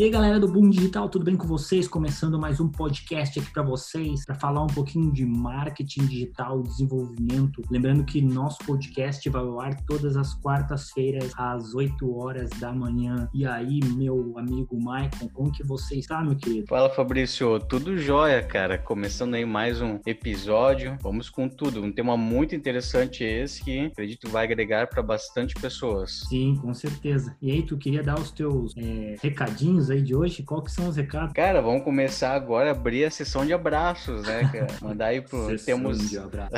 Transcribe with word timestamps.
E 0.00 0.04
aí, 0.04 0.08
galera 0.08 0.40
do 0.40 0.48
Boom 0.48 0.70
Digital, 0.70 1.10
tudo 1.10 1.26
bem 1.26 1.36
com 1.36 1.46
vocês? 1.46 1.86
Começando 1.86 2.38
mais 2.38 2.58
um 2.58 2.66
podcast 2.66 3.38
aqui 3.38 3.52
para 3.52 3.62
vocês, 3.62 4.24
para 4.24 4.34
falar 4.34 4.62
um 4.62 4.66
pouquinho 4.66 5.12
de 5.12 5.26
marketing 5.26 6.06
digital, 6.06 6.62
desenvolvimento. 6.62 7.60
Lembrando 7.70 8.02
que 8.02 8.22
nosso 8.22 8.56
podcast 8.64 9.28
vai 9.28 9.42
ao 9.42 9.60
ar 9.60 9.76
todas 9.84 10.16
as 10.16 10.32
quartas-feiras, 10.32 11.34
às 11.36 11.74
8 11.74 12.16
horas 12.16 12.48
da 12.58 12.72
manhã. 12.72 13.28
E 13.34 13.44
aí, 13.44 13.80
meu 13.94 14.38
amigo 14.38 14.82
Maicon, 14.82 15.28
como 15.34 15.52
que 15.52 15.62
você 15.62 15.96
está, 15.96 16.24
meu 16.24 16.34
querido? 16.34 16.66
Fala, 16.66 16.88
Fabrício. 16.88 17.60
Tudo 17.60 17.98
jóia, 17.98 18.42
cara. 18.42 18.78
Começando 18.78 19.34
aí 19.34 19.44
mais 19.44 19.82
um 19.82 20.00
episódio. 20.06 20.96
Vamos 21.02 21.28
com 21.28 21.46
tudo. 21.46 21.82
Um 21.82 21.92
tema 21.92 22.16
muito 22.16 22.54
interessante 22.54 23.22
esse 23.22 23.62
que 23.62 23.80
acredito 23.80 24.30
vai 24.30 24.44
agregar 24.44 24.88
para 24.88 25.02
bastante 25.02 25.54
pessoas. 25.56 26.22
Sim, 26.26 26.56
com 26.56 26.72
certeza. 26.72 27.36
E 27.42 27.50
aí, 27.50 27.62
tu 27.62 27.76
queria 27.76 28.02
dar 28.02 28.18
os 28.18 28.30
teus 28.30 28.74
é, 28.78 29.16
recadinhos 29.22 29.89
aí 29.90 30.02
de 30.02 30.14
hoje, 30.14 30.42
qual 30.42 30.62
que 30.62 30.70
são 30.70 30.88
os 30.88 30.96
recados? 30.96 31.32
Cara, 31.32 31.60
vamos 31.60 31.82
começar 31.82 32.34
agora 32.34 32.68
a 32.68 32.72
abrir 32.72 33.04
a 33.04 33.10
sessão 33.10 33.44
de 33.44 33.52
abraços, 33.52 34.22
né, 34.26 34.48
cara? 34.52 34.68
Mandar 34.80 35.06
aí 35.06 35.20
pro... 35.20 35.46
Sessão 35.46 35.78
temos... 35.78 36.10
de 36.10 36.18
abraço. 36.18 36.52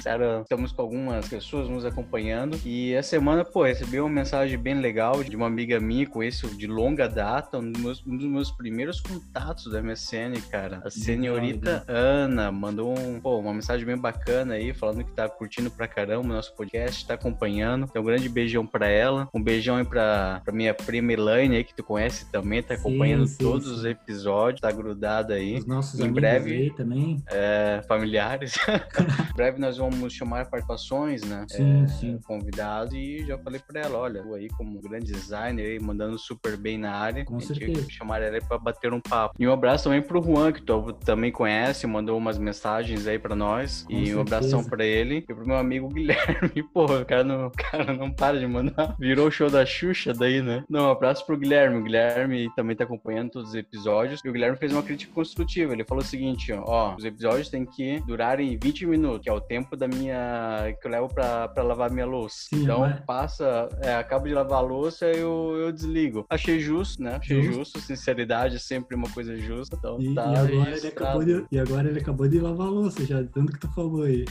Sério, 0.00 0.42
estamos 0.42 0.72
com 0.72 0.82
algumas 0.82 1.28
pessoas 1.28 1.68
nos 1.68 1.84
acompanhando 1.84 2.58
e 2.64 2.92
essa 2.94 3.10
semana, 3.10 3.44
pô, 3.44 3.64
recebi 3.64 4.00
uma 4.00 4.08
mensagem 4.08 4.58
bem 4.58 4.74
legal 4.80 5.22
de 5.22 5.36
uma 5.36 5.46
amiga 5.46 5.78
minha, 5.80 6.06
conheço 6.06 6.48
de 6.56 6.66
longa 6.66 7.08
data, 7.08 7.58
um 7.58 7.70
dos 7.70 7.80
meus, 7.82 8.06
um 8.06 8.16
dos 8.16 8.26
meus 8.26 8.50
primeiros 8.50 9.00
contatos 9.00 9.70
da 9.70 9.82
MSN, 9.82 10.40
cara. 10.50 10.82
A 10.84 10.90
senhorita 10.90 11.84
Ana 11.88 12.50
mandou 12.50 12.96
um, 12.98 13.20
pô, 13.20 13.38
uma 13.38 13.54
mensagem 13.54 13.86
bem 13.86 13.96
bacana 13.96 14.54
aí, 14.54 14.72
falando 14.72 15.04
que 15.04 15.12
tá 15.12 15.28
curtindo 15.28 15.70
pra 15.70 15.86
caramba 15.86 16.24
o 16.24 16.28
nosso 16.28 16.54
podcast, 16.54 17.06
tá 17.06 17.14
acompanhando. 17.14 17.86
Então, 17.88 18.02
um 18.02 18.04
grande 18.04 18.28
beijão 18.28 18.66
pra 18.66 18.88
ela. 18.88 19.28
Um 19.32 19.42
beijão 19.42 19.76
aí 19.76 19.84
pra, 19.84 20.40
pra 20.44 20.52
minha 20.52 20.74
prima 20.74 21.12
Elaine 21.12 21.56
aí, 21.56 21.64
que 21.64 21.74
tu 21.74 21.84
conhece 21.84 22.30
também, 22.30 22.41
tá 22.62 22.74
acompanhando 22.74 23.26
sim, 23.26 23.38
todos 23.38 23.66
sim. 23.68 23.74
os 23.74 23.84
episódios, 23.84 24.60
tá 24.60 24.70
grudado 24.70 25.32
aí. 25.32 25.58
Os 25.58 25.66
nossos 25.66 25.98
em 26.00 26.04
amigos 26.04 26.20
breve, 26.20 26.52
aí 26.52 26.70
também. 26.74 27.22
é, 27.30 27.82
familiares. 27.88 28.54
em 29.30 29.34
breve 29.34 29.58
nós 29.60 29.78
vamos 29.78 30.12
chamar 30.12 30.46
participações, 30.46 31.22
né? 31.22 31.44
Sim, 31.48 31.84
É, 31.84 31.88
sim. 31.88 32.18
Convidados 32.24 32.94
e 32.94 33.24
já 33.26 33.38
falei 33.38 33.60
pra 33.66 33.80
ela, 33.80 33.98
olha, 33.98 34.22
tu 34.22 34.34
aí 34.34 34.48
como 34.48 34.80
grande 34.80 35.12
designer 35.12 35.64
aí, 35.66 35.80
mandando 35.80 36.18
super 36.18 36.56
bem 36.56 36.78
na 36.78 36.92
área. 36.92 37.24
Com 37.24 37.40
certeza. 37.40 37.86
chamar 37.90 38.22
ela 38.22 38.36
aí 38.36 38.42
pra 38.42 38.58
bater 38.58 38.92
um 38.92 39.00
papo. 39.00 39.34
E 39.38 39.46
um 39.46 39.52
abraço 39.52 39.84
também 39.84 40.02
pro 40.02 40.22
Juan, 40.22 40.52
que 40.52 40.62
tu 40.62 40.92
também 41.04 41.30
conhece, 41.32 41.86
mandou 41.86 42.16
umas 42.16 42.38
mensagens 42.38 43.06
aí 43.06 43.18
pra 43.18 43.34
nós. 43.34 43.84
Com 43.86 43.92
e 43.92 43.96
um 43.96 44.04
certeza. 44.04 44.20
abração 44.20 44.64
pra 44.64 44.84
ele 44.84 45.16
e 45.16 45.22
pro 45.34 45.46
meu 45.46 45.56
amigo 45.56 45.88
Guilherme. 45.88 46.62
Porra, 46.72 47.00
o 47.00 47.04
cara 47.06 47.24
não, 47.24 47.46
o 47.46 47.50
cara 47.50 47.92
não 47.92 48.10
para 48.10 48.38
de 48.38 48.46
mandar. 48.46 48.96
Virou 48.98 49.28
o 49.28 49.30
show 49.30 49.50
da 49.50 49.64
Xuxa 49.64 50.12
daí, 50.12 50.40
né? 50.42 50.64
Não, 50.68 50.88
um 50.88 50.90
abraço 50.90 51.24
pro 51.26 51.36
Guilherme. 51.36 51.78
O 51.78 51.82
Guilherme 51.82 52.31
também 52.56 52.76
tá 52.76 52.84
acompanhando 52.84 53.30
todos 53.30 53.50
os 53.50 53.54
episódios. 53.54 54.20
E 54.24 54.28
o 54.28 54.32
Guilherme 54.32 54.56
fez 54.56 54.72
uma 54.72 54.82
crítica 54.82 55.12
construtiva. 55.12 55.72
Ele 55.72 55.84
falou 55.84 56.02
o 56.02 56.06
seguinte, 56.06 56.52
ó, 56.52 56.94
os 56.96 57.04
episódios 57.04 57.48
têm 57.48 57.64
que 57.64 58.00
durarem 58.06 58.58
20 58.62 58.86
minutos, 58.86 59.22
que 59.22 59.28
é 59.30 59.32
o 59.32 59.40
tempo 59.40 59.76
da 59.76 59.86
minha... 59.88 60.74
que 60.80 60.86
eu 60.86 60.90
levo 60.90 61.08
pra, 61.08 61.48
pra 61.48 61.62
lavar 61.62 61.90
minha 61.90 62.06
louça. 62.06 62.36
Sim, 62.50 62.62
então, 62.62 62.80
mas- 62.80 63.00
passa, 63.06 63.68
é, 63.82 63.94
acabo 63.94 64.26
de 64.26 64.34
lavar 64.34 64.58
a 64.58 64.62
louça, 64.62 65.06
eu, 65.06 65.54
eu 65.58 65.72
desligo. 65.72 66.24
Achei 66.30 66.58
justo, 66.60 67.02
né? 67.02 67.16
Achei 67.16 67.42
Justo. 67.42 67.58
justo. 67.78 67.80
Sinceridade 67.80 68.56
é 68.56 68.58
sempre 68.58 68.94
uma 68.96 69.08
coisa 69.10 69.36
justa. 69.36 69.76
Então, 69.78 70.00
E, 70.00 70.14
tá 70.14 70.26
e 70.32 70.36
agora 70.36 70.76
ele 70.76 70.86
acabou 70.88 71.24
de, 71.24 71.46
e 71.50 71.58
agora 71.58 71.88
ele 71.88 71.98
acabou 71.98 72.28
de 72.28 72.38
lavar 72.40 72.66
a 72.66 72.70
louça, 72.70 73.04
já, 73.04 73.22
tanto 73.24 73.52
que 73.52 73.58
tu 73.60 73.68
falou 73.74 74.02
aí. 74.02 74.24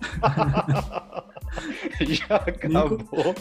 Já 2.00 2.36
acabou. 2.36 3.34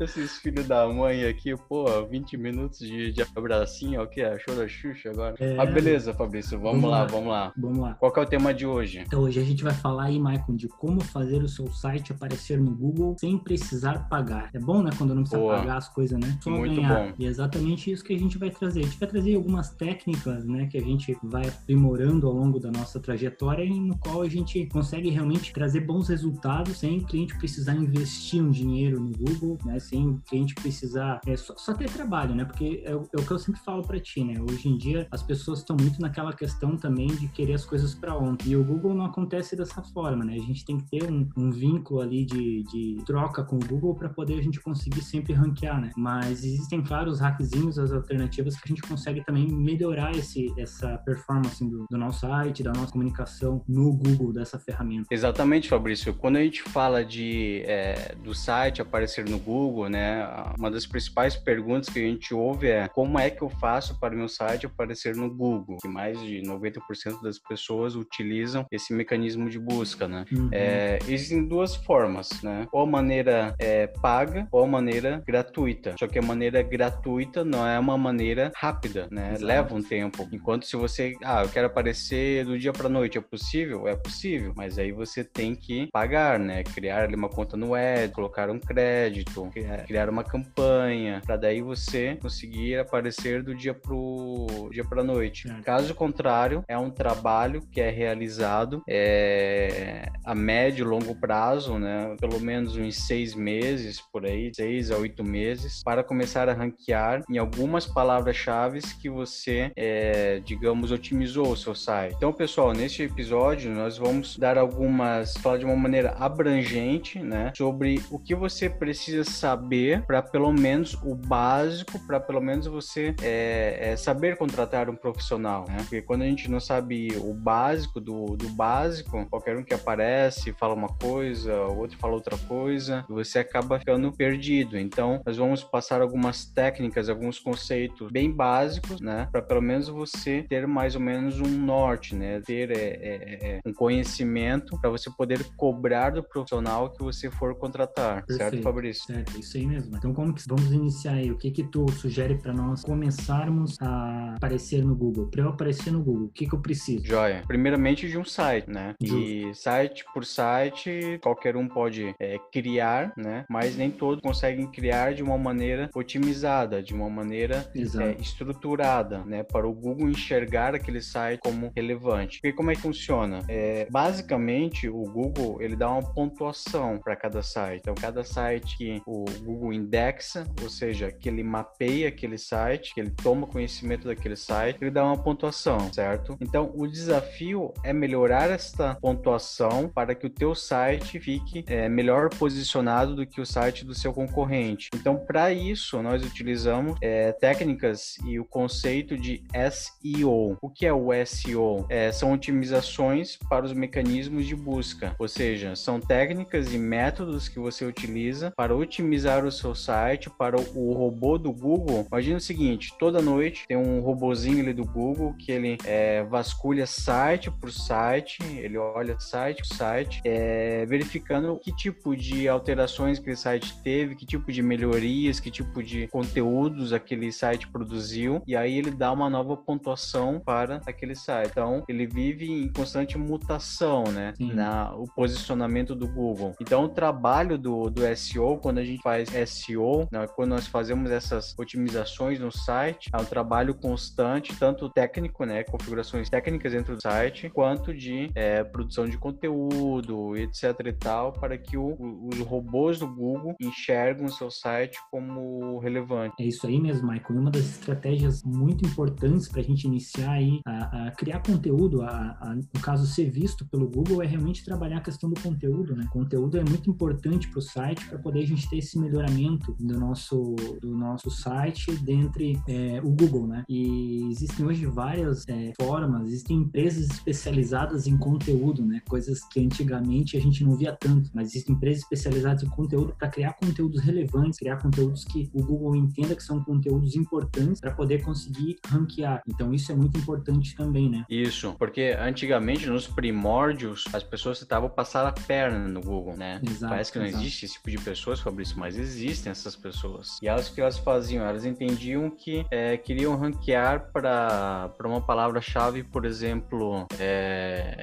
Esses 0.00 0.38
filhos 0.38 0.66
da 0.66 0.86
mãe 0.88 1.24
aqui, 1.24 1.56
pô, 1.56 1.86
20 2.06 2.36
minutos 2.36 2.78
de, 2.80 3.12
de 3.12 3.22
abracinho, 3.34 4.02
o 4.02 4.06
que 4.06 4.20
é? 4.20 4.38
Show 4.38 4.54
da 4.54 4.68
Xuxa 4.68 5.10
agora. 5.10 5.34
É. 5.40 5.56
Ah, 5.58 5.66
beleza, 5.66 6.12
Fabrício, 6.12 6.58
vamos, 6.58 6.80
Vamos 6.82 6.90
lá, 6.90 7.00
lá. 7.00 7.06
vamos 7.06 7.28
lá. 7.28 7.52
Vamos 7.56 7.78
lá. 7.78 7.94
Qual 7.94 8.12
é 8.14 8.20
o 8.20 8.26
tema 8.26 8.52
de 8.54 8.66
hoje? 8.66 9.02
Então 9.06 9.22
hoje 9.22 9.40
a 9.40 9.44
gente 9.44 9.64
vai 9.64 9.72
falar 9.72 10.04
aí, 10.04 10.18
Maicon, 10.20 10.54
de 10.54 10.68
como 10.68 11.00
fazer 11.02 11.42
o 11.42 11.48
seu 11.48 11.70
site 11.72 12.12
aparecer 12.12 12.60
no 12.60 12.70
Google 12.74 13.16
sem 13.18 13.38
precisar 13.38 14.08
pagar. 14.08 14.50
É 14.54 14.58
bom, 14.58 14.82
né, 14.82 14.90
quando 14.96 15.14
não 15.14 15.22
precisa 15.22 15.40
Boa. 15.40 15.56
pagar 15.58 15.76
as 15.78 15.88
coisas, 15.88 16.18
né? 16.18 16.38
Só 16.42 16.50
Muito 16.50 16.76
ganhar. 16.76 17.08
bom. 17.08 17.12
E 17.18 17.24
é 17.26 17.28
exatamente 17.28 17.90
isso 17.90 18.04
que 18.04 18.14
a 18.14 18.18
gente 18.18 18.38
vai 18.38 18.50
trazer. 18.50 18.80
A 18.80 18.84
gente 18.84 18.98
vai 18.98 19.08
trazer 19.08 19.34
algumas 19.34 19.70
técnicas, 19.70 20.44
né, 20.44 20.66
que 20.66 20.76
a 20.76 20.82
gente 20.82 21.16
vai 21.22 21.48
aprimorando 21.48 22.26
ao 22.26 22.32
longo 22.34 22.58
da 22.60 22.70
nossa 22.70 23.00
trajetória 23.00 23.64
e 23.64 23.80
no 23.80 23.96
qual 23.98 24.22
a 24.22 24.28
gente 24.28 24.66
consegue 24.66 25.08
realmente 25.10 25.52
trazer 25.52 25.79
bons 25.80 26.08
resultados 26.08 26.78
sem 26.78 26.98
o 26.98 27.06
cliente 27.06 27.36
precisar 27.38 27.74
investir 27.74 28.42
um 28.42 28.50
dinheiro 28.50 29.00
no 29.00 29.10
Google, 29.10 29.58
né, 29.64 29.78
sem 29.78 30.08
o 30.08 30.20
cliente 30.28 30.54
precisar 30.54 31.20
é, 31.26 31.36
só, 31.36 31.54
só 31.56 31.74
ter 31.74 31.90
trabalho, 31.90 32.34
né? 32.34 32.44
Porque 32.44 32.82
é, 32.84 32.92
é 32.92 32.94
o 32.94 33.04
que 33.04 33.30
eu 33.30 33.38
sempre 33.38 33.60
falo 33.60 33.82
para 33.82 33.98
ti, 34.00 34.24
né? 34.24 34.34
Hoje 34.40 34.68
em 34.68 34.76
dia 34.76 35.06
as 35.10 35.22
pessoas 35.22 35.60
estão 35.60 35.76
muito 35.78 36.00
naquela 36.00 36.32
questão 36.32 36.76
também 36.76 37.08
de 37.08 37.28
querer 37.28 37.54
as 37.54 37.64
coisas 37.64 37.94
para 37.94 38.16
ontem. 38.16 38.50
E 38.50 38.56
o 38.56 38.64
Google 38.64 38.94
não 38.94 39.06
acontece 39.06 39.56
dessa 39.56 39.82
forma, 39.82 40.24
né? 40.24 40.34
A 40.34 40.46
gente 40.46 40.64
tem 40.64 40.78
que 40.78 40.88
ter 40.90 41.10
um, 41.10 41.28
um 41.36 41.50
vínculo 41.50 42.00
ali 42.00 42.24
de, 42.24 42.62
de 42.64 43.02
troca 43.04 43.42
com 43.42 43.56
o 43.56 43.66
Google 43.66 43.94
para 43.94 44.08
poder 44.08 44.38
a 44.38 44.42
gente 44.42 44.60
conseguir 44.60 45.02
sempre 45.02 45.32
ranquear, 45.32 45.80
né? 45.80 45.90
Mas 45.96 46.44
existem, 46.44 46.82
claro, 46.82 47.10
os 47.10 47.20
hackzinhos, 47.20 47.78
as 47.78 47.92
alternativas 47.92 48.56
que 48.56 48.62
a 48.64 48.68
gente 48.68 48.82
consegue 48.82 49.24
também 49.24 49.50
melhorar 49.50 50.12
esse, 50.12 50.52
essa 50.58 50.98
performance 50.98 51.64
do, 51.64 51.86
do 51.90 51.98
nosso 51.98 52.20
site, 52.20 52.62
da 52.62 52.72
nossa 52.72 52.92
comunicação 52.92 53.62
no 53.66 53.92
Google, 53.92 54.32
dessa 54.32 54.58
ferramenta. 54.58 55.06
Exatamente, 55.10 55.69
Fabrício. 55.70 56.12
Quando 56.12 56.36
a 56.36 56.42
gente 56.42 56.62
fala 56.62 57.04
de, 57.04 57.62
é, 57.64 58.14
do 58.16 58.34
site 58.34 58.82
aparecer 58.82 59.24
no 59.24 59.38
Google, 59.38 59.88
né, 59.88 60.28
uma 60.58 60.68
das 60.68 60.84
principais 60.84 61.36
perguntas 61.36 61.88
que 61.88 62.00
a 62.00 62.02
gente 62.02 62.34
ouve 62.34 62.66
é 62.66 62.88
como 62.88 63.16
é 63.20 63.30
que 63.30 63.40
eu 63.40 63.48
faço 63.48 63.98
para 64.00 64.12
o 64.12 64.18
meu 64.18 64.28
site 64.28 64.66
aparecer 64.66 65.14
no 65.14 65.32
Google? 65.32 65.76
Que 65.80 65.86
mais 65.86 66.20
de 66.20 66.42
90% 66.42 67.22
das 67.22 67.38
pessoas 67.38 67.94
utilizam 67.94 68.66
esse 68.72 68.92
mecanismo 68.92 69.48
de 69.48 69.60
busca, 69.60 70.08
né? 70.08 70.24
Uhum. 70.32 70.48
É, 70.50 70.98
existem 71.06 71.46
duas 71.46 71.76
formas, 71.76 72.42
né? 72.42 72.66
Ou 72.72 72.82
a 72.82 72.86
maneira 72.86 73.54
é, 73.56 73.86
paga 73.86 74.48
ou 74.50 74.64
a 74.64 74.66
maneira 74.66 75.22
gratuita. 75.24 75.94
Só 75.96 76.08
que 76.08 76.18
a 76.18 76.22
maneira 76.22 76.62
gratuita 76.62 77.44
não 77.44 77.64
é 77.64 77.78
uma 77.78 77.96
maneira 77.96 78.50
rápida, 78.56 79.06
né? 79.08 79.30
Exato. 79.30 79.46
Leva 79.46 79.74
um 79.76 79.82
tempo. 79.82 80.28
Enquanto 80.32 80.66
se 80.66 80.76
você, 80.76 81.14
ah, 81.22 81.42
eu 81.42 81.48
quero 81.48 81.68
aparecer 81.68 82.44
do 82.44 82.58
dia 82.58 82.72
para 82.72 82.88
noite, 82.88 83.18
é 83.18 83.20
possível? 83.20 83.86
É 83.86 83.94
possível, 83.94 84.52
mas 84.56 84.76
aí 84.76 84.90
você 84.90 85.22
tem 85.22 85.59
que 85.60 85.88
pagar, 85.92 86.38
né? 86.38 86.62
Criar 86.64 87.04
ali 87.04 87.14
uma 87.14 87.28
conta 87.28 87.56
no 87.56 87.74
Ad, 87.74 88.12
colocar 88.12 88.50
um 88.50 88.58
crédito, 88.58 89.48
criar- 89.86 90.08
uma 90.10 90.24
campanha, 90.24 91.20
para 91.24 91.36
daí 91.36 91.60
você 91.60 92.16
conseguir 92.20 92.78
aparecer 92.78 93.42
do 93.42 93.54
dia 93.54 93.74
pro 93.74 94.68
dia 94.72 94.84
para 94.84 95.04
noite. 95.04 95.48
Caso 95.62 95.94
contrário, 95.94 96.64
é 96.66 96.76
um 96.76 96.90
trabalho 96.90 97.62
que 97.70 97.80
é 97.80 97.90
realizado 97.90 98.82
é, 98.88 100.08
a 100.24 100.34
médio 100.34 100.84
e 100.84 100.88
longo 100.88 101.14
prazo, 101.14 101.78
né? 101.78 102.16
Pelo 102.20 102.40
menos 102.40 102.76
uns 102.76 102.96
seis 103.06 103.34
meses 103.34 104.00
por 104.12 104.24
aí, 104.24 104.50
seis 104.54 104.90
a 104.90 104.96
oito 104.96 105.22
meses, 105.22 105.82
para 105.84 106.02
começar 106.02 106.48
a 106.48 106.52
ranquear 106.52 107.22
em 107.30 107.38
algumas 107.38 107.86
palavras-chave 107.86 108.80
que 109.00 109.10
você, 109.10 109.70
é, 109.76 110.40
digamos, 110.40 110.90
otimizou 110.90 111.52
o 111.52 111.56
seu 111.56 111.74
site. 111.74 112.14
Então, 112.16 112.32
pessoal, 112.32 112.72
neste 112.72 113.02
episódio 113.02 113.70
nós 113.70 113.98
vamos 113.98 114.36
dar 114.36 114.56
algumas, 114.56 115.34
de 115.56 115.64
uma 115.64 115.76
maneira 115.76 116.14
abrangente, 116.18 117.18
né? 117.18 117.52
Sobre 117.56 118.02
o 118.10 118.18
que 118.18 118.34
você 118.34 118.68
precisa 118.68 119.24
saber 119.24 120.02
para 120.06 120.22
pelo 120.22 120.52
menos 120.52 120.94
o 121.02 121.14
básico, 121.14 121.98
para 122.06 122.20
pelo 122.20 122.40
menos 122.40 122.66
você 122.66 123.14
é, 123.22 123.92
é, 123.92 123.96
saber 123.96 124.36
contratar 124.36 124.88
um 124.88 124.96
profissional, 124.96 125.64
né? 125.68 125.78
Porque 125.78 126.02
quando 126.02 126.22
a 126.22 126.26
gente 126.26 126.50
não 126.50 126.60
sabe 126.60 127.08
o 127.18 127.34
básico 127.34 128.00
do, 128.00 128.36
do 128.36 128.48
básico, 128.50 129.26
qualquer 129.28 129.56
um 129.56 129.64
que 129.64 129.74
aparece 129.74 130.52
fala 130.52 130.74
uma 130.74 130.88
coisa, 130.88 131.54
o 131.66 131.78
outro 131.78 131.98
fala 131.98 132.14
outra 132.14 132.36
coisa, 132.38 133.04
você 133.08 133.38
acaba 133.38 133.78
ficando 133.78 134.12
perdido. 134.12 134.78
Então, 134.78 135.20
nós 135.24 135.36
vamos 135.36 135.62
passar 135.62 136.00
algumas 136.00 136.44
técnicas, 136.44 137.08
alguns 137.08 137.38
conceitos 137.38 138.10
bem 138.10 138.30
básicos, 138.30 139.00
né? 139.00 139.28
Para 139.30 139.42
pelo 139.42 139.62
menos 139.62 139.88
você 139.88 140.44
ter 140.48 140.66
mais 140.66 140.94
ou 140.94 141.00
menos 141.00 141.40
um 141.40 141.48
norte, 141.48 142.14
né? 142.14 142.40
Ter 142.40 142.70
é, 142.70 142.74
é, 142.74 143.38
é, 143.42 143.60
um 143.64 143.72
conhecimento 143.72 144.78
para 144.80 144.90
você 144.90 145.10
poder 145.10 145.39
cobrar 145.56 146.10
do 146.10 146.22
profissional 146.22 146.90
que 146.90 147.02
você 147.02 147.30
for 147.30 147.54
contratar, 147.54 148.24
certo, 148.26 148.38
Perfeito. 148.38 148.62
Fabrício? 148.62 149.04
Certo, 149.04 149.38
isso 149.38 149.56
aí 149.56 149.66
mesmo. 149.66 149.96
Então, 149.96 150.12
como 150.12 150.34
que 150.34 150.42
vamos 150.48 150.72
iniciar 150.72 151.14
aí? 151.14 151.30
O 151.30 151.36
que 151.36 151.50
que 151.50 151.64
tu 151.64 151.90
sugere 151.92 152.36
para 152.36 152.52
nós 152.52 152.82
começarmos 152.82 153.76
a 153.80 154.34
aparecer 154.36 154.84
no 154.84 154.94
Google? 154.94 155.28
Para 155.28 155.42
eu 155.42 155.48
aparecer 155.48 155.92
no 155.92 156.02
Google, 156.02 156.26
o 156.26 156.30
que 156.30 156.46
que 156.46 156.54
eu 156.54 156.60
preciso? 156.60 157.04
Joia. 157.06 157.42
Primeiramente 157.46 158.08
de 158.08 158.18
um 158.18 158.24
site, 158.24 158.68
né? 158.68 158.94
E 159.00 159.42
Justo. 159.42 159.62
site 159.62 160.04
por 160.12 160.24
site, 160.24 161.18
qualquer 161.22 161.56
um 161.56 161.68
pode 161.68 162.14
é, 162.18 162.38
criar, 162.52 163.12
né? 163.16 163.44
Mas 163.48 163.76
nem 163.76 163.90
todos 163.90 164.22
conseguem 164.22 164.66
criar 164.66 165.14
de 165.14 165.22
uma 165.22 165.38
maneira 165.38 165.90
otimizada, 165.94 166.82
de 166.82 166.94
uma 166.94 167.08
maneira 167.08 167.70
é, 167.74 168.20
estruturada, 168.20 169.24
né? 169.24 169.42
Para 169.42 169.68
o 169.68 169.72
Google 169.72 170.08
enxergar 170.08 170.74
aquele 170.74 171.00
site 171.00 171.40
como 171.40 171.72
relevante. 171.74 172.40
Porque 172.40 172.56
como 172.56 172.70
é 172.70 172.74
que 172.74 172.80
funciona? 172.80 173.42
É, 173.48 173.86
basicamente, 173.90 174.88
o 174.88 175.02
Google 175.04 175.19
Google, 175.20 175.60
ele 175.60 175.76
dá 175.76 175.90
uma 175.90 176.02
pontuação 176.02 176.98
para 176.98 177.14
cada 177.14 177.42
site. 177.42 177.80
Então, 177.80 177.94
cada 177.94 178.24
site 178.24 178.76
que 178.76 179.02
o 179.06 179.24
Google 179.42 179.72
indexa, 179.72 180.46
ou 180.62 180.70
seja, 180.70 181.12
que 181.12 181.28
ele 181.28 181.42
mapeia 181.42 182.08
aquele 182.08 182.38
site, 182.38 182.94
que 182.94 183.00
ele 183.00 183.10
toma 183.10 183.46
conhecimento 183.46 184.08
daquele 184.08 184.36
site, 184.36 184.78
ele 184.80 184.90
dá 184.90 185.04
uma 185.04 185.22
pontuação, 185.22 185.92
certo? 185.92 186.36
Então, 186.40 186.72
o 186.74 186.86
desafio 186.86 187.72
é 187.84 187.92
melhorar 187.92 188.50
esta 188.50 188.94
pontuação 188.94 189.88
para 189.88 190.14
que 190.14 190.26
o 190.26 190.30
teu 190.30 190.54
site 190.54 191.20
fique 191.20 191.64
é, 191.66 191.88
melhor 191.88 192.30
posicionado 192.30 193.14
do 193.14 193.26
que 193.26 193.40
o 193.40 193.46
site 193.46 193.84
do 193.84 193.94
seu 193.94 194.12
concorrente. 194.12 194.88
Então, 194.94 195.16
para 195.16 195.52
isso, 195.52 196.00
nós 196.02 196.24
utilizamos 196.24 196.96
é, 197.02 197.32
técnicas 197.32 198.16
e 198.24 198.38
o 198.38 198.44
conceito 198.44 199.16
de 199.16 199.44
SEO. 199.70 200.56
O 200.62 200.70
que 200.70 200.86
é 200.86 200.92
o 200.92 201.08
SEO? 201.26 201.86
É, 201.88 202.10
são 202.12 202.32
otimizações 202.32 203.36
para 203.48 203.64
os 203.64 203.72
mecanismos 203.72 204.46
de 204.46 204.54
busca, 204.54 205.09
ou 205.18 205.28
seja, 205.28 205.74
são 205.74 206.00
técnicas 206.00 206.72
e 206.72 206.78
métodos 206.78 207.48
que 207.48 207.58
você 207.58 207.84
utiliza 207.84 208.52
para 208.56 208.74
otimizar 208.74 209.44
o 209.44 209.52
seu 209.52 209.74
site, 209.74 210.30
para 210.30 210.60
o 210.60 210.92
robô 210.92 211.38
do 211.38 211.52
Google. 211.52 212.06
Imagina 212.10 212.36
o 212.36 212.40
seguinte: 212.40 212.94
toda 212.98 213.22
noite 213.22 213.64
tem 213.66 213.76
um 213.76 214.00
robozinho 214.00 214.60
ali 214.60 214.72
do 214.72 214.84
Google 214.84 215.34
que 215.34 215.52
ele 215.52 215.78
é, 215.84 216.22
vasculha 216.24 216.86
site 216.86 217.50
por 217.50 217.72
site, 217.72 218.38
ele 218.56 218.76
olha 218.76 219.18
site 219.18 219.62
por 219.62 219.76
site, 219.76 220.20
é, 220.24 220.84
verificando 220.86 221.58
que 221.58 221.74
tipo 221.74 222.14
de 222.14 222.48
alterações 222.48 223.18
que 223.18 223.30
aquele 223.30 223.36
site 223.36 223.76
teve, 223.82 224.14
que 224.14 224.26
tipo 224.26 224.50
de 224.50 224.62
melhorias, 224.62 225.38
que 225.38 225.50
tipo 225.50 225.82
de 225.82 226.08
conteúdos 226.08 226.92
aquele 226.92 227.30
site 227.32 227.68
produziu, 227.68 228.42
e 228.46 228.56
aí 228.56 228.76
ele 228.76 228.90
dá 228.90 229.12
uma 229.12 229.30
nova 229.30 229.56
pontuação 229.56 230.40
para 230.40 230.80
aquele 230.86 231.14
site. 231.14 231.50
Então, 231.50 231.84
ele 231.88 232.06
vive 232.06 232.50
em 232.50 232.68
constante 232.68 233.16
mutação, 233.16 234.04
né? 234.04 234.34
Sim. 234.36 234.52
Na, 234.52 234.94
o 235.02 235.06
posicionamento 235.06 235.94
do 235.94 236.06
Google. 236.06 236.54
Então, 236.60 236.84
o 236.84 236.88
trabalho 236.88 237.58
do, 237.58 237.90
do 237.90 238.02
SEO, 238.16 238.58
quando 238.58 238.78
a 238.78 238.84
gente 238.84 239.02
faz 239.02 239.28
SEO, 239.48 240.08
né, 240.10 240.26
quando 240.34 240.50
nós 240.50 240.66
fazemos 240.66 241.10
essas 241.10 241.54
otimizações 241.58 242.38
no 242.38 242.50
site, 242.50 243.10
é 243.12 243.16
um 243.16 243.24
trabalho 243.24 243.74
constante, 243.74 244.54
tanto 244.58 244.88
técnico, 244.88 245.44
né? 245.44 245.64
Configurações 245.64 246.28
técnicas 246.28 246.72
dentro 246.72 246.96
do 246.96 247.02
site, 247.02 247.48
quanto 247.50 247.94
de 247.94 248.30
é, 248.34 248.62
produção 248.64 249.06
de 249.06 249.16
conteúdo, 249.16 250.36
etc 250.36 250.74
e 250.86 250.92
tal, 250.92 251.32
para 251.32 251.56
que 251.56 251.76
o, 251.76 251.96
os 252.28 252.38
robôs 252.40 252.98
do 252.98 253.06
Google 253.06 253.54
enxergam 253.60 254.26
o 254.26 254.32
seu 254.32 254.50
site 254.50 254.98
como 255.10 255.78
relevante. 255.78 256.34
É 256.40 256.44
isso 256.44 256.66
aí 256.66 256.80
mesmo, 256.80 257.10
Michael. 257.10 257.40
Uma 257.40 257.50
das 257.50 257.64
estratégias 257.64 258.42
muito 258.42 258.84
importantes 258.86 259.48
para 259.48 259.60
a 259.60 259.64
gente 259.64 259.84
iniciar 259.84 260.32
aí 260.32 260.60
a, 260.66 261.08
a 261.08 261.10
criar 261.12 261.40
conteúdo, 261.40 262.02
a, 262.02 262.36
a, 262.40 262.54
no 262.54 262.80
caso 262.82 263.06
ser 263.06 263.30
visto 263.30 263.66
pelo 263.66 263.88
Google, 263.88 264.22
é 264.22 264.26
realmente 264.26 264.64
trabalhar 264.64 264.89
a 264.96 265.00
questão 265.00 265.30
do 265.30 265.40
conteúdo, 265.40 265.94
né? 265.94 266.06
Conteúdo 266.10 266.58
é 266.58 266.64
muito 266.64 266.90
importante 266.90 267.48
para 267.48 267.58
o 267.58 267.62
site 267.62 268.06
para 268.06 268.18
poder 268.18 268.40
a 268.40 268.46
gente 268.46 268.68
ter 268.68 268.78
esse 268.78 268.98
melhoramento 268.98 269.74
do 269.78 269.98
nosso 269.98 270.54
do 270.80 270.96
nosso 270.96 271.30
site 271.30 271.92
dentre 271.96 272.60
é, 272.68 273.00
o 273.02 273.10
Google, 273.10 273.46
né? 273.46 273.64
E 273.68 274.28
existem 274.30 274.64
hoje 274.64 274.86
várias 274.86 275.48
é, 275.48 275.72
formas, 275.80 276.26
existem 276.26 276.58
empresas 276.58 277.10
especializadas 277.10 278.06
em 278.06 278.16
conteúdo, 278.16 278.84
né? 278.84 279.00
Coisas 279.08 279.40
que 279.48 279.60
antigamente 279.60 280.36
a 280.36 280.40
gente 280.40 280.64
não 280.64 280.76
via 280.76 280.92
tanto, 280.92 281.30
mas 281.34 281.48
existem 281.48 281.74
empresas 281.74 282.02
especializadas 282.02 282.62
em 282.62 282.68
conteúdo 282.68 283.14
para 283.18 283.28
criar 283.28 283.54
conteúdos 283.54 284.00
relevantes, 284.00 284.58
criar 284.58 284.76
conteúdos 284.76 285.24
que 285.24 285.50
o 285.52 285.62
Google 285.62 285.96
entenda 285.96 286.34
que 286.34 286.42
são 286.42 286.62
conteúdos 286.62 287.14
importantes 287.16 287.80
para 287.80 287.92
poder 287.92 288.22
conseguir 288.22 288.78
ranquear. 288.86 289.42
Então 289.46 289.72
isso 289.72 289.92
é 289.92 289.94
muito 289.94 290.18
importante 290.18 290.74
também, 290.74 291.10
né? 291.10 291.24
Isso, 291.28 291.74
porque 291.78 292.16
antigamente 292.18 292.88
nos 292.88 293.06
primórdios 293.06 294.04
as 294.12 294.22
pessoas 294.22 294.60
tentavam 294.80 294.88
passar 294.88 295.26
a 295.26 295.32
perna 295.32 295.78
no 295.78 296.00
Google, 296.00 296.36
né? 296.36 296.60
Exato, 296.66 296.90
Parece 296.90 297.12
que 297.12 297.18
não 297.18 297.26
exato. 297.26 297.42
existe 297.42 297.64
esse 297.66 297.74
tipo 297.74 297.90
de 297.90 297.98
pessoas, 297.98 298.40
Fabrício, 298.40 298.78
mas 298.78 298.96
existem 298.96 299.50
essas 299.50 299.76
pessoas. 299.76 300.38
E 300.42 300.48
elas 300.48 300.68
que 300.68 300.80
elas 300.80 300.98
faziam, 300.98 301.44
elas 301.44 301.64
entendiam 301.64 302.30
que 302.30 302.64
é, 302.70 302.96
queriam 302.96 303.36
ranquear 303.36 304.10
para 304.12 304.90
uma 305.04 305.20
palavra-chave, 305.20 306.02
por 306.02 306.24
exemplo, 306.24 307.06
é, 307.18 307.94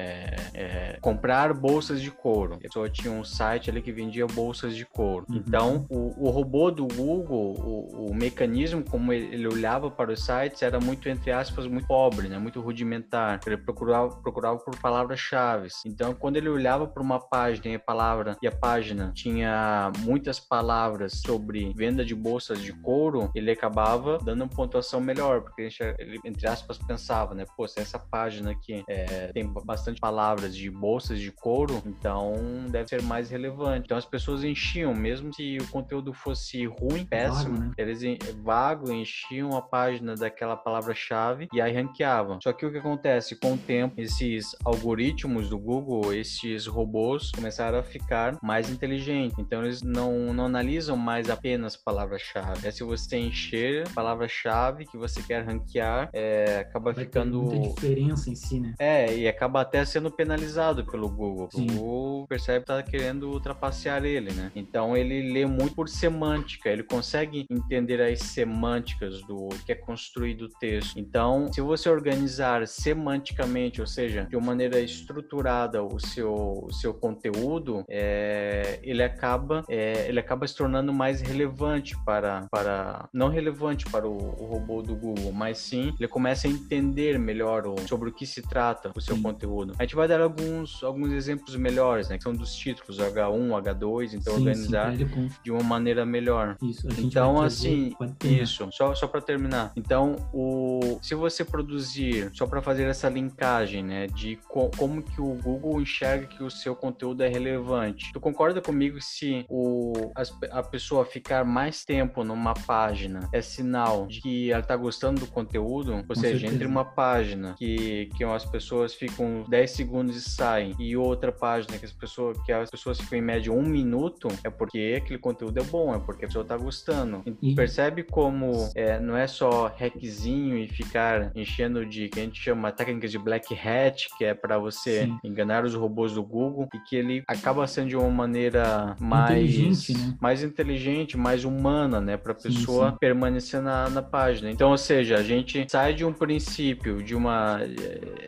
é, 0.54 0.60
é, 0.60 0.98
comprar 1.02 1.54
bolsas 1.54 2.02
de 2.02 2.12
couro. 2.12 2.56
A 2.56 2.58
pessoa 2.58 2.90
tinha 2.90 3.12
um 3.12 3.24
site 3.24 3.70
ali 3.70 3.82
que 3.82 3.92
vendia 3.92 4.28
bolsas 4.28 4.76
de 4.76 4.86
couro. 4.86 5.26
Uhum. 5.30 5.36
Então, 5.36 5.86
o, 5.90 6.28
o, 6.28 6.30
robô 6.30 6.70
do 6.70 6.88
Google, 6.88 7.54
o, 7.58 8.10
o, 8.12 8.16
mecanismo 8.16 8.84
como 8.84 9.12
ele 9.14 9.48
olhava 9.48 9.90
para 9.90 10.12
os 10.12 10.24
sites 10.24 10.62
era 10.62 10.80
muito, 10.80 11.10
entre 11.10 11.32
aspas, 11.32 11.66
muito 11.66 11.88
pobre, 11.88 12.28
né? 12.28 12.38
muito 12.38 12.60
rudimentar. 12.62 13.40
Ele 13.46 13.58
procurava, 13.58 14.10
procurava 14.18 14.58
por 14.58 14.78
palavras-chave. 14.78 15.70
Então, 15.86 16.14
quando 16.14 16.38
ele 16.38 16.50
olhava 16.50 16.67
para 16.68 17.02
uma 17.02 17.20
página 17.20 17.68
e 17.68 17.76
a 17.76 17.80
palavra 17.80 18.38
e 18.42 18.48
a 18.48 18.52
página 18.52 19.12
tinha 19.14 19.92
muitas 20.00 20.40
palavras 20.40 21.22
sobre 21.26 21.74
venda 21.74 22.04
de 22.04 22.16
bolsas 22.16 22.62
de 22.62 22.74
couro, 22.74 23.32
ele 23.34 23.52
acabava 23.52 24.18
dando 24.18 24.42
uma 24.42 24.50
pontuação 24.50 25.00
melhor, 25.00 25.42
porque 25.42 25.70
ele, 26.00 26.20
entre 26.26 26.48
aspas, 26.48 26.78
pensava, 26.78 27.34
né? 27.34 27.46
Pô, 27.56 27.68
se 27.68 27.80
essa 27.80 28.00
página 28.00 28.52
aqui 28.52 28.84
é, 28.88 29.32
tem 29.34 29.48
bastante 29.66 30.00
palavras 30.00 30.56
de 30.56 30.70
bolsas 30.70 31.20
de 31.20 31.32
couro, 31.32 31.82
então 31.86 32.34
deve 32.70 32.90
ser 32.90 33.02
mais 33.02 33.30
relevante. 33.30 33.86
Então 33.86 33.98
as 33.98 34.06
pessoas 34.06 34.44
enchiam, 34.44 34.94
mesmo 34.94 35.34
se 35.34 35.58
o 35.58 35.68
conteúdo 35.68 36.14
fosse 36.14 36.66
ruim, 36.66 37.06
péssimo, 37.06 37.56
vago, 37.56 37.66
né? 37.66 37.72
eles 37.78 38.02
vago 38.44 38.92
enchiam 38.92 39.56
a 39.56 39.62
página 39.62 40.16
daquela 40.16 40.56
palavra-chave 40.56 41.48
e 41.54 41.62
aí 41.62 41.74
ranqueavam. 41.74 42.40
Só 42.42 42.52
que 42.54 42.66
o 42.66 42.72
que 42.72 42.78
acontece 42.78 43.36
com 43.36 43.54
o 43.54 43.58
tempo, 43.58 44.00
esses 44.00 44.56
algoritmos 44.66 45.50
do 45.50 45.58
Google, 45.58 46.14
esses 46.14 46.57
robôs 46.66 47.32
começaram 47.32 47.80
a 47.80 47.84
ficar 47.84 48.38
mais 48.42 48.70
inteligentes. 48.70 49.38
Então 49.38 49.64
eles 49.64 49.82
não, 49.82 50.34
não 50.34 50.46
analisam 50.46 50.98
mais 50.98 51.30
apenas 51.30 51.76
palavra-chave. 51.76 52.68
É 52.68 52.72
se 52.72 52.84
você 52.84 53.18
encher 53.18 53.88
palavra-chave 53.94 54.86
que 54.86 54.98
você 54.98 55.22
quer 55.22 55.46
ranquear, 55.46 56.10
é, 56.14 56.60
acaba 56.60 56.92
Vai 56.92 57.06
ficando. 57.06 57.44
muita 57.44 57.68
diferença 57.70 58.30
em 58.30 58.36
si, 58.36 58.60
né? 58.60 58.74
É, 58.80 59.16
e 59.16 59.28
acaba 59.28 59.62
até 59.62 59.84
sendo 59.86 60.10
penalizado 60.10 60.86
pelo 60.86 61.10
Google. 61.10 61.50
Sim. 61.52 61.68
O 61.72 61.74
Google 61.74 62.28
percebe 62.28 62.62
que 62.62 62.66
tá 62.66 62.82
querendo 62.82 63.30
ultrapassar 63.30 64.04
ele, 64.06 64.32
né? 64.34 64.52
Então 64.56 64.96
ele 64.96 65.32
lê 65.34 65.46
muito 65.46 65.76
por 65.76 65.90
semântica, 65.90 66.70
ele 66.70 66.84
consegue 66.84 67.46
entender 67.50 68.02
as 68.02 68.20
semânticas 68.20 69.22
do 69.28 69.50
que 69.66 69.72
é 69.72 69.76
construído 69.76 70.44
o 70.44 70.50
texto. 70.50 70.98
Então, 70.98 71.52
se 71.52 71.62
você 71.62 71.90
organizar 71.90 72.66
semanticamente, 72.68 73.82
ou 73.82 73.88
seja, 73.88 74.24
de 74.24 74.36
uma 74.36 74.48
maneira 74.48 74.80
estruturada 74.80 75.84
o 75.84 76.00
seu, 76.00 76.47
seu 76.72 76.94
conteúdo, 76.94 77.84
é, 77.90 78.80
ele 78.84 79.04
acaba 79.04 79.64
é, 79.70 80.08
ele 80.08 80.20
acaba 80.20 80.48
se 80.48 80.56
tornando 80.56 80.94
mais 80.94 81.22
relevante 81.22 81.96
para, 82.06 82.48
para 82.52 83.10
não 83.14 83.30
relevante 83.30 83.86
para 83.86 84.08
o, 84.08 84.16
o, 84.16 84.46
robô 84.46 84.82
do 84.82 84.96
Google, 84.96 85.32
mas 85.32 85.58
sim 85.58 85.94
ele 86.00 86.08
começa 86.08 86.48
a 86.48 86.52
entender 86.52 87.18
melhor 87.20 87.68
o, 87.68 87.76
sobre 87.88 88.10
o 88.10 88.14
que 88.14 88.26
se 88.26 88.42
trata 88.42 88.92
o 88.96 89.02
seu 89.02 89.16
sim. 89.16 89.22
conteúdo. 89.22 89.74
A 89.80 89.84
gente 89.84 89.96
vai 89.96 90.08
dar 90.08 90.22
alguns, 90.22 90.84
alguns 90.84 91.12
exemplos 91.12 91.56
melhores, 91.56 92.10
né, 92.10 92.18
que 92.18 92.24
são 92.24 92.34
dos 92.34 92.56
títulos 92.56 93.00
H1, 93.00 93.50
H2, 93.64 94.14
então 94.14 94.34
sim, 94.34 94.40
organizar 94.40 94.96
sim, 94.96 95.30
de 95.44 95.52
uma 95.52 95.64
maneira 95.64 96.06
melhor. 96.06 96.58
Isso, 96.62 96.88
então 97.00 97.42
assim, 97.42 97.94
isso, 98.24 98.68
só, 98.72 98.94
só 98.96 99.08
para 99.08 99.22
terminar. 99.22 99.72
Então, 99.76 100.16
o 100.34 101.00
se 101.02 101.16
você 101.16 101.44
produzir 101.44 102.32
só 102.34 102.46
para 102.46 102.62
fazer 102.62 102.84
essa 102.84 103.10
linkagem, 103.10 103.84
né, 103.84 104.08
de 104.08 104.38
co 104.48 104.70
como 104.78 105.02
que 105.02 105.22
o 105.22 105.34
Google 105.36 105.82
enxerga 105.82 106.27
que 106.28 106.44
o 106.44 106.50
seu 106.50 106.76
conteúdo 106.76 107.24
é 107.24 107.28
relevante. 107.28 108.12
Tu 108.14 108.20
concorda 108.20 108.62
comigo 108.62 109.02
se 109.02 109.46
o 109.50 110.12
a, 110.16 110.60
a 110.60 110.64
pessoa 110.64 111.06
ficar 111.06 111.44
mais 111.46 111.84
tempo 111.84 112.24
numa 112.24 112.54
página 112.54 113.30
é 113.34 113.42
sinal 113.42 114.08
de 114.08 114.22
que 114.22 114.52
ela 114.52 114.64
tá 114.64 114.76
gostando 114.76 115.22
do 115.22 115.28
conteúdo? 115.28 115.96
Ou 115.96 116.04
Com 116.04 116.16
seja, 116.16 116.34
certeza. 116.34 116.54
entre 116.54 116.68
uma 116.68 116.86
página 116.86 117.56
que 117.58 118.10
que 118.16 118.24
as 118.24 118.46
pessoas 118.46 118.94
ficam 118.94 119.44
10 119.48 119.72
segundos 119.72 120.16
e 120.16 120.22
saem 120.22 120.76
e 120.80 120.96
outra 120.96 121.32
página 121.32 121.78
que 121.78 121.86
as 121.86 121.92
pessoas 121.92 122.38
que 122.44 122.52
as 122.52 122.70
pessoas 122.70 123.00
ficam 123.00 123.18
em 123.18 123.22
média 123.22 123.52
um 123.52 123.62
minuto, 123.62 124.28
é 124.44 124.50
porque 124.50 124.96
aquele 124.98 125.20
conteúdo 125.20 125.60
é 125.60 125.64
bom, 125.64 125.94
é 125.94 126.00
porque 126.00 126.26
a 126.26 126.28
pessoa 126.28 126.46
tá 126.46 126.58
gostando. 126.58 127.24
E 127.42 127.56
percebe 127.56 128.04
como 128.04 128.70
é, 128.76 129.00
não 129.00 129.16
é 129.16 129.28
só 129.28 129.68
hackzinho 129.78 130.58
e 130.58 130.68
ficar 130.68 131.32
enchendo 131.36 131.86
de 131.86 132.10
que 132.10 132.20
a 132.20 132.24
gente 132.24 132.42
chama 132.42 132.72
técnicas 132.72 133.12
de 133.12 133.18
black 133.18 133.54
hat, 133.54 134.08
que 134.18 134.26
é 134.26 134.34
para 134.34 134.58
você 134.58 135.06
Sim. 135.06 135.20
enganar 135.24 135.66
os 135.66 135.74
robôs 135.74 136.17
do 136.18 136.24
Google 136.24 136.68
e 136.74 136.80
que 136.80 136.96
ele 136.96 137.24
acaba 137.28 137.66
sendo 137.68 137.90
de 137.90 137.96
uma 137.96 138.10
maneira 138.10 138.96
mais 139.00 139.32
inteligente, 139.32 139.94
né? 139.94 140.18
mais 140.20 140.44
inteligente, 140.44 141.18
mais 141.18 141.44
humana, 141.46 142.02
né, 142.02 142.18
para 142.18 142.32
a 142.32 142.36
pessoa 142.36 142.88
sim, 142.88 142.92
sim. 142.92 142.98
permanecer 143.00 143.62
na, 143.62 143.90
na 143.90 144.02
página. 144.02 144.52
Então, 144.52 144.72
ou 144.72 144.78
seja, 144.78 145.18
a 145.18 145.24
gente 145.24 145.66
sai 145.70 145.94
de 145.94 146.06
um 146.06 146.14
princípio 146.14 147.04
de 147.04 147.16
uma 147.16 147.60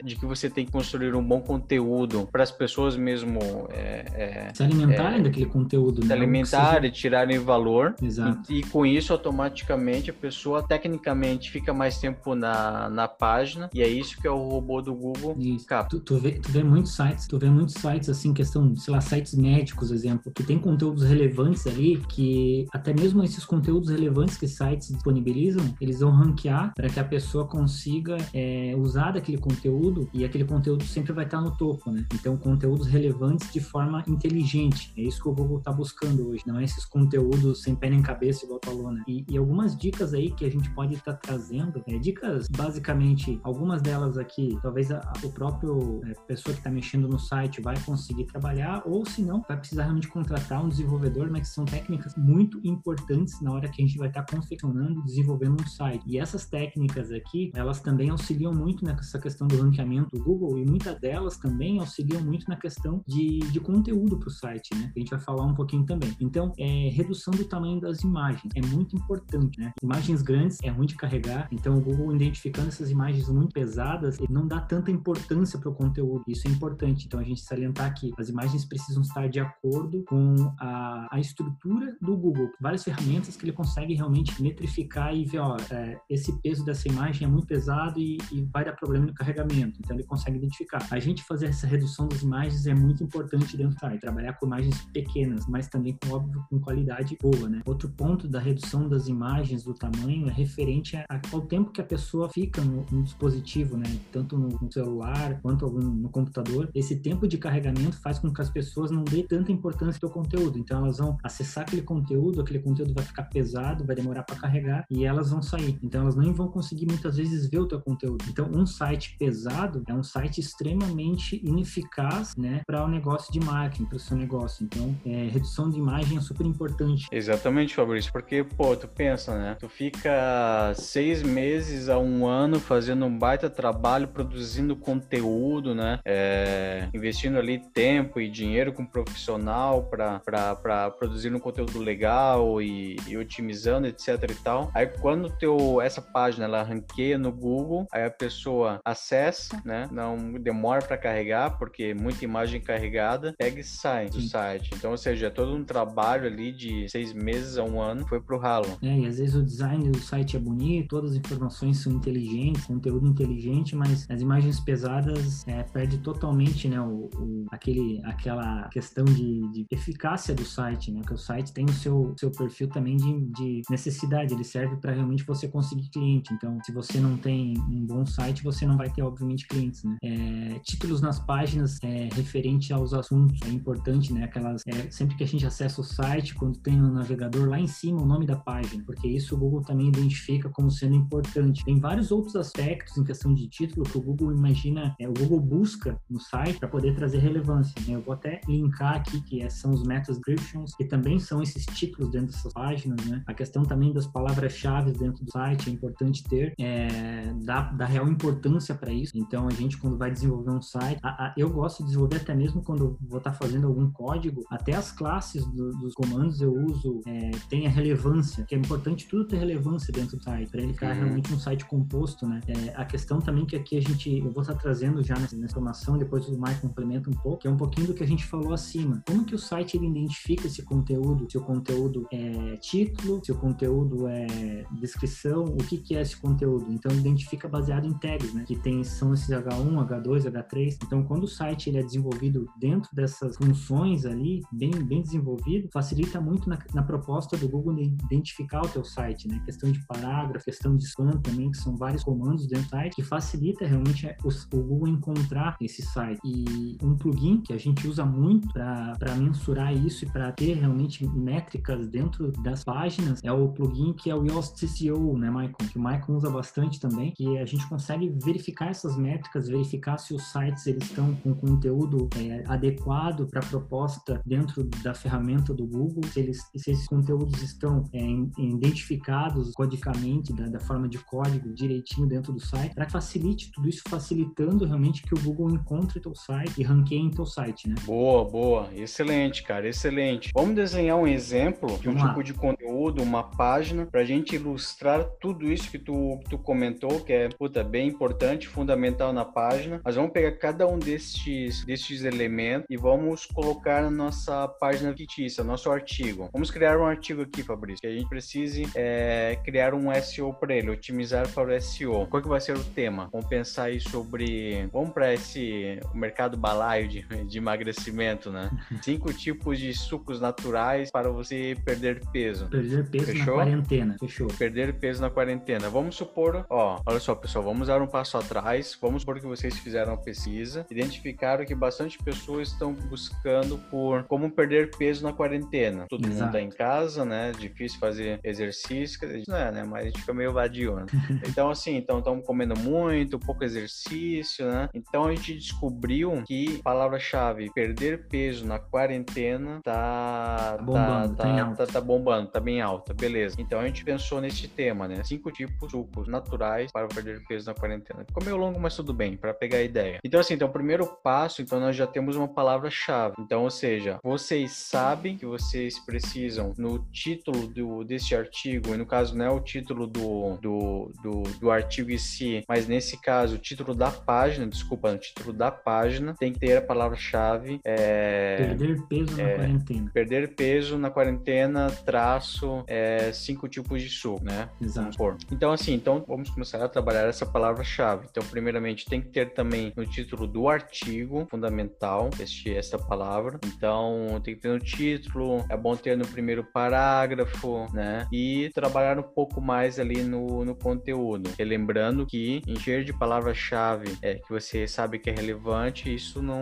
de 0.04 0.16
que 0.16 0.26
você 0.26 0.50
tem 0.50 0.66
que 0.66 0.72
construir 0.72 1.16
um 1.16 1.24
bom 1.24 1.42
conteúdo 1.42 1.70
conteúdo 1.70 2.28
para 2.32 2.44
as 2.44 2.52
pessoas 2.52 2.96
mesmo 2.96 3.40
é, 3.72 4.06
é, 4.14 4.52
se 4.54 4.64
alimentarem 4.64 5.20
é, 5.20 5.24
daquele 5.24 5.46
conteúdo, 5.46 6.02
se 6.02 6.08
né? 6.08 6.16
alimentarem, 6.16 6.90
seja... 6.90 6.94
tirarem 6.94 7.40
valor. 7.40 7.96
Exato. 8.02 8.52
E, 8.52 8.60
e, 8.60 8.64
com 8.64 8.86
isso, 8.86 9.14
automaticamente, 9.14 10.10
a 10.10 10.14
pessoa 10.14 10.64
tecnicamente 10.64 11.52
fica 11.52 11.74
mais 11.74 12.00
tempo 12.00 12.36
na, 12.36 12.90
na 12.90 13.08
página 13.08 13.70
e 13.74 13.82
é 13.82 13.88
isso 13.88 14.20
que 14.20 14.28
é 14.28 14.32
o 14.32 14.48
robô 14.48 14.82
do 14.82 14.94
Google. 14.94 15.36
Isso. 15.38 15.68
Tu, 15.90 16.00
tu, 16.00 16.18
vê, 16.18 16.32
tu 16.32 16.52
vê 16.52 16.64
muitos 16.64 16.96
sites, 16.96 17.28
tu 17.28 17.38
vê 17.38 17.50
muitos 17.50 17.76
sites 17.80 18.10
assim, 18.10 18.34
questão, 18.34 18.76
sei 18.76 18.94
lá, 18.94 19.02
sites 19.02 19.36
médicos, 19.36 19.92
exemplo, 19.92 20.32
que 20.32 20.44
tem 20.44 20.60
conteúdos 20.60 21.04
relevantes 21.04 21.66
ali, 21.68 21.98
que 22.08 22.68
até 22.72 22.94
mesmo 22.94 23.24
esses 23.24 23.46
conteúdos 23.46 23.90
relevantes 23.90 24.38
que 24.38 24.48
sites 24.48 24.90
disponibilizam, 24.90 25.64
eles 25.80 26.00
vão 26.00 26.12
ranquear 26.12 26.74
para 26.76 26.90
que 26.90 27.00
a 27.00 27.04
pessoa 27.04 27.48
consiga 27.48 28.18
é, 28.34 28.76
usar 28.78 29.12
daquele 29.12 29.38
conteúdo 29.38 30.10
e 30.14 30.24
aquele 30.24 30.46
conteúdo 30.46 30.84
sempre 30.84 31.14
vai 31.14 31.26
estar 31.26 31.42
no 31.42 31.56
topo, 31.56 31.92
né? 31.92 32.06
Então, 32.14 32.38
conteúdos 32.38 32.88
relevantes 32.88 33.52
de 33.52 33.60
forma 33.60 34.04
inteligente. 34.08 34.92
É 34.98 35.02
isso 35.02 35.22
que 35.22 35.30
o 35.30 35.34
Google 35.34 35.60
está 35.60 35.72
buscando 35.72 36.30
hoje, 36.30 36.44
não 36.46 36.60
é 36.60 36.64
esses 36.64 36.86
conteúdos 36.86 37.64
sem 37.64 37.76
pé 37.76 37.90
nem 37.90 38.02
cabeça, 38.02 38.46
igual 38.46 38.60
falou, 38.64 38.92
né? 38.92 39.04
E, 39.08 39.26
e 39.30 39.38
algumas 39.38 39.78
dicas 39.78 40.14
aí 40.14 40.32
que 40.32 40.46
a 40.46 40.52
gente 40.52 40.70
pode 40.72 40.96
estar 40.96 41.14
tá 41.14 41.20
trazendo, 41.20 41.82
é, 41.88 41.98
dicas 41.98 42.48
basicamente, 42.50 43.40
algumas 43.44 43.82
delas 43.82 44.18
aqui, 44.18 44.58
talvez 44.62 44.92
a, 44.92 45.00
a, 45.00 45.26
o 45.26 45.32
próprio 45.32 46.02
é, 46.06 46.14
pessoa 46.28 46.54
que 46.54 46.60
está 46.60 46.70
mexendo 46.70 47.08
no 47.08 47.20
site 47.20 47.62
vai 47.70 47.80
conseguir 47.84 48.26
trabalhar, 48.26 48.82
ou 48.86 49.06
se 49.06 49.22
não, 49.22 49.44
vai 49.48 49.58
precisar 49.58 49.84
realmente 49.84 50.08
contratar 50.08 50.66
um 50.66 50.70
desenvolvedor, 50.70 51.30
mas 51.30 51.42
que 51.42 51.54
são 51.54 51.66
técnicas 51.66 52.16
muito 52.16 52.60
importantes 52.64 53.40
na 53.42 53.52
hora 53.52 53.70
que 53.70 53.82
a 53.82 53.86
gente 53.86 53.98
vai 53.98 54.08
estar 54.08 54.24
tá 54.24 54.36
confeccionando, 54.36 55.04
desenvolvendo 55.04 55.62
um 55.62 55.68
site. 55.68 56.04
E 56.08 56.18
essas 56.18 56.48
técnicas 56.48 57.12
aqui, 57.12 57.52
elas 57.54 57.80
também 57.80 58.10
auxiliam 58.10 58.52
muito 58.52 58.84
nessa 58.84 59.20
questão 59.20 59.48
do 59.48 59.62
ranqueamento 59.62 60.10
do 60.18 60.24
Google 60.24 60.58
e 60.58 60.66
muitas 60.66 61.00
delas 61.00 61.38
também 61.38 61.80
auxiliam 61.80 62.22
muito 62.22 62.48
na 62.50 62.56
questão 62.56 63.04
de, 63.08 63.40
de 63.40 63.60
conteúdo 63.60 64.18
para 64.18 64.30
o 64.30 64.32
site, 64.32 64.74
né? 64.76 64.92
A 64.96 65.00
gente 65.00 65.12
vai 65.12 65.20
falar 65.20 65.46
um 65.46 65.54
pouquinho 65.54 65.86
também. 65.86 66.16
Então, 66.20 66.52
é, 66.58 66.90
redução 66.90 67.32
do 67.34 67.46
tamanho 67.46 67.80
das 67.80 68.02
imagens 68.02 68.52
é 68.56 68.66
muito 68.66 68.96
importante, 68.96 69.60
né? 69.60 69.72
Imagens 69.84 70.24
grandes 70.24 70.58
é 70.64 70.70
ruim 70.70 70.88
de 70.88 70.96
carregar, 70.96 71.48
então 71.52 71.78
o 71.78 71.82
Google 71.82 72.16
identificando 72.16 72.70
essas 72.70 72.90
imagens 72.90 73.30
muito 73.30 73.54
pesadas, 73.54 74.20
ele 74.20 74.34
não 74.34 74.48
dá 74.48 74.60
tanta 74.60 74.90
importância 74.90 75.60
para 75.60 75.70
o 75.70 75.76
conteúdo. 75.76 76.24
Isso 76.28 76.48
é 76.48 76.52
importante. 76.52 77.06
Então, 77.06 77.20
a 77.20 77.24
gente 77.24 77.42
salientar 77.60 77.94
que 77.94 78.12
as 78.18 78.30
imagens 78.30 78.66
precisam 78.66 79.02
estar 79.02 79.28
de 79.28 79.40
acordo 79.40 80.04
com 80.06 80.36
a, 80.60 81.08
a 81.12 81.20
estrutura 81.20 81.96
do 82.02 82.16
Google. 82.16 82.50
Várias 82.60 82.84
ferramentas 82.84 83.36
que 83.36 83.44
ele 83.44 83.52
consegue 83.52 83.94
realmente 83.94 84.42
metrificar 84.42 85.14
e 85.14 85.26
ver, 85.26 85.40
ó, 85.40 85.58
é, 85.70 86.00
esse 86.10 86.32
peso 86.42 86.64
dessa 86.64 86.88
imagem 86.88 87.28
é 87.28 87.30
muito 87.30 87.48
pesado 87.48 88.00
e, 88.00 88.18
e 88.32 88.42
vai 88.46 88.64
dar 88.64 88.74
problema 88.74 89.06
no 89.06 89.14
carregamento. 89.14 89.80
Então, 89.80 89.96
ele 89.96 90.06
consegue 90.06 90.38
identificar. 90.38 90.86
A 90.90 91.00
gente 91.00 91.24
fazer 91.24 91.48
essa 91.48 91.68
redução 91.68 92.08
das 92.08 92.22
imagens 92.22 92.66
é 92.66 92.74
muito 92.74 93.04
importante 93.04 93.58
dentro 93.58 93.78
site. 93.80 94.00
Trabalhar 94.00 94.34
com 94.34 94.46
imagens 94.46 94.82
pequenas, 94.94 95.46
mas 95.48 95.68
também 95.68 95.98
com 96.02 96.14
óbvio 96.14 96.44
com 96.50 96.60
qualidade 96.60 97.18
boa, 97.22 97.50
né? 97.50 97.62
Outro 97.66 97.90
ponto 97.90 98.28
da 98.28 98.40
redução 98.40 98.88
das 98.88 99.08
imagens 99.08 99.64
do 99.64 99.74
tamanho 99.74 100.28
é 100.28 100.32
referente 100.32 100.98
ao 101.32 101.42
tempo 101.42 101.72
que 101.72 101.82
a 101.82 101.84
pessoa 101.84 102.30
fica 102.30 102.62
no, 102.62 102.86
no 102.92 103.04
dispositivo, 103.04 103.78
né? 103.78 103.86
Tanto 104.12 104.38
no, 104.38 104.48
no 104.48 104.72
celular 104.72 105.40
quanto 105.42 105.66
algum, 105.66 105.80
no 105.80 106.10
computador. 106.10 106.70
Esse 106.74 106.96
tempo 106.98 107.28
de 107.28 107.38
carregamento 107.50 107.98
faz 107.98 108.20
com 108.20 108.32
que 108.32 108.42
as 108.42 108.50
pessoas 108.50 108.92
não 108.92 109.04
dêem 109.04 109.26
tanta 109.26 109.52
importância 109.52 110.00
ao 110.04 110.12
conteúdo. 110.12 110.60
Então 110.60 110.84
elas 110.84 111.00
vão 111.00 111.18
acessar 111.24 111.64
aquele 111.64 111.82
conteúdo, 111.82 112.42
aquele 112.42 112.60
conteúdo 112.60 112.94
vai 112.94 113.04
ficar 113.04 113.24
pesado, 113.24 113.84
vai 113.84 113.96
demorar 113.96 114.24
para 114.24 114.36
carregar 114.36 114.86
e 114.90 115.04
elas 115.04 115.32
vão 115.32 115.42
sair. 115.42 115.78
Então 115.82 116.02
elas 116.02 116.16
nem 116.16 116.32
vão 116.32 116.48
conseguir 116.48 116.86
muitas 116.86 117.18
vezes 117.18 117.50
ver 117.50 117.60
o 117.60 117.68
teu 117.68 117.82
conteúdo. 117.82 118.24
Então 118.30 118.50
um 118.54 118.66
site 118.66 119.16
pesado 119.18 119.84
é 119.88 119.94
um 119.94 120.04
site 120.04 120.40
extremamente 120.40 121.42
ineficaz, 121.44 122.36
né, 122.36 122.62
para 122.68 122.86
o 122.86 122.88
negócio 122.88 123.34
de 123.34 123.40
marketing, 123.40 123.86
para 123.86 123.98
o 123.98 124.00
seu 124.00 124.16
negócio. 124.16 124.64
Então, 124.64 124.96
é, 125.06 125.30
redução 125.30 125.70
de 125.70 125.78
imagem 125.78 126.18
é 126.18 126.22
super 126.22 126.46
importante. 126.46 127.08
Exatamente, 127.12 127.74
Fabrício, 127.74 128.12
porque, 128.12 128.44
pô, 128.44 128.76
tu 128.76 128.88
pensa, 128.88 129.38
né? 129.38 129.56
Tu 129.60 129.68
fica 129.68 130.74
seis 130.76 131.24
meses 131.24 131.90
a 131.90 131.98
um 131.98 132.28
ano 132.28 132.60
fazendo 132.60 133.06
um 133.06 133.18
baita 133.18 133.50
trabalho, 133.50 134.08
produzindo 134.08 134.76
conteúdo, 134.76 135.74
né? 135.74 136.00
É, 136.06 136.88
investindo 136.94 137.39
ali 137.40 137.60
tempo 137.74 138.20
e 138.20 138.30
dinheiro 138.30 138.74
com 138.74 138.86
profissional 138.86 139.84
para 139.84 140.92
produzir 140.92 141.34
um 141.34 141.40
conteúdo 141.40 141.80
legal 141.80 142.62
e, 142.62 142.98
e, 143.08 143.18
otimizando, 143.18 143.88
etc 143.88 144.10
e 144.30 144.36
tal. 144.36 144.72
Aí 144.74 144.88
quando 144.88 145.30
teu, 145.30 145.82
essa 145.82 146.02
página 146.02 146.46
ela 146.46 146.64
ranqueia 146.64 147.18
no 147.18 147.32
Google, 147.32 147.88
aí 147.92 148.04
a 148.04 148.12
pessoa 148.12 148.80
acessa, 148.84 149.62
né? 149.66 149.88
Não 149.92 150.34
demora 150.34 150.82
para 150.82 150.98
carregar, 150.98 151.58
porque 151.58 151.94
muita 151.94 152.24
imagem 152.24 152.62
carregada, 152.62 153.34
pega 153.38 153.60
e 153.60 153.64
sai 153.64 154.10
do 154.10 154.22
site. 154.22 154.72
Então, 154.76 154.92
ou 154.92 154.98
seja, 154.98 155.28
é 155.28 155.30
todo 155.30 155.56
um 155.56 155.64
trabalho 155.64 156.28
ali 156.28 156.52
de 156.52 156.88
seis 156.90 157.14
meses 157.14 157.58
a 157.58 157.64
um 157.64 157.82
ano 157.82 158.08
foi 158.08 158.20
pro 158.22 158.38
ralo. 158.38 158.78
É, 158.82 159.00
e 159.00 159.06
às 159.06 159.18
vezes 159.18 159.36
o 159.36 159.44
design 159.44 159.90
do 159.90 160.00
site 160.00 160.36
é 160.36 160.40
bonito, 160.40 160.90
todas 160.90 161.12
as 161.12 161.18
informações 161.18 161.78
são 161.78 161.94
inteligentes, 161.94 162.66
conteúdo 162.66 163.08
inteligente, 163.08 163.76
mas 163.76 164.06
as 164.10 164.22
imagens 164.22 164.60
pesadas 164.60 165.48
é, 165.48 165.64
perde 165.64 165.98
totalmente, 166.00 166.68
né, 166.68 166.80
o, 166.80 167.10
o, 167.16 167.29
aquele, 167.52 168.02
aquela 168.06 168.68
questão 168.70 169.06
de, 169.06 169.42
de, 169.52 169.66
eficácia 169.72 170.34
do 170.34 170.46
site, 170.46 170.92
né, 170.92 171.02
que 171.06 171.14
o 171.14 171.18
site 171.18 171.54
tem 171.54 171.66
o 171.66 171.74
seu, 171.74 172.14
seu 172.18 172.32
perfil 172.32 172.68
também 172.70 172.98
de, 172.98 173.20
de 173.32 173.62
necessidade, 173.70 174.34
ele 174.34 174.44
serve 174.44 174.76
para 174.78 174.94
realmente 174.94 175.24
você 175.24 175.48
conseguir 175.48 175.90
cliente. 175.90 176.34
Então, 176.34 176.58
se 176.64 176.72
você 176.72 177.00
não 177.00 177.18
tem 177.18 177.54
um 177.70 177.86
bom 177.86 178.06
site, 178.06 178.44
você 178.44 178.66
não 178.66 178.78
vai 178.78 178.90
ter, 178.90 179.02
obviamente, 179.02 179.48
clientes, 179.48 179.84
né. 179.84 179.98
É, 180.04 180.60
títulos 180.60 181.02
nas 181.02 181.20
páginas 181.20 181.78
é, 181.84 182.10
referente 182.14 182.74
aos 182.74 182.94
assuntos, 182.94 183.40
é 183.46 183.50
importante, 183.50 184.14
né, 184.14 184.24
aquelas, 184.24 184.62
é, 184.68 184.90
sempre 184.92 185.16
que 185.16 185.24
a 185.24 185.28
gente 185.28 185.46
acessa 185.46 185.82
o 185.82 185.84
site, 185.84 186.36
quando 186.36 186.60
tem 186.60 186.78
no 186.78 186.92
navegador, 186.92 187.48
lá 187.50 187.60
em 187.60 187.68
cima 187.68 188.02
o 188.02 188.06
nome 188.06 188.26
da 188.26 188.36
página, 188.36 188.84
porque 188.86 189.08
isso 189.08 189.36
o 189.36 189.38
Google 189.38 189.62
também 189.62 189.88
identifica 189.88 190.50
como 190.50 190.70
sendo 190.70 190.96
importante. 190.96 191.64
Tem 191.64 191.80
vários 191.80 192.12
outros 192.12 192.36
aspectos 192.36 192.98
em 192.98 193.04
questão 193.04 193.34
de 193.34 193.48
título 193.48 193.86
que 193.86 193.98
o 193.98 194.02
Google 194.02 194.32
imagina, 194.32 194.96
é, 195.00 195.08
o 195.08 195.14
Google 195.14 195.40
busca 195.40 196.00
no 196.10 196.20
site 196.20 196.60
para 196.60 196.70
poder 196.70 196.96
trazer 196.96 197.09
relevância. 197.18 197.74
Né? 197.88 197.96
Eu 197.96 198.02
vou 198.02 198.14
até 198.14 198.42
linkar 198.48 198.96
aqui 198.96 199.22
que 199.22 199.42
é, 199.42 199.50
são 199.50 199.72
os 199.72 199.84
meta 199.84 200.12
descriptions, 200.12 200.76
que 200.76 200.84
também 200.84 201.20
são 201.20 201.42
esses 201.42 201.66
títulos 201.66 202.12
dentro 202.12 202.28
dessas 202.28 202.54
páginas, 202.54 203.06
né? 203.06 203.24
A 203.28 203.34
questão 203.34 203.64
também 203.64 203.94
das 203.94 204.08
palavras-chave 204.08 204.92
dentro 204.92 205.24
do 205.24 205.32
site 205.32 205.70
é 205.70 205.74
importante 205.74 206.24
ter, 206.24 206.54
é, 206.60 207.34
dá, 207.44 207.62
dá 207.62 207.86
real 207.86 208.08
importância 208.08 208.76
para 208.76 208.92
isso. 208.92 209.18
Então 209.18 209.48
a 209.48 209.52
gente 209.52 209.78
quando 209.78 209.98
vai 209.98 210.12
desenvolver 210.12 210.52
um 210.52 210.62
site, 210.62 211.00
a, 211.02 211.10
a, 211.10 211.34
eu 211.38 211.50
gosto 211.50 211.80
de 211.80 211.86
desenvolver 211.86 212.18
até 212.18 212.34
mesmo 212.36 212.62
quando 212.62 212.98
vou 213.02 213.18
estar 213.18 213.32
tá 213.32 213.38
fazendo 213.38 213.68
algum 213.68 213.90
código, 213.92 214.44
até 214.50 214.74
as 214.74 214.92
classes 214.92 215.46
do, 215.46 215.72
dos 215.72 215.94
comandos 215.94 216.42
eu 216.42 216.54
uso 216.54 217.02
é, 217.06 217.32
tem 217.50 217.68
a 217.68 217.70
relevância, 217.70 218.44
que 218.46 218.56
é 218.56 218.58
importante 218.58 219.08
tudo 219.08 219.26
ter 219.26 219.38
relevância 219.38 219.92
dentro 219.92 220.18
do 220.18 220.24
site, 220.24 220.50
para 220.50 220.62
ele 220.62 220.74
ficar 220.74 220.96
uhum. 220.96 221.04
realmente 221.04 221.34
um 221.34 221.40
site 221.40 221.66
composto, 221.66 222.28
né? 222.28 222.42
É, 222.48 222.74
a 222.76 222.86
questão 222.86 223.20
também 223.20 223.46
que 223.46 223.56
aqui 223.56 223.78
a 223.78 223.82
gente, 223.82 224.18
eu 224.18 224.32
vou 224.32 224.42
estar 224.42 224.56
trazendo 224.56 225.04
já 225.04 225.16
nessa, 225.16 225.36
nessa 225.36 225.54
informação, 225.54 225.98
depois 225.98 226.28
o 226.28 226.40
Mike 226.40 226.62
complementa 226.62 226.99
um 227.08 227.14
pouco, 227.14 227.40
que 227.40 227.48
é 227.48 227.52
um 227.52 227.58
pouquinho 227.58 227.88
do 227.88 227.94
que 227.94 228.04
a 228.04 228.08
gente 228.08 228.26
falou 228.26 228.54
acima. 228.54 229.04
Como 229.06 229.24
que 229.24 229.36
o 229.36 229.40
site 229.40 229.78
ele 229.78 229.88
identifica 229.88 230.48
esse 230.48 230.64
conteúdo? 230.64 231.30
Se 231.30 231.38
o 231.38 231.42
conteúdo 231.42 232.08
é 232.12 232.58
título, 232.58 233.24
se 233.24 233.32
o 233.32 233.36
conteúdo 233.36 234.08
é 234.08 234.66
descrição, 234.72 235.44
o 235.44 235.58
que 235.58 235.78
que 235.78 235.96
é 235.96 236.02
esse 236.02 236.18
conteúdo? 236.18 236.66
Então 236.72 236.92
identifica 236.96 237.48
baseado 237.48 237.86
em 237.86 237.94
tags, 237.94 238.34
né? 238.34 238.44
Que 238.48 238.56
tem, 238.56 238.84
são 238.84 239.14
esses 239.14 239.30
H1, 239.30 239.88
H2, 239.88 240.32
H3. 240.32 240.78
Então 240.84 241.04
quando 241.04 241.24
o 241.24 241.28
site 241.28 241.70
ele 241.70 241.78
é 241.78 241.84
desenvolvido 241.84 242.48
dentro 242.60 242.90
dessas 242.96 243.38
funções 243.38 244.06
ali, 244.06 244.42
bem, 244.52 244.72
bem 244.72 245.02
desenvolvido, 245.02 245.70
facilita 245.72 246.20
muito 246.20 246.50
na, 246.50 246.58
na 246.74 246.84
proposta 246.84 247.38
do 247.38 247.48
Google 247.48 247.76
de 247.76 247.84
identificar 248.06 248.62
o 248.62 248.68
teu 248.68 248.84
site, 248.84 249.28
né? 249.28 249.42
Questão 249.46 249.72
de 249.72 249.80
parágrafo, 249.86 250.46
questão 250.46 250.76
de 250.76 250.86
spam 250.86 251.12
também, 251.22 251.52
que 251.52 251.58
são 251.58 251.76
vários 251.76 252.04
comandos 252.04 252.48
dentro 252.48 252.66
do 252.66 252.70
site, 252.70 252.96
que 252.96 253.04
facilita 253.04 253.66
realmente 253.66 254.08
o, 254.24 254.58
o 254.58 254.64
Google 254.64 254.88
encontrar 254.88 255.58
esse 255.62 255.82
site. 255.82 256.20
E 256.24 256.78
plugin 256.96 257.42
que 257.42 257.54
a 257.54 257.58
gente 257.58 257.88
usa 257.88 258.06
muito 258.06 258.50
para 258.50 259.16
mensurar 259.18 259.74
isso 259.74 260.06
e 260.06 260.10
para 260.10 260.32
ter 260.32 260.56
realmente 260.56 261.06
métricas 261.08 261.88
dentro 261.88 262.32
das 262.44 262.64
páginas 262.64 263.20
é 263.24 263.32
o 263.32 263.50
plugin 263.50 263.94
que 263.94 264.10
é 264.10 264.16
o 264.16 264.26
Yoast 264.26 264.68
SEO, 264.68 265.18
né, 265.18 265.30
Maicon? 265.30 265.66
Que 265.68 265.78
o 265.78 265.82
Maicon 265.82 266.16
usa 266.16 266.30
bastante 266.30 266.80
também, 266.80 267.12
que 267.12 267.38
a 267.38 267.46
gente 267.46 267.68
consegue 267.68 268.10
verificar 268.24 268.70
essas 268.70 268.98
métricas, 268.98 269.48
verificar 269.48 269.98
se 269.98 270.14
os 270.14 270.24
sites 270.32 270.68
eles 270.68 270.84
estão 270.84 271.16
com 271.16 271.34
conteúdo 271.34 272.10
é, 272.18 272.44
adequado 272.48 273.28
para 273.28 273.40
a 273.40 273.46
proposta 273.46 274.22
dentro 274.26 274.64
da 274.84 274.94
ferramenta 274.94 275.54
do 275.54 275.66
Google, 275.66 276.04
se, 276.12 276.20
eles, 276.20 276.40
se 276.56 276.72
esses 276.72 276.88
conteúdos 276.88 277.42
estão 277.42 277.84
é, 277.94 278.02
identificados 278.38 279.52
codicamente, 279.54 280.34
da, 280.34 280.48
da, 280.48 280.60
forma 280.60 280.88
de 280.88 280.98
código 281.00 281.54
direitinho 281.54 282.08
dentro 282.08 282.34
do 282.34 282.40
site, 282.40 282.74
para 282.74 282.86
que 282.86 282.92
facilite 282.92 283.52
tudo 283.52 283.68
isso, 283.68 283.82
facilitando 283.88 284.66
realmente 284.66 285.02
que 285.04 285.14
o 285.14 285.22
Google 285.22 285.52
encontre 285.52 286.00
teu 286.00 286.14
site 286.16 286.60
e 286.60 286.64
ranqueie 286.80 287.00
em 287.00 287.10
teu 287.10 287.26
site, 287.26 287.70
né? 287.70 287.76
Boa, 287.86 288.24
boa. 288.26 288.70
Excelente, 288.76 289.44
cara, 289.44 289.68
excelente. 289.68 290.32
Vamos 290.34 290.56
desenhar 290.56 290.98
um 290.98 291.08
exemplo 291.08 291.78
de 291.78 291.90
um 291.90 291.94
Vamos 291.94 292.08
tipo 292.08 292.18
lá. 292.18 292.24
de 292.24 292.34
conteúdo, 292.34 293.04
uma 293.04 293.24
página, 293.24 293.86
para 293.86 294.02
a 294.02 294.06
gente 294.06 294.36
ilustrar 294.36 295.04
tudo 295.20 295.52
isso 295.52 295.70
que 295.70 295.80
tu, 295.80 296.20
que 296.24 296.30
tu 296.30 296.38
comentou, 296.38 297.02
que 297.02 297.14
é 297.14 297.30
puta, 297.30 297.64
bem 297.64 297.88
importante, 297.88 298.48
fundamental 298.48 299.12
na 299.14 299.26
página. 299.26 299.82
Mas 299.84 299.96
vamos 299.96 300.12
pegar 300.12 300.32
cada 300.34 300.68
um 300.68 300.78
desses 300.78 301.10
destes, 301.10 301.66
destes 301.66 302.04
elementos 302.04 302.68
e 302.70 302.78
vamos 302.78 303.26
colocar 303.26 303.82
na 303.82 303.92
nossa 303.92 304.48
página 304.48 304.96
fictícia, 304.96 305.44
nosso 305.44 305.72
artigo. 305.72 306.30
Vamos 306.34 306.52
criar 306.52 306.78
um 306.78 306.86
artigo 306.86 307.22
aqui, 307.22 307.44
Fabrício, 307.44 307.82
que 307.82 307.88
a 307.88 307.92
gente 307.92 308.08
precise 308.08 308.70
é, 308.76 309.38
criar 309.44 309.74
um 309.74 309.94
SEO 310.02 310.34
para 310.34 310.56
ele, 310.56 310.70
otimizar 310.70 311.28
para 311.30 311.56
o 311.56 311.62
SEO. 311.62 312.08
Qual 312.08 312.22
que 312.22 312.28
vai 312.28 312.40
ser 312.40 312.56
o 312.56 312.64
tema? 312.64 313.10
Vamos 313.12 313.28
pensar 313.28 313.64
aí 313.64 313.80
sobre... 313.80 314.68
Vamos 314.72 314.92
para 314.92 315.14
esse 315.14 315.80
mercado 315.94 316.38
balaio 316.70 316.88
de, 316.88 317.02
de 317.26 317.38
emagrecimento, 317.38 318.30
né? 318.30 318.50
Cinco 318.82 319.12
tipos 319.12 319.58
de 319.58 319.74
sucos 319.74 320.22
naturais 320.22 320.92
para 320.92 321.10
você 321.10 321.58
perder 321.66 322.02
peso. 322.12 322.48
Perder 322.48 322.88
peso 322.90 323.06
Fechou? 323.06 323.38
na 323.38 323.44
quarentena. 323.44 323.96
Fechou. 324.00 324.28
Perder 324.28 324.74
peso 324.76 325.02
na 325.02 325.10
quarentena. 325.10 325.70
Vamos 325.70 325.96
supor, 325.96 326.46
ó, 326.50 326.80
olha 326.86 327.00
só, 327.00 327.16
pessoal, 327.16 327.44
vamos 327.44 327.68
dar 327.68 327.82
um 327.82 327.88
passo 327.88 328.18
atrás. 328.18 328.78
Vamos 328.80 329.02
supor 329.02 329.20
que 329.20 329.26
vocês 329.26 329.58
fizeram 329.58 329.94
a 329.94 329.98
pesquisa, 329.98 330.66
identificaram 330.70 331.46
que 331.46 331.56
bastante 331.56 331.98
pessoas 331.98 332.50
estão 332.50 332.74
buscando 332.74 333.58
por 333.70 334.04
como 334.04 334.30
perder 334.30 334.70
peso 334.78 335.04
na 335.04 335.14
quarentena. 335.14 335.86
Todo 335.90 336.06
Exato. 336.06 336.24
mundo 336.24 336.32
tá 336.32 336.42
em 336.42 336.50
casa, 336.50 337.04
né? 337.04 337.32
Difícil 337.32 337.80
fazer 337.80 338.20
exercício, 338.24 339.00
não 339.28 339.38
é, 339.38 339.52
né? 339.52 339.64
Mas 339.64 339.82
a 339.82 339.86
gente 339.86 340.00
fica 340.02 340.14
meio 340.14 340.34
vadio, 340.34 340.76
né? 340.76 340.86
Então, 341.30 341.50
assim, 341.50 341.76
então 341.76 342.00
estamos 342.00 342.26
comendo 342.26 342.58
muito, 342.58 343.20
pouco 343.20 343.44
exercício, 343.44 344.46
né? 344.50 344.68
Então 344.74 345.06
a 345.06 345.16
gente 345.16 345.34
descobriu 345.34 346.24
que 346.26 346.59
palavra-chave 346.62 347.52
perder 347.54 348.08
peso 348.08 348.46
na 348.46 348.60
quarentena 348.60 349.60
tá, 349.64 350.56
tá 350.58 350.64
bombando, 350.64 351.16
tá, 351.16 351.24
tá, 351.24 351.56
tá, 351.56 351.68
tá, 351.68 351.82
bombando, 351.82 352.30
tá 352.30 352.40
bem 352.40 352.62
alta, 352.62 352.94
beleza. 352.94 353.36
Então 353.40 353.60
a 353.60 353.66
gente 353.66 353.84
pensou 353.84 354.22
nesse 354.22 354.48
tema, 354.48 354.88
né? 354.88 355.04
Cinco 355.04 355.32
tipos 355.32 355.68
de 355.68 355.80
sucos 355.80 356.08
naturais 356.08 356.72
para 356.72 356.88
perder 356.88 357.24
peso 357.28 357.48
na 357.48 357.54
quarentena. 357.54 358.04
Ficou 358.06 358.24
meio 358.24 358.38
longo, 358.38 358.60
mas 358.60 358.76
tudo 358.76 358.94
bem, 358.94 359.16
para 359.16 359.34
pegar 359.34 359.60
a 359.60 359.64
ideia. 359.64 360.00
Então, 360.04 360.20
assim, 360.20 360.34
então 360.34 360.48
o 360.48 360.52
primeiro 360.52 360.86
passo, 360.86 361.42
então 361.42 361.60
nós 361.60 361.76
já 361.76 361.88
temos 361.88 362.16
uma 362.16 362.28
palavra-chave. 362.28 363.16
Então, 363.20 363.44
ou 363.44 363.50
seja, 363.50 364.00
vocês 364.04 364.52
sabem 364.52 365.18
que 365.18 365.26
vocês 365.26 365.80
precisam 365.80 366.54
no 366.58 366.80
título 366.92 367.48
do, 367.48 367.84
desse 367.84 368.16
artigo, 368.16 368.74
e 368.74 368.78
no 368.78 368.86
caso 368.86 369.18
não 369.18 369.26
é 369.26 369.30
o 369.30 369.40
título 369.40 369.88
do, 369.88 370.38
do, 370.38 370.92
do, 371.02 371.24
do 371.40 371.52
artigo 371.52 371.92
em 371.92 371.98
si, 371.98 372.44
mas 372.48 372.68
nesse 372.68 373.02
caso, 373.02 373.36
o 373.36 373.40
título 373.40 373.74
da 373.74 373.92
página, 373.92 374.48
desculpa, 374.48 374.92
o 374.92 374.98
título 374.98 375.34
da 375.34 375.52
página 375.52 376.16
tem 376.18 376.34
que 376.34 376.40
ter 376.40 376.49
a 376.58 376.62
palavra-chave. 376.62 377.60
É, 377.64 378.38
perder 378.38 378.82
peso 378.88 379.20
é, 379.20 379.24
na 379.24 379.36
quarentena. 379.36 379.92
Perder 379.94 380.36
peso 380.36 380.78
na 380.78 380.90
quarentena, 380.90 381.72
traço, 381.86 382.64
é, 382.68 383.12
cinco 383.12 383.48
tipos 383.48 383.82
de 383.82 383.90
suco, 383.90 384.24
né? 384.24 384.50
Exato. 384.62 384.98
Então, 385.32 385.52
assim, 385.52 385.74
então 385.74 386.04
vamos 386.08 386.30
começar 386.30 386.64
a 386.64 386.70
trabalhar 386.70 387.08
essa 387.08 387.26
palavra-chave. 387.26 388.08
Então, 388.10 388.24
primeiramente, 388.30 388.86
tem 388.86 389.02
que 389.02 389.10
ter 389.10 389.34
também 389.34 389.74
no 389.76 389.86
título 389.86 390.28
do 390.28 390.48
artigo 390.50 391.28
fundamental 391.30 392.10
este, 392.20 392.54
essa 392.54 392.78
palavra. 392.78 393.40
Então, 393.46 394.20
tem 394.24 394.36
que 394.36 394.42
ter 394.42 394.50
no 394.50 394.60
título, 394.60 395.46
é 395.50 395.58
bom 395.58 395.76
ter 395.76 395.98
no 395.98 396.08
primeiro 396.08 396.44
parágrafo, 396.44 397.66
né? 397.74 398.08
E 398.12 398.50
trabalhar 398.54 399.00
um 399.00 399.04
pouco 399.04 399.42
mais 399.42 399.80
ali 399.80 400.04
no, 400.04 400.44
no 400.44 400.56
conteúdo. 400.56 401.30
Relembrando 401.38 402.06
que 402.06 402.42
encher 402.48 402.84
de 402.84 402.94
palavra-chave 402.94 403.98
é, 404.02 404.16
que 404.16 404.30
você 404.30 404.68
sabe 404.68 405.00
que 405.00 405.10
é 405.10 405.14
relevante, 405.14 405.94
isso 405.94 406.22
não 406.22 406.39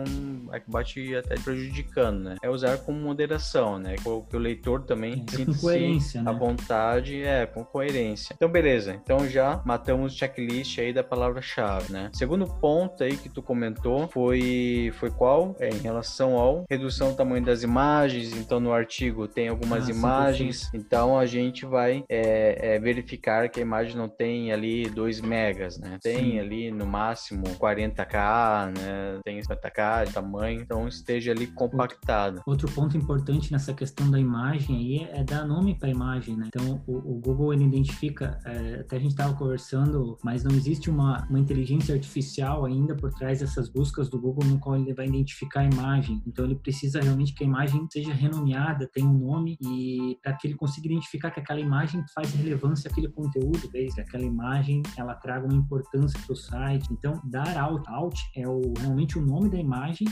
é 0.52 0.60
que 0.60 0.70
bate 0.70 1.14
até 1.16 1.36
prejudicando, 1.36 2.20
né? 2.20 2.36
É 2.42 2.48
usar 2.48 2.78
com 2.78 2.92
moderação, 2.92 3.78
né? 3.78 3.96
Que 3.96 4.36
o 4.36 4.38
leitor 4.38 4.82
também 4.82 5.24
é, 5.26 5.36
sinta 5.36 5.58
coerência, 5.58 6.22
né? 6.22 6.30
à 6.30 6.34
vontade, 6.34 7.22
é, 7.22 7.46
com 7.46 7.64
coerência. 7.64 8.34
Então, 8.34 8.48
beleza. 8.48 9.00
Então 9.02 9.28
já 9.28 9.60
matamos 9.64 10.14
o 10.14 10.16
checklist 10.16 10.78
aí 10.78 10.92
da 10.92 11.02
palavra-chave, 11.02 11.92
né? 11.92 12.10
Segundo 12.12 12.46
ponto 12.46 13.02
aí 13.02 13.16
que 13.16 13.28
tu 13.28 13.42
comentou 13.42 14.08
foi, 14.08 14.92
foi 14.98 15.10
qual? 15.10 15.56
É, 15.58 15.68
em 15.68 15.78
relação 15.78 16.36
ao 16.36 16.64
redução 16.68 17.10
do 17.10 17.16
tamanho 17.16 17.44
das 17.44 17.62
imagens. 17.62 18.32
Então, 18.36 18.60
no 18.60 18.72
artigo 18.72 19.26
tem 19.26 19.48
algumas 19.48 19.88
ah, 19.88 19.90
imagens. 19.90 20.70
Então, 20.72 21.18
a 21.18 21.26
gente 21.26 21.66
vai 21.66 22.04
é, 22.08 22.74
é, 22.74 22.78
verificar 22.78 23.48
que 23.48 23.60
a 23.60 23.62
imagem 23.62 23.96
não 23.96 24.08
tem 24.08 24.52
ali 24.52 24.88
2 24.88 25.20
megas, 25.20 25.78
né? 25.78 25.98
Tem 26.02 26.32
sim. 26.32 26.38
ali 26.38 26.70
no 26.70 26.86
máximo 26.86 27.44
40k, 27.58 28.78
né? 28.78 29.20
Tem 29.24 29.38
50k 29.40 29.87
de 30.04 30.12
tamanho. 30.12 30.60
Então, 30.60 30.86
esteja 30.86 31.32
ali 31.32 31.46
compactado. 31.46 32.42
Outro, 32.46 32.68
outro 32.68 32.68
ponto 32.72 32.96
importante 32.96 33.52
nessa 33.52 33.72
questão 33.72 34.10
da 34.10 34.18
imagem 34.18 34.76
aí 34.76 35.08
é 35.12 35.24
dar 35.24 35.46
nome 35.46 35.74
para 35.74 35.88
a 35.88 35.90
imagem, 35.90 36.36
né? 36.36 36.48
Então, 36.48 36.82
o, 36.86 36.96
o 36.96 37.20
Google 37.20 37.52
ele 37.52 37.64
identifica, 37.64 38.38
é, 38.44 38.80
até 38.80 38.96
a 38.96 39.00
gente 39.00 39.10
estava 39.10 39.34
conversando, 39.34 40.18
mas 40.22 40.44
não 40.44 40.54
existe 40.54 40.90
uma, 40.90 41.26
uma 41.28 41.38
inteligência 41.38 41.94
artificial 41.94 42.64
ainda 42.64 42.94
por 42.94 43.12
trás 43.12 43.40
dessas 43.40 43.68
buscas 43.68 44.08
do 44.08 44.20
Google 44.20 44.44
no 44.44 44.58
qual 44.58 44.76
ele 44.76 44.92
vai 44.92 45.06
identificar 45.06 45.60
a 45.60 45.64
imagem. 45.64 46.22
Então, 46.26 46.44
ele 46.44 46.56
precisa 46.56 47.00
realmente 47.00 47.34
que 47.34 47.44
a 47.44 47.46
imagem 47.46 47.86
seja 47.90 48.12
renomeada, 48.12 48.88
tenha 48.92 49.08
um 49.08 49.18
nome 49.18 49.56
e 49.60 50.18
para 50.22 50.32
que 50.34 50.46
ele 50.46 50.54
consiga 50.54 50.86
identificar 50.86 51.30
que 51.30 51.40
aquela 51.40 51.60
imagem 51.60 52.04
faz 52.14 52.32
relevância 52.34 52.90
àquele 52.90 53.08
conteúdo, 53.08 53.68
desde 53.70 54.00
aquela 54.00 54.24
imagem 54.24 54.82
ela 54.96 55.14
traga 55.14 55.46
uma 55.46 55.56
importância 55.56 56.18
para 56.24 56.32
o 56.32 56.36
site. 56.36 56.88
Então, 56.92 57.20
dar 57.24 57.56
alt, 57.56 57.86
alt 57.88 58.18
é 58.36 58.46
o, 58.48 58.72
realmente 58.78 59.18
o 59.18 59.24
nome 59.24 59.48
da 59.48 59.58
imagem. 59.58 59.67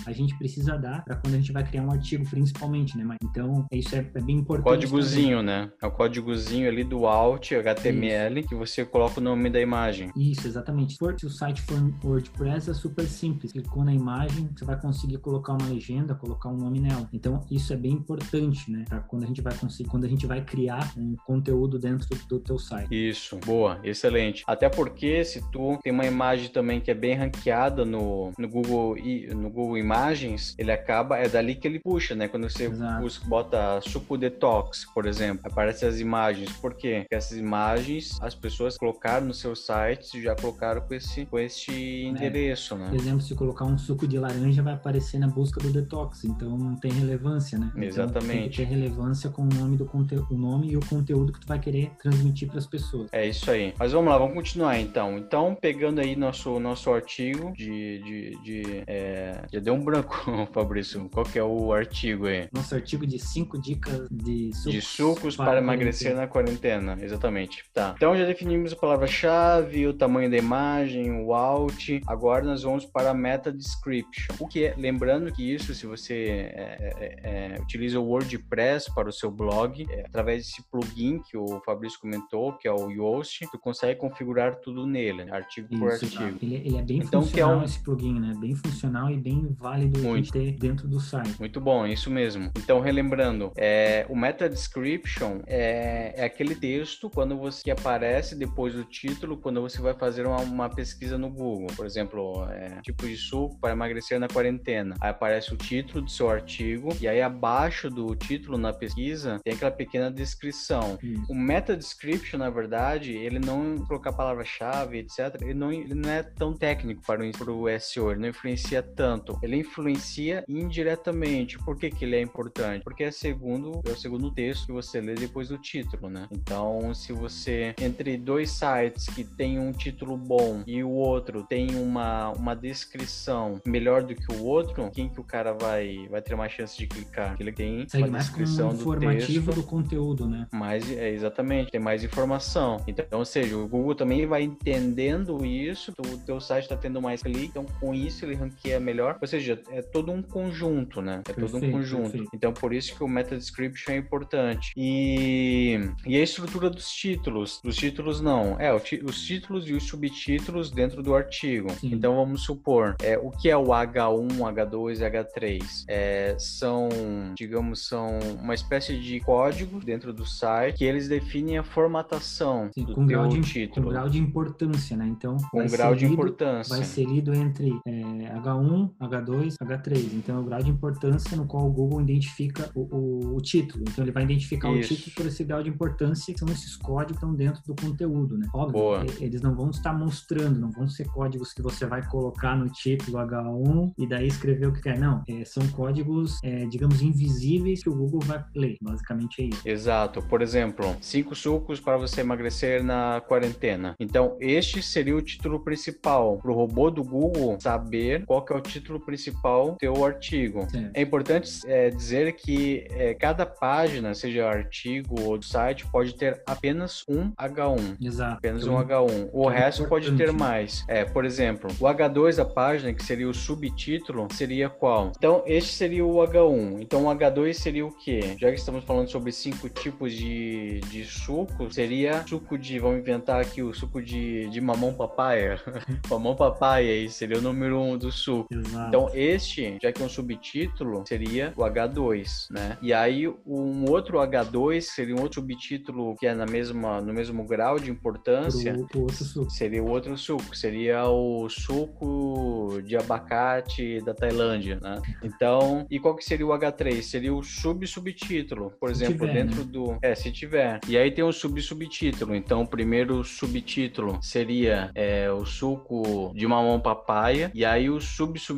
A 0.06 0.12
gente 0.12 0.36
precisa 0.38 0.76
dar 0.76 1.04
para 1.04 1.16
quando 1.16 1.34
a 1.34 1.38
gente 1.38 1.52
vai 1.52 1.64
criar 1.64 1.82
um 1.82 1.90
artigo, 1.90 2.28
principalmente, 2.28 2.96
né? 2.96 3.04
Mas, 3.04 3.18
então, 3.22 3.66
isso 3.72 3.94
é, 3.94 3.98
é 4.14 4.20
bem 4.20 4.38
importante. 4.38 4.64
Códigozinho, 4.64 5.38
também. 5.38 5.44
né? 5.44 5.72
É 5.82 5.86
o 5.86 5.90
códigozinho 5.90 6.68
ali 6.68 6.84
do 6.84 7.06
alt, 7.06 7.52
HTML, 7.52 8.40
isso. 8.40 8.48
que 8.48 8.54
você 8.54 8.84
coloca 8.84 9.20
o 9.20 9.22
nome 9.22 9.50
da 9.50 9.60
imagem. 9.60 10.10
Isso, 10.16 10.46
exatamente. 10.46 10.96
Se 10.96 11.26
o 11.26 11.30
site 11.30 11.62
for 11.62 11.76
WordPress, 12.04 12.70
é 12.70 12.74
super 12.74 13.06
simples. 13.06 13.52
Clicou 13.52 13.84
na 13.84 13.94
imagem, 13.94 14.48
você 14.56 14.64
vai 14.64 14.78
conseguir 14.80 15.18
colocar 15.18 15.52
uma 15.52 15.68
legenda, 15.68 16.14
colocar 16.14 16.48
um 16.48 16.56
nome 16.56 16.80
nela. 16.80 17.08
Então, 17.12 17.40
isso 17.50 17.72
é 17.72 17.76
bem 17.76 17.92
importante, 17.92 18.70
né? 18.70 18.84
Pra 18.88 19.00
quando 19.00 19.24
a 19.24 19.26
gente 19.26 19.40
vai 19.40 19.54
conseguir, 19.56 19.88
quando 19.88 20.04
a 20.04 20.08
gente 20.08 20.26
vai 20.26 20.44
criar 20.44 20.92
um 20.96 21.16
conteúdo 21.24 21.78
dentro 21.78 22.06
do 22.28 22.40
teu 22.40 22.58
site. 22.58 22.88
Isso, 22.90 23.38
boa, 23.44 23.80
excelente. 23.82 24.44
Até 24.46 24.68
porque 24.68 25.24
se 25.24 25.40
tu 25.50 25.78
tem 25.82 25.92
uma 25.92 26.04
imagem 26.04 26.50
também 26.50 26.80
que 26.80 26.90
é 26.90 26.94
bem 26.94 27.14
ranqueada 27.14 27.84
no, 27.84 28.32
no 28.38 28.48
Google 28.48 28.96
no 29.34 29.45
Google 29.50 29.78
Imagens, 29.78 30.54
ele 30.58 30.72
acaba, 30.72 31.18
é 31.18 31.28
dali 31.28 31.54
que 31.54 31.66
ele 31.66 31.78
puxa, 31.78 32.14
né? 32.14 32.28
Quando 32.28 32.48
você 32.48 32.68
busca, 33.00 33.26
bota 33.26 33.80
suco 33.80 34.16
detox, 34.16 34.84
por 34.94 35.06
exemplo, 35.06 35.40
aparecem 35.44 35.88
as 35.88 36.00
imagens. 36.00 36.52
Por 36.52 36.74
quê? 36.74 37.00
Porque 37.00 37.14
essas 37.14 37.38
imagens 37.38 38.18
as 38.20 38.34
pessoas 38.34 38.76
colocaram 38.76 39.26
no 39.26 39.34
seu 39.34 39.54
site 39.54 40.18
e 40.18 40.22
já 40.22 40.34
colocaram 40.34 40.80
com 40.80 40.94
esse, 40.94 41.26
com 41.26 41.38
esse 41.38 41.70
é. 41.72 42.02
endereço, 42.08 42.74
é. 42.74 42.78
né? 42.78 42.88
Por 42.88 42.96
exemplo, 42.96 43.20
se 43.20 43.34
colocar 43.34 43.64
um 43.64 43.78
suco 43.78 44.06
de 44.06 44.18
laranja, 44.18 44.62
vai 44.62 44.74
aparecer 44.74 45.18
na 45.18 45.28
busca 45.28 45.60
do 45.60 45.70
detox, 45.70 46.24
então 46.24 46.56
não 46.56 46.76
tem 46.76 46.92
relevância, 46.92 47.58
né? 47.58 47.70
Então, 47.74 47.84
Exatamente. 47.84 48.36
Tem 48.36 48.48
que 48.50 48.56
ter 48.56 48.64
relevância 48.64 49.30
com 49.30 49.42
o 49.42 49.46
nome, 49.46 49.76
do 49.76 49.84
conteúdo, 49.84 50.26
o 50.30 50.38
nome 50.38 50.70
e 50.70 50.76
o 50.76 50.80
conteúdo 50.80 51.32
que 51.32 51.40
tu 51.40 51.46
vai 51.46 51.58
querer 51.58 51.90
transmitir 52.02 52.48
para 52.48 52.58
as 52.58 52.66
pessoas. 52.66 53.08
É 53.12 53.26
isso 53.26 53.50
aí. 53.50 53.74
Mas 53.78 53.92
vamos 53.92 54.10
lá, 54.10 54.18
vamos 54.18 54.34
continuar 54.34 54.78
então. 54.78 55.18
Então, 55.18 55.56
pegando 55.60 56.00
aí 56.00 56.16
nosso, 56.16 56.58
nosso 56.60 56.90
artigo 56.90 57.52
de. 57.52 57.98
de, 57.98 58.42
de 58.42 58.82
é... 58.86 59.35
Já 59.52 59.60
deu 59.60 59.74
um 59.74 59.82
branco, 59.82 60.14
Fabrício. 60.52 61.08
Qual 61.10 61.24
que 61.24 61.38
é 61.38 61.42
o 61.42 61.72
artigo 61.72 62.26
aí? 62.26 62.48
Nosso 62.52 62.74
artigo 62.74 63.06
de 63.06 63.18
cinco 63.18 63.60
dicas 63.60 64.08
de 64.10 64.52
sucos, 64.54 64.72
de 64.72 64.80
sucos 64.80 65.36
para, 65.36 65.46
para 65.46 65.58
emagrecer 65.58 66.14
na 66.14 66.26
quarentena. 66.26 66.96
Exatamente. 67.00 67.64
Tá. 67.72 67.94
Então 67.96 68.16
já 68.16 68.24
definimos 68.24 68.72
a 68.72 68.76
palavra-chave, 68.76 69.86
o 69.86 69.94
tamanho 69.94 70.30
da 70.30 70.36
imagem, 70.36 71.10
o 71.12 71.34
alt. 71.34 72.00
Agora 72.06 72.44
nós 72.44 72.62
vamos 72.62 72.84
para 72.84 73.10
a 73.10 73.14
meta 73.14 73.52
description. 73.52 74.34
O 74.38 74.46
que 74.46 74.64
é, 74.64 74.74
lembrando 74.76 75.32
que 75.32 75.54
isso, 75.54 75.74
se 75.74 75.86
você 75.86 76.50
é, 76.54 76.94
é, 76.98 77.54
é, 77.56 77.60
utiliza 77.60 77.98
o 78.00 78.04
WordPress 78.04 78.92
para 78.94 79.08
o 79.08 79.12
seu 79.12 79.30
blog, 79.30 79.86
é, 79.90 80.00
através 80.06 80.44
desse 80.46 80.62
plugin 80.70 81.20
que 81.22 81.36
o 81.36 81.60
Fabrício 81.64 82.00
comentou, 82.00 82.52
que 82.52 82.68
é 82.68 82.72
o 82.72 82.90
Yoast, 82.90 83.46
tu 83.50 83.58
consegue 83.58 83.98
configurar 83.98 84.56
tudo 84.56 84.86
nele, 84.86 85.24
né? 85.24 85.32
artigo 85.32 85.68
isso, 85.70 85.80
por 85.80 85.92
artigo. 85.92 86.14
Tá. 86.14 86.44
Ele, 86.44 86.54
ele, 86.56 86.76
é 86.76 86.82
bem 86.82 86.98
então, 86.98 87.22
funcional 87.22 87.58
um... 87.58 87.64
esse 87.64 87.82
plugin, 87.82 88.20
né? 88.20 88.32
Bem 88.38 88.54
funcional 88.54 89.10
e 89.10 89.16
bem 89.26 89.56
válido 89.58 89.98
Muito. 89.98 90.26
de 90.26 90.32
ter 90.32 90.52
dentro 90.52 90.86
do 90.86 91.00
site. 91.00 91.36
Muito 91.40 91.60
bom, 91.60 91.84
isso 91.84 92.08
mesmo. 92.08 92.52
Então, 92.56 92.78
relembrando, 92.78 93.50
é, 93.56 94.06
o 94.08 94.14
meta 94.14 94.48
description 94.48 95.40
é, 95.48 96.14
é 96.16 96.24
aquele 96.24 96.54
texto 96.54 97.10
quando 97.10 97.36
você 97.36 97.72
aparece 97.72 98.36
depois 98.36 98.74
do 98.74 98.84
título, 98.84 99.36
quando 99.36 99.60
você 99.60 99.82
vai 99.82 99.94
fazer 99.94 100.24
uma, 100.28 100.38
uma 100.38 100.68
pesquisa 100.68 101.18
no 101.18 101.28
Google. 101.28 101.66
Por 101.74 101.84
exemplo, 101.84 102.46
é, 102.50 102.80
tipo 102.82 103.04
de 103.04 103.16
suco 103.16 103.58
para 103.58 103.72
emagrecer 103.72 104.20
na 104.20 104.28
quarentena. 104.28 104.94
Aí 105.00 105.10
aparece 105.10 105.52
o 105.52 105.56
título 105.56 106.04
do 106.04 106.10
seu 106.10 106.30
artigo 106.30 106.90
e 107.00 107.08
aí 107.08 107.20
abaixo 107.20 107.90
do 107.90 108.14
título 108.14 108.56
na 108.56 108.72
pesquisa 108.72 109.40
tem 109.42 109.54
aquela 109.54 109.72
pequena 109.72 110.08
descrição. 110.08 110.98
O 111.28 111.34
meta 111.34 111.76
description, 111.76 112.38
na 112.38 112.48
verdade, 112.48 113.12
ele 113.12 113.40
não 113.40 113.76
colocar 113.88 114.12
palavra-chave, 114.12 114.98
etc. 114.98 115.36
Ele 115.40 115.54
não, 115.54 115.72
ele 115.72 115.94
não 115.94 116.10
é 116.10 116.22
tão 116.22 116.54
técnico 116.54 117.02
para 117.04 117.26
o, 117.26 117.32
para 117.32 117.50
o 117.50 117.80
SEO, 117.80 118.12
ele 118.12 118.20
não 118.20 118.28
influencia 118.28 118.80
tanto. 118.82 119.15
Ele 119.42 119.56
influencia 119.56 120.44
indiretamente. 120.48 121.58
Por 121.58 121.76
que, 121.76 121.90
que 121.90 122.04
ele 122.04 122.16
é 122.16 122.20
importante? 122.20 122.82
Porque 122.82 123.04
é 123.04 123.10
segundo 123.10 123.80
é 123.86 123.90
o 123.90 123.96
segundo 123.96 124.30
texto 124.30 124.66
que 124.66 124.72
você 124.72 125.00
lê 125.00 125.14
depois 125.14 125.48
do 125.48 125.58
título, 125.58 126.08
né? 126.08 126.28
Então, 126.30 126.94
se 126.94 127.12
você 127.12 127.74
entre 127.80 128.16
dois 128.16 128.50
sites 128.50 129.06
que 129.06 129.24
tem 129.24 129.58
um 129.58 129.72
título 129.72 130.16
bom 130.16 130.62
e 130.66 130.82
o 130.82 130.90
outro 130.90 131.42
tem 131.42 131.74
uma, 131.76 132.30
uma 132.30 132.54
descrição 132.54 133.60
melhor 133.64 134.02
do 134.02 134.14
que 134.14 134.32
o 134.32 134.44
outro, 134.44 134.90
quem 134.90 135.08
que 135.08 135.20
o 135.20 135.24
cara 135.24 135.52
vai, 135.52 136.06
vai 136.08 136.22
ter 136.22 136.34
mais 136.36 136.52
chance 136.52 136.76
de 136.76 136.86
clicar? 136.86 137.36
Ele 137.38 137.52
tem 137.52 137.86
Segue 137.88 138.04
uma 138.04 138.12
mais 138.12 138.24
descrição 138.26 138.68
como 138.68 138.82
do 138.82 138.96
informativo 138.96 139.46
texto, 139.46 139.60
do 139.60 139.66
conteúdo, 139.66 140.26
né? 140.26 140.46
mais, 140.52 140.90
é, 140.90 141.10
exatamente, 141.10 141.70
tem 141.70 141.80
mais 141.80 142.02
informação. 142.02 142.82
Então, 142.86 143.04
ou 143.12 143.24
seja, 143.24 143.56
o 143.56 143.68
Google 143.68 143.94
também 143.94 144.26
vai 144.26 144.42
entendendo 144.42 145.44
isso, 145.44 145.92
o 145.98 146.18
teu 146.18 146.40
site 146.40 146.64
está 146.64 146.76
tendo 146.76 147.00
mais 147.00 147.22
clique, 147.22 147.46
então 147.46 147.66
com 147.80 147.94
isso 147.94 148.24
ele 148.24 148.34
ranqueia 148.34 148.80
melhor. 148.80 149.05
Ou 149.20 149.26
seja, 149.26 149.60
é 149.70 149.82
todo 149.82 150.10
um 150.12 150.22
conjunto, 150.22 151.00
né? 151.00 151.22
É 151.28 151.32
todo 151.32 151.44
um 151.44 151.50
Perfeito, 151.60 151.72
conjunto. 151.72 152.02
perfeito. 152.10 152.30
Então, 152.34 152.52
por 152.52 152.72
isso 152.72 152.94
que 152.96 153.04
o 153.04 153.08
meta 153.08 153.36
description 153.36 153.92
é 153.92 153.96
importante. 153.96 154.72
E, 154.76 155.78
e 156.06 156.16
a 156.16 156.22
estrutura 156.22 156.68
dos 156.70 156.90
títulos. 156.90 157.60
Dos 157.62 157.76
títulos, 157.76 158.20
não. 158.20 158.58
É, 158.60 158.72
os 158.74 158.82
títulos 159.24 159.68
e 159.68 159.72
os 159.74 159.84
subtítulos 159.84 160.70
dentro 160.70 161.02
do 161.02 161.14
artigo. 161.14 161.70
Sim. 161.72 161.92
Então, 161.92 162.16
vamos 162.16 162.42
supor, 162.44 162.96
é, 163.02 163.16
o 163.18 163.30
que 163.30 163.48
é 163.50 163.56
o 163.56 163.66
H1, 163.66 164.28
H2 164.38 165.00
e 165.00 165.10
H3? 165.10 165.84
É, 165.88 166.36
são, 166.38 166.88
digamos, 167.36 167.86
são 167.86 168.18
uma 168.40 168.54
espécie 168.54 168.98
de 168.98 169.20
código 169.20 169.80
dentro 169.80 170.12
do 170.12 170.24
site 170.26 170.78
que 170.78 170.84
eles 170.84 171.08
definem 171.08 171.58
a 171.58 171.62
formatação 171.62 172.70
Sim, 172.74 172.84
do 172.84 172.94
com, 172.94 173.06
teu 173.06 173.18
grau 173.18 173.28
de, 173.28 173.40
título. 173.40 173.86
com 173.86 173.92
grau 173.92 174.08
de 174.08 174.18
importância, 174.18 174.96
né? 174.96 175.06
Então, 175.06 175.36
Com 175.50 175.66
grau 175.66 175.94
de 175.94 176.02
lido- 176.04 176.12
importância. 176.14 176.74
vai 176.76 176.84
ser 176.84 177.04
lido 177.04 177.34
entre 177.34 177.70
é, 177.86 177.90
H1, 178.38 178.90
H2, 179.00 179.54
H3. 179.60 180.12
Então, 180.14 180.36
é 180.36 180.40
o 180.40 180.44
grau 180.44 180.62
de 180.62 180.70
importância 180.70 181.36
no 181.36 181.46
qual 181.46 181.66
o 181.66 181.70
Google 181.72 182.00
identifica 182.00 182.70
o, 182.74 182.80
o- 182.96 183.36
o 183.36 183.40
título. 183.40 183.84
Então, 183.88 184.04
ele 184.04 184.12
vai 184.12 184.22
identificar 184.24 184.70
Isso. 184.72 184.92
o 184.92 184.96
título 184.96 185.16
por 185.16 185.26
esse 185.26 185.44
grau 185.44 185.62
de 185.62 185.68
importância, 185.70 186.32
que 186.32 186.38
são 186.40 186.48
esses 186.48 186.76
códigos 186.76 187.06
que 187.06 187.24
estão 187.24 187.34
dentro 187.34 187.62
do 187.66 187.74
conteúdo, 187.74 188.36
né? 188.38 188.46
Óbvio, 188.54 188.72
Boa. 188.80 189.04
eles 189.20 189.40
não 189.40 189.54
vão 189.54 189.70
estar 189.70 189.92
mostrando, 189.92 190.58
não 190.58 190.70
vão 190.70 190.88
ser 190.88 191.06
códigos 191.08 191.52
que 191.52 191.62
você 191.62 191.86
vai 191.86 192.06
colocar 192.08 192.56
no 192.56 192.68
título 192.70 193.18
H1 193.18 193.92
e 193.98 194.06
daí 194.08 194.26
escrever 194.26 194.68
o 194.68 194.72
que 194.72 194.80
quer. 194.82 194.98
Não, 194.98 195.22
é, 195.28 195.44
são 195.44 195.66
códigos, 195.68 196.38
é, 196.42 196.66
digamos, 196.66 197.02
invisíveis 197.02 197.82
que 197.82 197.88
o 197.88 197.94
Google 197.94 198.20
vai 198.24 198.44
ler. 198.54 198.76
Basicamente 198.82 199.42
é 199.42 199.44
isso. 199.46 199.62
Exato. 199.68 200.22
Por 200.22 200.42
exemplo, 200.42 200.96
cinco 201.00 201.34
sucos 201.34 201.80
para 201.80 201.96
você 201.96 202.20
emagrecer 202.20 202.82
na 202.82 203.20
quarentena. 203.26 203.94
Então, 204.00 204.36
este 204.40 204.82
seria 204.82 205.16
o 205.16 205.22
título 205.22 205.60
principal 205.60 206.38
para 206.38 206.50
o 206.50 206.54
robô 206.54 206.90
do 206.90 207.02
Google 207.04 207.56
saber 207.60 208.24
qual 208.26 208.44
que 208.44 208.52
é 208.52 208.56
o 208.56 208.60
título 208.60 208.85
principal 209.00 209.72
do 209.72 209.76
teu 209.76 210.04
artigo. 210.04 210.68
Certo. 210.70 210.90
É 210.94 211.02
importante 211.02 211.60
é, 211.66 211.90
dizer 211.90 212.32
que 212.32 212.86
é, 212.90 213.14
cada 213.14 213.44
página, 213.44 214.14
seja 214.14 214.46
artigo 214.48 215.20
ou 215.22 215.40
site, 215.42 215.86
pode 215.90 216.14
ter 216.14 216.42
apenas 216.46 217.04
um 217.08 217.30
H1. 217.32 217.96
Exato. 218.00 218.34
Apenas 218.34 218.62
Então, 218.62 218.74
um 218.74 218.78
H1. 218.78 219.30
O 219.32 219.50
é 219.50 219.58
resto 219.58 219.86
pode 219.88 220.12
ter 220.12 220.32
mais. 220.32 220.84
É, 220.88 221.04
por 221.04 221.24
exemplo, 221.24 221.70
o 221.80 221.84
H2 221.84 222.36
da 222.36 222.44
página, 222.44 222.92
que 222.92 223.04
seria 223.04 223.28
o 223.28 223.34
subtítulo, 223.34 224.28
seria 224.32 224.68
qual? 224.68 225.12
Então, 225.16 225.42
este 225.46 225.74
seria 225.74 226.04
o 226.04 226.16
H1. 226.16 226.80
Então, 226.80 227.06
o 227.06 227.08
H2 227.08 227.54
seria 227.54 227.86
o 227.86 227.92
quê? 227.92 228.36
Já 228.38 228.50
que 228.50 228.58
estamos 228.58 228.84
falando 228.84 229.08
sobre 229.08 229.32
cinco 229.32 229.68
tipos 229.68 230.12
de, 230.12 230.80
de 230.88 231.04
suco, 231.04 231.72
seria 231.72 232.24
suco 232.26 232.58
de, 232.58 232.78
vamos 232.78 232.98
inventar 232.98 233.40
aqui, 233.40 233.62
o 233.62 233.74
suco 233.74 234.02
de, 234.02 234.48
de 234.48 234.60
mamão 234.60 234.94
papaya. 234.94 235.60
mamão 236.10 236.34
papaya 236.34 236.92
aí 236.92 237.08
seria 237.08 237.38
o 237.38 237.42
número 237.42 237.80
um 237.80 237.96
do 237.96 238.10
suco. 238.10 238.48
Exato. 238.66 238.88
Então, 238.88 239.10
este, 239.14 239.78
já 239.82 239.92
que 239.92 240.02
é 240.02 240.04
um 240.04 240.08
subtítulo, 240.08 241.04
seria 241.06 241.52
o 241.56 241.62
H2, 241.62 242.46
né? 242.50 242.76
E 242.82 242.92
aí, 242.92 243.28
um 243.46 243.88
outro 243.90 244.18
H2 244.18 244.82
seria 244.82 245.14
um 245.14 245.20
outro 245.20 245.40
subtítulo 245.40 246.16
que 246.16 246.26
é 246.26 246.34
na 246.34 246.46
mesma, 246.46 247.00
no 247.00 247.12
mesmo 247.12 247.44
grau 247.44 247.78
de 247.78 247.90
importância. 247.90 248.72
pro, 248.74 248.86
pro 248.86 249.00
outro 249.02 249.24
suco. 249.24 249.50
Seria 249.50 249.82
o 249.82 249.88
outro 249.88 250.16
suco, 250.16 250.56
seria 250.56 251.08
o 251.08 251.48
suco 251.48 252.80
de 252.84 252.96
abacate 252.96 254.00
da 254.02 254.14
Tailândia, 254.14 254.78
né? 254.80 255.00
Então, 255.22 255.86
e 255.90 255.98
qual 255.98 256.14
que 256.16 256.24
seria 256.24 256.46
o 256.46 256.50
H3? 256.50 257.02
Seria 257.02 257.34
o 257.34 257.42
sub-subtítulo, 257.42 258.72
por 258.80 258.94
Se 258.94 259.04
exemplo, 259.04 259.26
tiver, 259.26 259.44
dentro 259.44 259.64
né? 259.64 259.70
do... 259.70 259.98
É, 260.02 260.14
se 260.14 260.30
tiver. 260.30 260.80
E 260.88 260.96
aí 260.96 261.10
tem 261.10 261.24
o 261.24 261.32
sub-subtítulo, 261.32 262.34
então 262.34 262.62
o 262.62 262.66
primeiro 262.66 263.22
subtítulo 263.24 264.18
seria 264.22 264.90
é, 264.94 265.30
o 265.30 265.44
suco 265.44 266.32
de 266.34 266.46
mamão 266.46 266.80
papaya, 266.80 267.50
e 267.54 267.64
aí 267.64 267.88
o 267.88 268.00
sub-subtítulo 268.00 268.55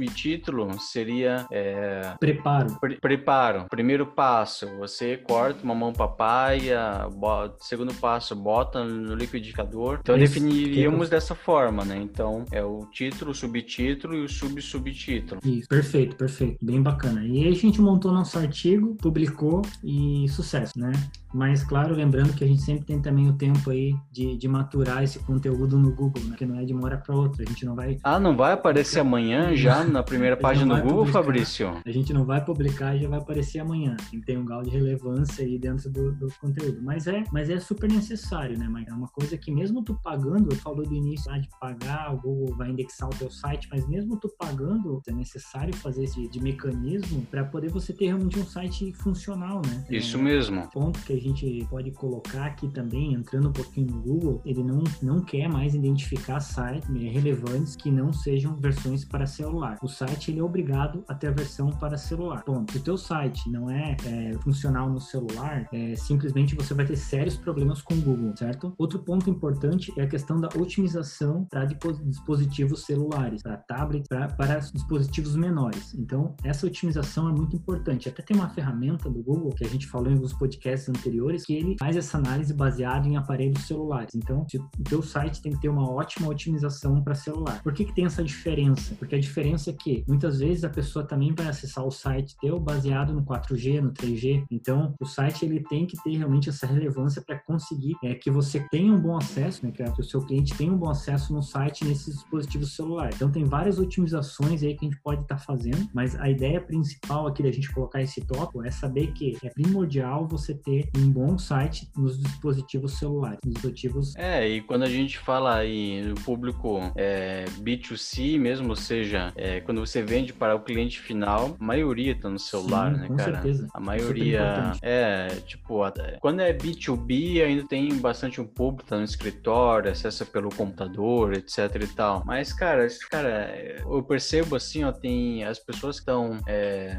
seria... 0.79 1.47
é, 1.51 2.15
Preparo. 2.21 2.79
Pre- 2.81 2.97
preparo. 3.01 3.67
Primeiro 3.71 4.07
passo, 4.07 4.67
você 4.79 5.17
corta 5.17 5.63
uma 5.65 5.75
mão 5.75 5.93
papaya. 5.93 7.09
Bota, 7.15 7.57
segundo 7.61 7.93
passo, 7.95 8.35
bota 8.37 8.85
no 8.85 9.15
liquidificador. 9.15 9.99
Então 10.01 10.17
Esse 10.17 10.35
definiríamos 10.35 11.09
que 11.09 11.15
é 11.15 11.17
dessa 11.17 11.35
forma, 11.35 11.85
né? 11.85 11.99
Então 12.03 12.45
é 12.51 12.63
o 12.63 12.87
título, 12.93 13.33
o 13.33 13.35
subtítulo 13.35 14.15
e 14.15 14.25
o 14.25 14.29
sub-subtítulo. 14.29 15.41
Isso, 15.45 15.69
perfeito, 15.69 16.17
perfeito. 16.17 16.59
Bem 16.63 16.83
bacana. 16.83 17.25
E 17.25 17.45
aí 17.45 17.49
a 17.49 17.55
gente 17.55 17.81
montou 17.81 18.13
nosso 18.13 18.39
artigo, 18.39 18.97
publicou 18.97 19.63
e 19.83 20.27
sucesso, 20.29 20.79
né? 20.79 20.93
Mas, 21.33 21.63
claro, 21.63 21.95
lembrando 21.95 22.33
que 22.33 22.43
a 22.43 22.47
gente 22.47 22.63
sempre 22.63 22.87
tem 22.87 23.01
também 23.03 23.29
o 23.29 23.35
tempo 23.35 23.71
aí 23.71 23.95
de, 24.11 24.37
de 24.37 24.49
maturar 24.49 25.03
esse 25.03 25.19
conteúdo 25.19 25.79
no 25.79 25.93
Google, 25.95 26.23
né? 26.25 26.37
Que 26.37 26.47
não 26.47 26.59
é 26.59 26.65
de 26.65 26.73
uma 26.73 26.87
hora 26.87 26.97
para 26.97 27.15
outra. 27.15 27.43
A 27.43 27.47
gente 27.47 27.67
não 27.67 27.75
vai 27.75 27.99
Ah, 28.03 28.19
não 28.19 28.35
vai 28.37 28.53
aparecer 28.53 29.01
amanhã 29.01 29.55
já 29.55 29.85
na 29.89 30.03
primeira 30.03 30.37
página 30.37 30.77
do 30.77 30.83
Google, 30.83 30.99
publicar. 30.99 31.23
Fabrício? 31.23 31.77
A 31.85 31.91
gente 31.91 32.13
não 32.13 32.25
vai 32.25 32.45
publicar 32.45 32.95
e 32.97 33.03
já 33.03 33.09
vai 33.09 33.19
aparecer 33.19 33.59
amanhã. 33.61 33.97
Tem 34.11 34.21
que 34.21 34.27
ter 34.27 34.39
um 34.39 34.45
grau 34.45 34.63
de 34.63 34.71
relevância 34.71 35.45
aí 35.45 35.59
dentro 35.59 35.91
do, 35.91 36.13
do 36.13 36.29
conteúdo. 36.41 36.81
Mas 36.83 37.07
é, 37.07 37.25
mas 37.33 37.51
é 37.51 37.59
super 37.59 37.91
necessário, 37.91 38.59
né? 38.59 38.69
Mas 38.71 38.87
é 38.89 38.93
uma 38.93 39.09
coisa 39.09 39.37
que 39.37 39.51
mesmo 39.51 39.83
tu 39.83 39.99
pagando, 40.03 40.51
eu 40.51 40.57
falou 40.57 40.85
do 40.87 40.95
início 40.95 41.31
lá 41.31 41.39
de 41.39 41.49
pagar, 41.61 42.15
o 42.15 42.21
Google 42.21 42.55
vai 42.57 42.71
indexar 42.71 43.09
o 43.09 43.15
teu 43.15 43.31
site, 43.31 43.69
mas 43.71 43.87
mesmo 43.89 44.17
tu 44.19 44.29
pagando, 44.39 45.03
é 45.07 45.13
necessário 45.13 45.75
fazer 45.77 46.05
esse 46.05 46.29
de 46.29 46.41
mecanismo 46.43 47.23
para 47.31 47.45
poder 47.45 47.71
você 47.71 47.93
ter 47.93 48.07
realmente 48.07 48.39
um 48.39 48.45
site 48.45 48.93
funcional, 48.93 49.63
né? 49.67 49.85
Isso 49.91 50.19
É, 50.19 50.21
mesmo. 50.23 50.69
ponto 50.71 50.99
que 51.01 51.13
a 51.13 51.21
gente 51.21 51.67
pode 51.71 51.91
colocar 51.93 52.47
aqui 52.47 52.69
também, 52.69 53.15
entrando 53.15 53.49
um 53.49 53.53
pouquinho 53.53 53.87
no 53.89 54.01
Google, 54.03 54.43
ele 54.45 54.63
não, 54.63 54.83
não 55.03 55.21
quer 55.21 55.49
mais 55.49 55.75
identificar 55.75 56.41
sites 56.41 56.89
eh, 56.91 57.09
relevantes 57.09 57.77
que 57.77 57.91
não 57.91 58.13
sejam 58.13 58.57
versões 58.57 59.05
para 59.05 59.27
celular. 59.27 59.78
O 59.83 59.89
site 59.89 60.31
ele 60.31 60.41
é 60.41 60.43
obrigado 60.43 61.05
a 61.07 61.15
ter 61.15 61.29
a 61.29 61.31
versão 61.31 61.71
para 61.71 61.97
celular. 61.97 62.43
Ponto. 62.45 62.73
Se 62.73 62.79
o 62.79 62.83
teu 62.83 62.97
site 62.97 63.49
não 63.51 63.71
é, 63.71 63.97
é, 64.05 64.33
funcional 64.43 64.91
no 64.91 65.01
celular, 65.01 65.69
é, 65.73 65.95
simplesmente 65.97 66.55
você 66.55 66.75
vai 66.75 66.85
ter 66.85 66.97
sérios 66.97 67.37
problemas 67.37 67.83
com 67.83 67.95
o 67.95 68.01
Google, 68.01 68.37
certo? 68.37 68.75
Outro 68.79 68.99
ponto 69.01 69.31
importante 69.31 69.93
é 69.97 70.03
a 70.03 70.07
questão 70.07 70.41
da 70.41 70.49
otimização 70.57 71.45
para 71.45 71.65
dispositivos 71.65 72.85
celulares, 72.85 73.43
para 73.43 73.57
tablet, 73.57 74.09
pra, 74.09 74.29
para 74.29 74.59
dispositivos 74.59 75.37
menores. 75.37 75.95
Então, 75.95 76.35
essa 76.43 76.67
otimização 76.67 77.29
é 77.29 77.33
muito 77.33 77.57
importante. 77.57 78.09
Até 78.09 78.23
tem 78.23 78.37
uma 78.37 78.49
ferramenta 78.49 79.09
do 79.09 79.23
Google 79.23 79.53
que 79.53 79.65
a 79.65 79.69
gente 79.69 79.87
falou 79.87 80.11
em 80.11 80.15
alguns 80.15 80.33
podcasts 80.33 80.89
anteriores 80.89 81.45
que 81.45 81.55
ele 81.55 81.77
faz 81.79 81.97
essa 81.97 82.19
análise 82.19 82.53
baseada 82.53 83.07
em 83.07 83.17
aparelhos 83.17 83.67
celulares. 83.67 84.15
Então, 84.15 84.47
o 84.79 84.85
teu 84.85 85.03
site 85.03 85.43
tem 85.43 85.53
que 85.53 85.61
ter 85.61 85.69
uma 85.69 85.89
ótima 85.91 86.29
otimização 86.29 87.03
para 87.03 87.15
celular. 87.15 87.63
Por 87.63 87.73
que, 87.73 87.85
que 87.85 87.95
tem 87.95 88.07
essa 88.07 88.23
diferença? 88.23 88.95
Porque 88.95 89.15
a 89.15 89.21
diferença 89.21 89.68
é 89.71 89.73
que 89.73 90.05
muitas 90.07 90.41
vezes 90.41 90.65
a 90.65 90.71
pessoa 90.71 91.05
também 91.05 91.35
vai 91.35 91.49
acessar 91.49 91.85
o 91.85 91.91
site 91.91 92.37
teu 92.41 92.59
baseado 92.59 93.13
no 93.13 93.25
4G, 93.25 93.81
no 93.81 93.93
3G. 93.93 94.45
Então, 94.51 94.95
o 95.01 95.05
site 95.05 95.45
ele 95.45 95.61
tem 95.61 95.87
que 95.87 95.97
ter 96.03 96.17
realmente 96.17 96.49
essa 96.49 96.67
relevância 96.67 97.23
para 97.23 97.39
conseguir 97.39 97.97
é, 98.05 98.15
que 98.15 98.31
você 98.31 98.61
tenha 98.71 98.93
um 98.93 99.01
bom 99.01 99.17
acesso, 99.17 99.65
né, 99.65 99.73
que 99.73 99.83
o 99.83 100.05
seu 100.05 100.21
cliente 100.21 100.57
tenha 100.57 100.73
um 100.73 100.77
bom 100.77 100.91
acesso 100.91 101.33
no 101.33 101.43
site 101.43 101.85
nesses 101.85 102.15
dispositivos 102.15 102.75
celulares. 102.75 103.17
Então, 103.17 103.31
tem 103.31 103.45
várias 103.45 103.79
otimizações 103.79 104.63
aí 104.63 104.75
que 104.75 104.87
a 104.87 104.89
gente 104.89 105.01
pode 105.03 105.23
estar 105.23 105.39
fazendo, 105.39 105.89
mas 105.95 106.15
a 106.17 106.29
ideia 106.29 106.61
principal 106.61 107.27
aqui 107.27 107.43
da 107.43 107.51
gente 107.51 107.73
colocar 107.73 108.03
esse 108.03 108.21
tópico 108.27 108.65
é 108.65 108.71
saber 108.71 109.13
que 109.13 109.37
é 109.43 109.51
primordial 109.51 110.27
você 110.29 110.55
ter 110.55 110.89
um 110.97 111.11
bom 111.11 111.39
site 111.39 111.89
nos 111.97 112.21
dispositivos 112.21 112.99
celulares, 112.99 113.39
nos 113.45 113.55
dispositivos 113.55 114.17
É, 114.17 114.47
e 114.47 114.61
quando 114.61 114.83
a 114.83 114.89
gente 114.89 115.19
fala 115.19 115.57
aí 115.57 116.03
no 116.03 116.15
público 116.15 116.81
é, 116.97 117.45
B2C 117.61 118.39
mesmo, 118.39 118.71
ou 118.71 118.77
seja, 118.77 119.33
é, 119.37 119.58
quando 119.61 119.85
você 119.85 120.03
vende 120.03 120.33
para 120.33 120.55
o 120.55 120.61
cliente 120.61 121.01
final, 121.01 121.57
a 121.61 121.65
maioria 121.65 122.15
tá 122.19 122.29
no 122.29 122.39
celular, 122.39 122.95
Sim, 122.95 123.01
né, 123.01 123.07
com 123.09 123.17
cara? 123.17 123.33
certeza. 123.33 123.65
A 123.65 123.67
Super 123.67 123.81
maioria 123.81 124.73
é, 124.83 125.29
tipo, 125.47 125.81
quando 126.21 126.41
é 126.41 126.53
B2B 126.53 127.43
ainda 127.43 127.67
tem 127.67 127.95
bastante 127.99 128.41
um 128.41 128.47
público, 128.47 128.89
tá 128.89 128.97
no 128.97 129.05
escritório, 129.05 129.91
acessa 129.91 130.25
pelo 130.25 130.51
computador, 130.51 131.35
etc 131.35 131.59
e 131.83 131.87
tal. 131.95 132.23
Mas, 132.25 132.53
cara, 132.53 132.87
cara, 133.11 133.51
eu 133.81 134.03
percebo 134.03 134.57
assim, 134.57 134.85
ó, 134.85 134.93
tem 134.93 135.45
as 135.45 135.59
pessoas 135.59 135.97
que 136.01 136.03
estão 136.11 136.39